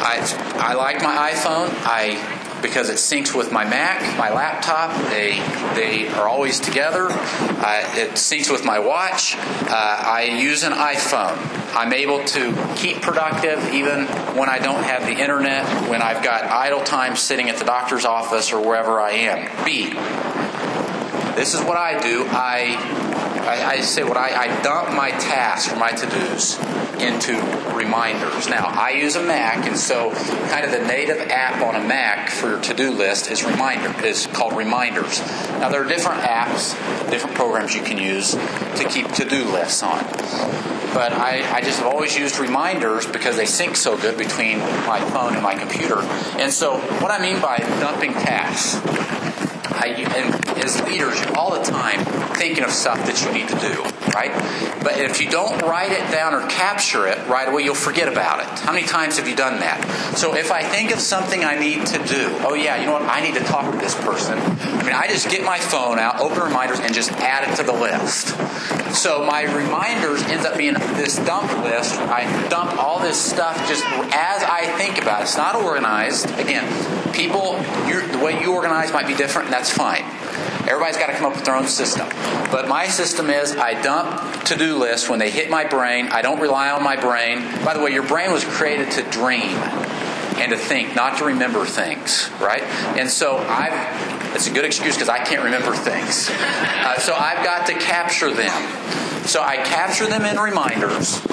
I, 0.03 0.19
I 0.57 0.75
like 0.75 1.03
my 1.03 1.31
iPhone. 1.33 1.71
I 1.85 2.43
because 2.65 2.89
it 2.89 2.97
syncs 2.97 3.37
with 3.37 3.53
my 3.53 3.65
Mac, 3.65 4.01
my 4.17 4.33
laptop. 4.33 4.97
They 5.11 5.33
they 5.75 6.09
are 6.09 6.27
always 6.27 6.59
together. 6.59 7.09
It 7.11 8.13
syncs 8.13 8.51
with 8.51 8.65
my 8.65 8.79
watch. 8.79 9.37
Uh, 9.37 9.69
I 9.71 10.39
use 10.41 10.63
an 10.63 10.73
iPhone. 10.73 11.37
I'm 11.77 11.93
able 11.93 12.25
to 12.25 12.75
keep 12.77 13.03
productive 13.03 13.75
even 13.75 14.07
when 14.37 14.49
I 14.49 14.59
don't 14.59 14.83
have 14.83 15.03
the 15.03 15.23
internet, 15.23 15.67
when 15.91 16.01
I've 16.01 16.25
got 16.25 16.45
idle 16.45 16.83
time 16.83 17.17
sitting 17.17 17.51
at 17.51 17.59
the 17.59 17.65
doctor's 17.65 18.07
office 18.07 18.53
or 18.53 18.67
wherever 18.67 19.01
I 19.01 19.11
am. 19.11 19.65
B. 19.65 19.93
This 21.35 21.55
is 21.55 21.61
what 21.63 21.77
I 21.77 22.01
do. 22.01 22.25
I 22.29 23.25
I, 23.45 23.73
I 23.73 23.81
say 23.81 24.05
what 24.05 24.17
I, 24.17 24.45
I 24.45 24.63
dump 24.63 24.95
my 24.97 25.11
tasks 25.11 25.71
or 25.73 25.77
my 25.77 25.91
to 25.91 26.07
dos 26.07 26.59
into 27.01 27.35
reminders. 27.75 28.49
Now, 28.49 28.67
I 28.67 28.91
use 28.91 29.17
a 29.17 29.23
Mac, 29.23 29.67
and 29.67 29.77
so 29.77 30.13
kind 30.49 30.65
of 30.65 30.71
the 30.71 30.87
native 30.87 31.19
app 31.31 31.61
on 31.63 31.77
a 31.77 31.87
Mac 31.87 32.31
for 32.31 32.49
your 32.49 32.61
to 32.63 32.75
do 32.75 32.91
list 32.91 33.31
is 33.31 33.45
Reminder 33.45 34.05
is 34.05 34.27
called 34.27 34.57
Reminders. 34.57 35.21
Now, 35.61 35.69
there 35.69 35.85
are 35.85 35.89
different 35.89 36.23
apps, 36.23 36.73
different 37.11 37.37
programs 37.37 37.75
you 37.75 37.83
can 37.83 37.99
use 37.99 38.33
to 38.33 38.87
keep 38.89 39.13
to 39.13 39.25
do 39.25 39.45
lists 39.45 39.83
on. 39.83 40.05
But 40.95 41.13
I, 41.13 41.43
I 41.53 41.61
just 41.61 41.81
have 41.81 41.89
always 41.89 42.17
used 42.17 42.39
reminders 42.39 43.07
because 43.07 43.37
they 43.37 43.47
sync 43.47 43.77
so 43.77 43.99
good 43.99 44.17
between 44.17 44.59
my 44.87 45.01
phone 45.11 45.35
and 45.35 45.43
my 45.43 45.57
computer. 45.57 46.01
And 46.39 46.53
so, 46.53 46.79
what 47.01 47.11
I 47.11 47.21
mean 47.21 47.43
by 47.43 47.59
dumping 47.81 48.13
tasks 48.13 48.81
And 49.93 50.59
as 50.59 50.81
leaders, 50.83 51.21
you're 51.21 51.37
all 51.37 51.57
the 51.59 51.65
time 51.65 52.05
thinking 52.35 52.65
of 52.65 52.71
stuff 52.71 52.99
that 53.07 53.23
you 53.23 53.33
need 53.33 53.49
to 53.49 53.59
do, 53.61 53.83
right? 54.15 54.33
But 54.83 54.99
if 54.99 55.21
you 55.21 55.31
don't 55.31 55.63
write 55.63 55.93
it 55.93 56.11
down 56.11 56.35
or 56.35 56.47
capture 56.49 57.07
it 57.07 57.19
right 57.29 57.49
away, 57.49 57.63
you'll 57.63 57.75
forget 57.75 58.09
about 58.09 58.41
it. 58.41 58.47
How 58.61 58.73
many 58.73 58.87
times 58.87 59.19
have 59.19 59.29
you 59.29 59.37
done 59.37 59.61
that? 59.61 59.83
So 60.17 60.35
if 60.35 60.51
I 60.53 60.63
think 60.63 60.93
of 60.93 61.01
something 61.01 61.45
I 61.45 61.59
need 61.59 61.87
to 61.87 61.99
do, 62.05 62.29
oh 62.41 62.55
yeah, 62.55 62.79
you 62.79 62.87
know 62.87 62.93
what? 62.93 63.03
I 63.03 63.21
need 63.21 63.35
to 63.35 63.45
talk 63.45 63.73
to 63.73 63.79
this 63.79 63.95
person. 63.95 64.39
I 64.39 64.83
mean, 64.83 64.93
I 64.93 65.07
just 65.09 65.31
get 65.31 65.45
my 65.45 65.59
phone 65.59 65.99
out, 65.99 66.21
open 66.21 66.41
reminders, 66.41 66.81
and 66.81 66.95
just 66.95 67.13
add 67.13 67.51
it 67.51 67.57
to 67.57 67.63
the 67.63 67.73
list. 67.73 68.29
So 68.95 69.25
my 69.25 69.43
reminders 69.43 70.23
ends 70.25 70.45
up 70.45 70.57
being 70.57 70.75
this 70.75 71.17
dump 71.17 71.51
list. 71.65 71.99
I 72.01 72.49
dump 72.49 72.79
all 72.79 73.01
this 73.01 73.21
stuff 73.21 73.57
just 73.69 73.85
as 73.85 74.43
I 74.43 74.73
think 74.79 75.01
about 75.01 75.21
it. 75.21 75.25
It's 75.25 75.37
not 75.37 75.57
organized. 75.57 76.31
Again, 76.39 76.65
people, 77.15 77.53
the 78.13 78.21
way 78.23 78.41
you 78.41 78.53
organize 78.53 78.93
might 78.93 79.07
be 79.07 79.15
different, 79.15 79.47
and 79.47 79.55
that's 79.55 79.71
fine. 79.71 80.03
Everybody's 80.69 80.97
got 80.97 81.07
to 81.07 81.15
come 81.15 81.27
up 81.27 81.37
with 81.37 81.45
their 81.45 81.57
own 81.57 81.67
system. 81.67 82.09
But 82.51 82.69
my 82.69 82.87
system 82.87 83.31
is 83.31 83.55
I 83.57 83.81
dump 83.81 84.45
to 84.45 84.57
do 84.57 84.79
lists 84.79 85.09
when 85.09 85.19
they 85.19 85.31
hit 85.31 85.51
my 85.51 85.65
brain. 85.65 86.09
I 86.09 86.23
don't 86.23 86.41
rely 86.41 86.71
on 86.71 86.83
my 86.83 86.97
brain. 86.97 87.43
By 87.65 87.75
the 87.75 87.81
way, 87.81 87.93
your 87.93 88.07
brain 88.07 88.33
was 88.33 88.45
created 88.45 88.91
to 88.93 89.03
dream 89.11 89.57
and 90.37 90.51
to 90.51 90.57
think, 90.57 90.97
not 90.97 91.19
to 91.19 91.27
remember 91.27 91.65
things, 91.65 92.31
right? 92.41 92.63
And 92.99 93.09
so 93.09 93.39
I've, 93.39 94.35
it's 94.35 94.49
a 94.49 94.53
good 94.53 94.65
excuse 94.65 94.95
because 94.95 95.09
I 95.09 95.19
can't 95.19 95.45
remember 95.45 95.75
things. 95.75 96.29
Uh, 96.31 96.99
so 96.99 97.15
I've 97.15 97.45
got 97.45 97.67
to 97.69 97.75
capture 97.75 98.33
them. 98.33 99.27
So 99.27 99.43
I 99.43 99.57
capture 99.57 100.07
them 100.07 100.25
in 100.25 100.39
reminders. 100.39 101.25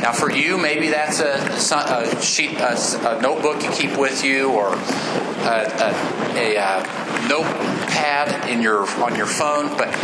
Now, 0.00 0.12
for 0.12 0.30
you, 0.30 0.58
maybe 0.58 0.88
that's 0.88 1.20
a, 1.20 1.34
a 1.34 2.22
sheet, 2.22 2.58
a, 2.58 3.16
a, 3.16 3.22
notebook 3.22 3.62
you 3.62 3.70
keep 3.70 3.96
with 3.96 4.24
you, 4.24 4.50
or 4.50 4.74
a, 4.74 5.94
a 6.34 6.56
uh, 6.58 7.28
notepad 7.28 8.50
in 8.50 8.62
your 8.62 8.80
on 9.00 9.14
your 9.14 9.26
phone, 9.26 9.76
but 9.76 9.94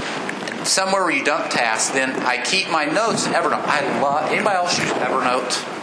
somewhere 0.64 1.02
where 1.02 1.10
you 1.10 1.24
dump 1.24 1.50
tasks, 1.50 1.92
then 1.92 2.10
I 2.22 2.42
keep 2.42 2.70
my 2.70 2.84
notes 2.84 3.26
in 3.26 3.32
Evernote. 3.32 3.64
I 3.64 4.00
love 4.00 4.30
anybody 4.30 4.56
else 4.56 4.78
use 4.78 4.90
Evernote? 4.90 5.74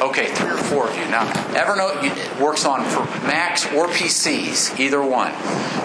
Okay, 0.00 0.26
three 0.34 0.50
or 0.50 0.58
four 0.58 0.88
of 0.88 0.96
you. 0.96 1.04
Now, 1.06 1.26
Evernote 1.54 2.40
works 2.40 2.64
on 2.64 2.84
for 2.84 3.00
Macs 3.26 3.64
or 3.72 3.86
PCs, 3.86 4.78
either 4.78 5.02
one. 5.02 5.32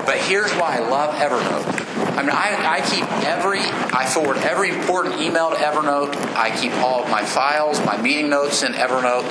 But 0.06 0.18
here's 0.18 0.52
why 0.54 0.78
I 0.78 0.90
love 0.90 1.16
Evernote. 1.16 1.81
I 2.18 2.24
mean, 2.24 2.32
I, 2.32 2.78
I 2.78 2.82
keep 2.82 3.10
every, 3.26 3.62
I 3.62 4.06
forward 4.06 4.38
every 4.38 4.70
important 4.70 5.22
email 5.22 5.50
to 5.50 5.56
Evernote. 5.56 6.14
I 6.36 6.56
keep 6.60 6.74
all 6.74 7.04
of 7.04 7.10
my 7.10 7.24
files, 7.24 7.84
my 7.86 8.02
meeting 8.02 8.30
notes 8.30 8.64
in 8.64 8.74
Evernote, 8.74 9.30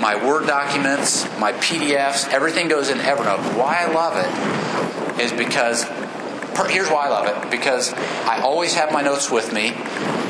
my 0.00 0.24
Word 0.24 0.46
documents, 0.46 1.24
my 1.38 1.52
PDFs, 1.54 2.28
everything 2.32 2.68
goes 2.68 2.90
in 2.90 2.98
Evernote. 2.98 3.58
Why 3.58 3.78
I 3.80 3.92
love 3.92 4.16
it 4.16 5.20
is 5.20 5.32
because 5.32 5.84
here's 6.68 6.88
why 6.88 7.06
I 7.06 7.08
love 7.08 7.26
it 7.26 7.50
because 7.50 7.92
I 7.92 8.40
always 8.40 8.74
have 8.74 8.92
my 8.92 9.02
notes 9.02 9.30
with 9.30 9.52
me. 9.52 9.72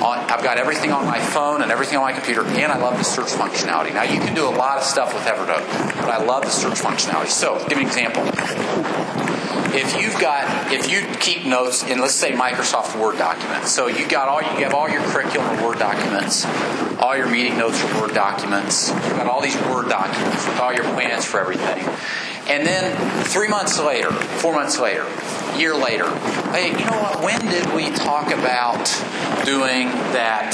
I've 0.02 0.42
got 0.42 0.58
everything 0.58 0.92
on 0.92 1.04
my 1.04 1.20
phone 1.20 1.62
and 1.62 1.70
everything 1.70 1.98
on 1.98 2.04
my 2.04 2.12
computer, 2.12 2.44
and 2.44 2.72
I 2.72 2.78
love 2.78 2.96
the 2.96 3.04
search 3.04 3.28
functionality. 3.28 3.92
Now, 3.92 4.02
you 4.02 4.18
can 4.18 4.34
do 4.34 4.48
a 4.48 4.50
lot 4.50 4.78
of 4.78 4.84
stuff 4.84 5.14
with 5.14 5.24
Evernote, 5.24 5.66
but 6.00 6.08
I 6.08 6.24
love 6.24 6.42
the 6.42 6.50
search 6.50 6.80
functionality. 6.80 7.28
So, 7.28 7.58
give 7.68 7.78
me 7.78 7.84
an 7.84 7.88
example. 7.88 9.41
If 9.74 10.00
you've 10.00 10.20
got, 10.20 10.72
if 10.72 10.90
you 10.90 11.00
keep 11.18 11.46
notes 11.46 11.82
in, 11.82 12.00
let's 12.00 12.14
say, 12.14 12.32
Microsoft 12.32 13.00
Word 13.00 13.16
documents, 13.16 13.70
so 13.70 13.86
you 13.86 14.06
got 14.06 14.28
all, 14.28 14.42
you 14.42 14.64
have 14.64 14.74
all 14.74 14.88
your 14.88 15.02
curriculum 15.02 15.62
Word 15.64 15.78
documents, 15.78 16.44
all 16.98 17.16
your 17.16 17.28
meeting 17.28 17.56
notes 17.56 17.82
are 17.82 18.00
Word 18.00 18.14
documents, 18.14 18.90
you've 18.90 19.16
got 19.16 19.26
all 19.26 19.40
these 19.40 19.56
Word 19.62 19.88
documents 19.88 20.46
with 20.46 20.60
all 20.60 20.74
your 20.74 20.84
plans 20.92 21.24
for 21.24 21.40
everything. 21.40 21.84
And 22.48 22.66
then 22.66 23.24
three 23.24 23.48
months 23.48 23.80
later, 23.80 24.10
four 24.10 24.52
months 24.52 24.78
later, 24.78 25.06
year 25.56 25.74
later, 25.74 26.08
hey, 26.50 26.70
you 26.70 26.84
know 26.84 27.00
what? 27.00 27.22
When 27.22 27.40
did 27.40 27.72
we 27.74 27.90
talk 27.90 28.32
about 28.32 28.84
doing 29.46 29.88
that 30.12 30.52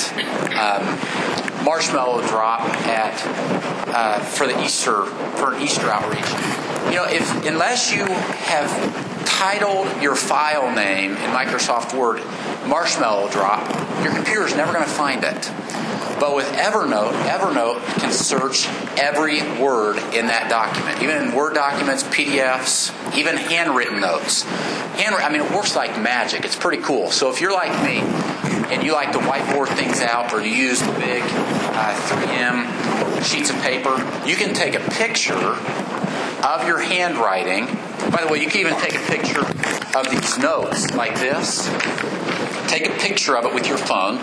um, 0.55 1.65
marshmallow 1.65 2.27
drop 2.29 2.61
at 2.87 3.21
uh, 3.89 4.21
for 4.21 4.47
the 4.47 4.63
Easter 4.63 5.05
for 5.05 5.55
an 5.55 5.63
Easter 5.63 5.89
outreach? 5.91 6.29
You 6.89 6.97
know, 6.97 7.07
if 7.09 7.47
unless 7.47 7.93
you 7.93 8.05
have 8.05 9.08
titled 9.29 10.03
your 10.03 10.17
file 10.17 10.75
name 10.75 11.13
in 11.13 11.31
Microsoft 11.31 11.97
Word 11.97 12.25
marshmallow 12.67 13.31
drop, 13.31 13.69
your 14.03 14.13
computer 14.15 14.47
is 14.47 14.57
never 14.57 14.73
going 14.73 14.85
to 14.85 14.91
find 14.91 15.23
it. 15.23 15.51
But 16.19 16.35
with 16.35 16.47
Evernote, 16.55 17.13
Evernote 17.29 17.85
can 18.01 18.11
search 18.11 18.67
every 18.99 19.43
word 19.61 19.99
in 20.15 20.27
that 20.27 20.49
document, 20.51 21.03
even 21.03 21.29
in 21.29 21.35
Word 21.35 21.55
documents, 21.55 22.03
PDFs, 22.05 23.17
even 23.17 23.37
handwritten 23.37 24.01
notes. 24.01 24.45
I 25.29 25.31
mean, 25.31 25.43
it 25.43 25.53
works 25.53 25.77
like 25.77 26.01
magic. 26.01 26.45
It's 26.45 26.57
pretty 26.57 26.83
cool. 26.83 27.11
So 27.11 27.31
if 27.31 27.41
you're 27.41 27.53
like 27.53 27.71
me 27.85 27.99
and 28.73 28.83
you 28.83 28.93
like 28.93 29.13
to 29.13 29.19
whiteboard 29.19 29.69
things 29.77 30.01
out 30.01 30.33
or 30.33 30.41
you 30.41 30.51
use 30.51 30.81
the 30.81 30.93
big 30.93 31.23
uh, 31.23 31.95
3M 32.09 33.23
sheets 33.23 33.51
of 33.51 33.57
paper, 33.57 33.97
you 34.27 34.37
can 34.37 34.55
take 34.55 34.75
a 34.75 34.81
picture 34.91 35.57
of 36.45 36.67
your 36.67 36.79
handwriting. 36.79 37.67
By 38.11 38.25
the 38.25 38.29
way, 38.31 38.41
you 38.41 38.49
can 38.49 38.61
even 38.61 38.77
take 38.81 38.95
a 38.95 39.05
picture 39.07 39.45
of 39.97 40.11
these 40.11 40.39
notes 40.39 40.95
like 40.95 41.15
this 41.19 41.69
Take 42.69 42.87
a 42.87 42.93
picture 42.99 43.35
of 43.35 43.47
it 43.47 43.55
with 43.55 43.67
your 43.67 43.79
phone, 43.79 44.19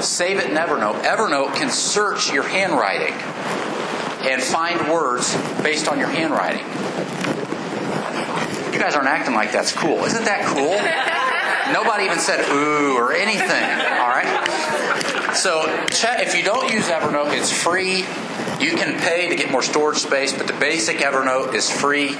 save 0.00 0.38
it 0.38 0.50
in 0.50 0.56
Evernote. 0.56 1.02
Evernote 1.02 1.56
can 1.56 1.68
search 1.68 2.32
your 2.32 2.44
handwriting 2.44 3.12
and 4.22 4.40
find 4.40 4.88
words 4.88 5.34
based 5.64 5.88
on 5.88 5.98
your 5.98 6.06
handwriting. 6.06 6.64
You 8.72 8.78
guys 8.78 8.94
aren't 8.94 9.08
acting 9.08 9.34
like 9.34 9.50
that's 9.50 9.72
cool. 9.72 10.04
Isn't 10.04 10.24
that 10.26 10.46
cool? 10.46 10.78
Nobody 11.74 12.04
even 12.04 12.20
said 12.20 12.48
ooh 12.48 12.96
or 12.96 13.12
anything. 13.12 13.64
All 13.98 14.14
right? 14.14 15.34
So, 15.34 15.64
if 15.66 16.36
you 16.36 16.44
don't 16.44 16.72
use 16.72 16.86
Evernote, 16.86 17.36
it's 17.36 17.52
free. 17.52 18.04
You 18.60 18.74
can 18.74 18.98
pay 19.00 19.28
to 19.28 19.36
get 19.36 19.50
more 19.50 19.62
storage 19.62 19.98
space, 19.98 20.32
but 20.32 20.46
the 20.46 20.52
basic 20.54 20.98
Evernote 20.98 21.54
is 21.54 21.70
free. 21.70 22.16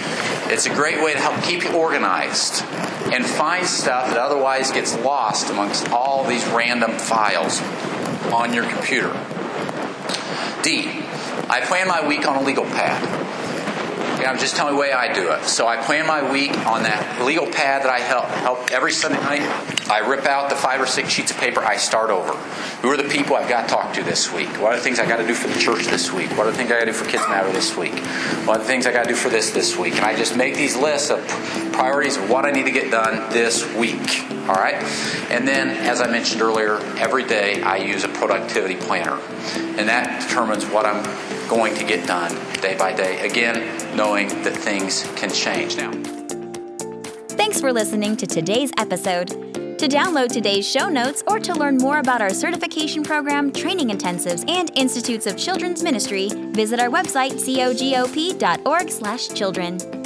It's 0.52 0.66
a 0.66 0.74
great 0.74 1.02
way 1.02 1.12
to 1.12 1.18
help 1.18 1.42
keep 1.42 1.64
you 1.64 1.72
organized 1.72 2.62
and 3.12 3.26
find 3.26 3.66
stuff 3.66 4.08
that 4.08 4.18
otherwise 4.18 4.70
gets 4.70 4.96
lost 4.98 5.50
amongst 5.50 5.90
all 5.90 6.24
these 6.24 6.46
random 6.48 6.92
files 6.92 7.60
on 8.32 8.54
your 8.54 8.64
computer. 8.68 9.12
D. 10.62 11.02
I 11.50 11.62
plan 11.64 11.88
my 11.88 12.06
week 12.06 12.28
on 12.28 12.36
a 12.36 12.42
legal 12.42 12.64
pad. 12.64 13.02
I'm 14.24 14.38
just 14.38 14.56
telling 14.56 14.74
you 14.74 14.80
the 14.80 14.88
way 14.88 14.92
I 14.92 15.12
do 15.12 15.32
it. 15.32 15.44
So 15.44 15.66
I 15.66 15.78
plan 15.78 16.06
my 16.06 16.30
week 16.30 16.52
on 16.66 16.82
that 16.82 17.24
legal 17.24 17.46
pad 17.46 17.82
that 17.82 17.90
I 17.90 18.00
help, 18.00 18.26
help 18.26 18.70
every 18.70 18.92
Sunday 18.92 19.20
night. 19.20 19.77
I 19.90 20.00
rip 20.00 20.26
out 20.26 20.50
the 20.50 20.56
five 20.56 20.80
or 20.80 20.86
six 20.86 21.10
sheets 21.10 21.30
of 21.30 21.38
paper. 21.38 21.60
I 21.60 21.76
start 21.76 22.10
over. 22.10 22.34
Who 22.82 22.90
are 22.90 22.96
the 22.96 23.08
people 23.08 23.36
I've 23.36 23.48
got 23.48 23.68
to 23.68 23.74
talk 23.74 23.94
to 23.94 24.02
this 24.02 24.32
week? 24.32 24.48
What 24.60 24.72
are 24.72 24.76
the 24.76 24.82
things 24.82 24.98
I 24.98 25.06
got 25.06 25.16
to 25.16 25.26
do 25.26 25.34
for 25.34 25.48
the 25.48 25.58
church 25.58 25.86
this 25.86 26.12
week? 26.12 26.30
What 26.36 26.46
are 26.46 26.50
the 26.50 26.56
things 26.56 26.70
I 26.70 26.74
got 26.74 26.80
to 26.80 26.86
do 26.86 26.92
for 26.92 27.06
Kids 27.06 27.26
Matter 27.28 27.50
this 27.52 27.76
week? 27.76 27.94
What 28.46 28.56
are 28.56 28.58
the 28.58 28.64
things 28.64 28.86
I 28.86 28.92
got 28.92 29.04
to 29.04 29.08
do 29.08 29.16
for 29.16 29.30
this 29.30 29.50
this 29.50 29.78
week? 29.78 29.96
And 29.96 30.04
I 30.04 30.14
just 30.14 30.36
make 30.36 30.54
these 30.54 30.76
lists 30.76 31.10
of 31.10 31.26
priorities 31.72 32.16
of 32.16 32.28
what 32.28 32.44
I 32.44 32.50
need 32.50 32.66
to 32.66 32.70
get 32.70 32.90
done 32.90 33.32
this 33.32 33.64
week. 33.74 34.22
All 34.48 34.54
right? 34.54 34.76
And 35.30 35.48
then, 35.48 35.68
as 35.68 36.00
I 36.00 36.10
mentioned 36.10 36.42
earlier, 36.42 36.78
every 36.98 37.24
day 37.24 37.62
I 37.62 37.76
use 37.76 38.04
a 38.04 38.08
productivity 38.08 38.76
planner. 38.76 39.18
And 39.78 39.88
that 39.88 40.28
determines 40.28 40.66
what 40.66 40.84
I'm 40.84 41.02
going 41.48 41.74
to 41.76 41.84
get 41.84 42.06
done 42.06 42.34
day 42.60 42.76
by 42.76 42.92
day. 42.92 43.26
Again, 43.26 43.96
knowing 43.96 44.28
that 44.42 44.54
things 44.54 45.10
can 45.16 45.30
change 45.30 45.76
now. 45.76 45.92
Thanks 47.30 47.60
for 47.60 47.72
listening 47.72 48.16
to 48.18 48.26
today's 48.26 48.70
episode. 48.76 49.47
To 49.78 49.86
download 49.86 50.32
today's 50.32 50.68
show 50.68 50.88
notes 50.88 51.22
or 51.28 51.38
to 51.38 51.54
learn 51.54 51.76
more 51.76 52.00
about 52.00 52.20
our 52.20 52.30
certification 52.30 53.04
program, 53.04 53.52
training 53.52 53.90
intensives, 53.90 54.42
and 54.50 54.72
Institutes 54.74 55.26
of 55.26 55.36
Children's 55.36 55.84
Ministry, 55.84 56.30
visit 56.50 56.80
our 56.80 56.88
website 56.88 57.34
cogop.org/children. 57.34 59.97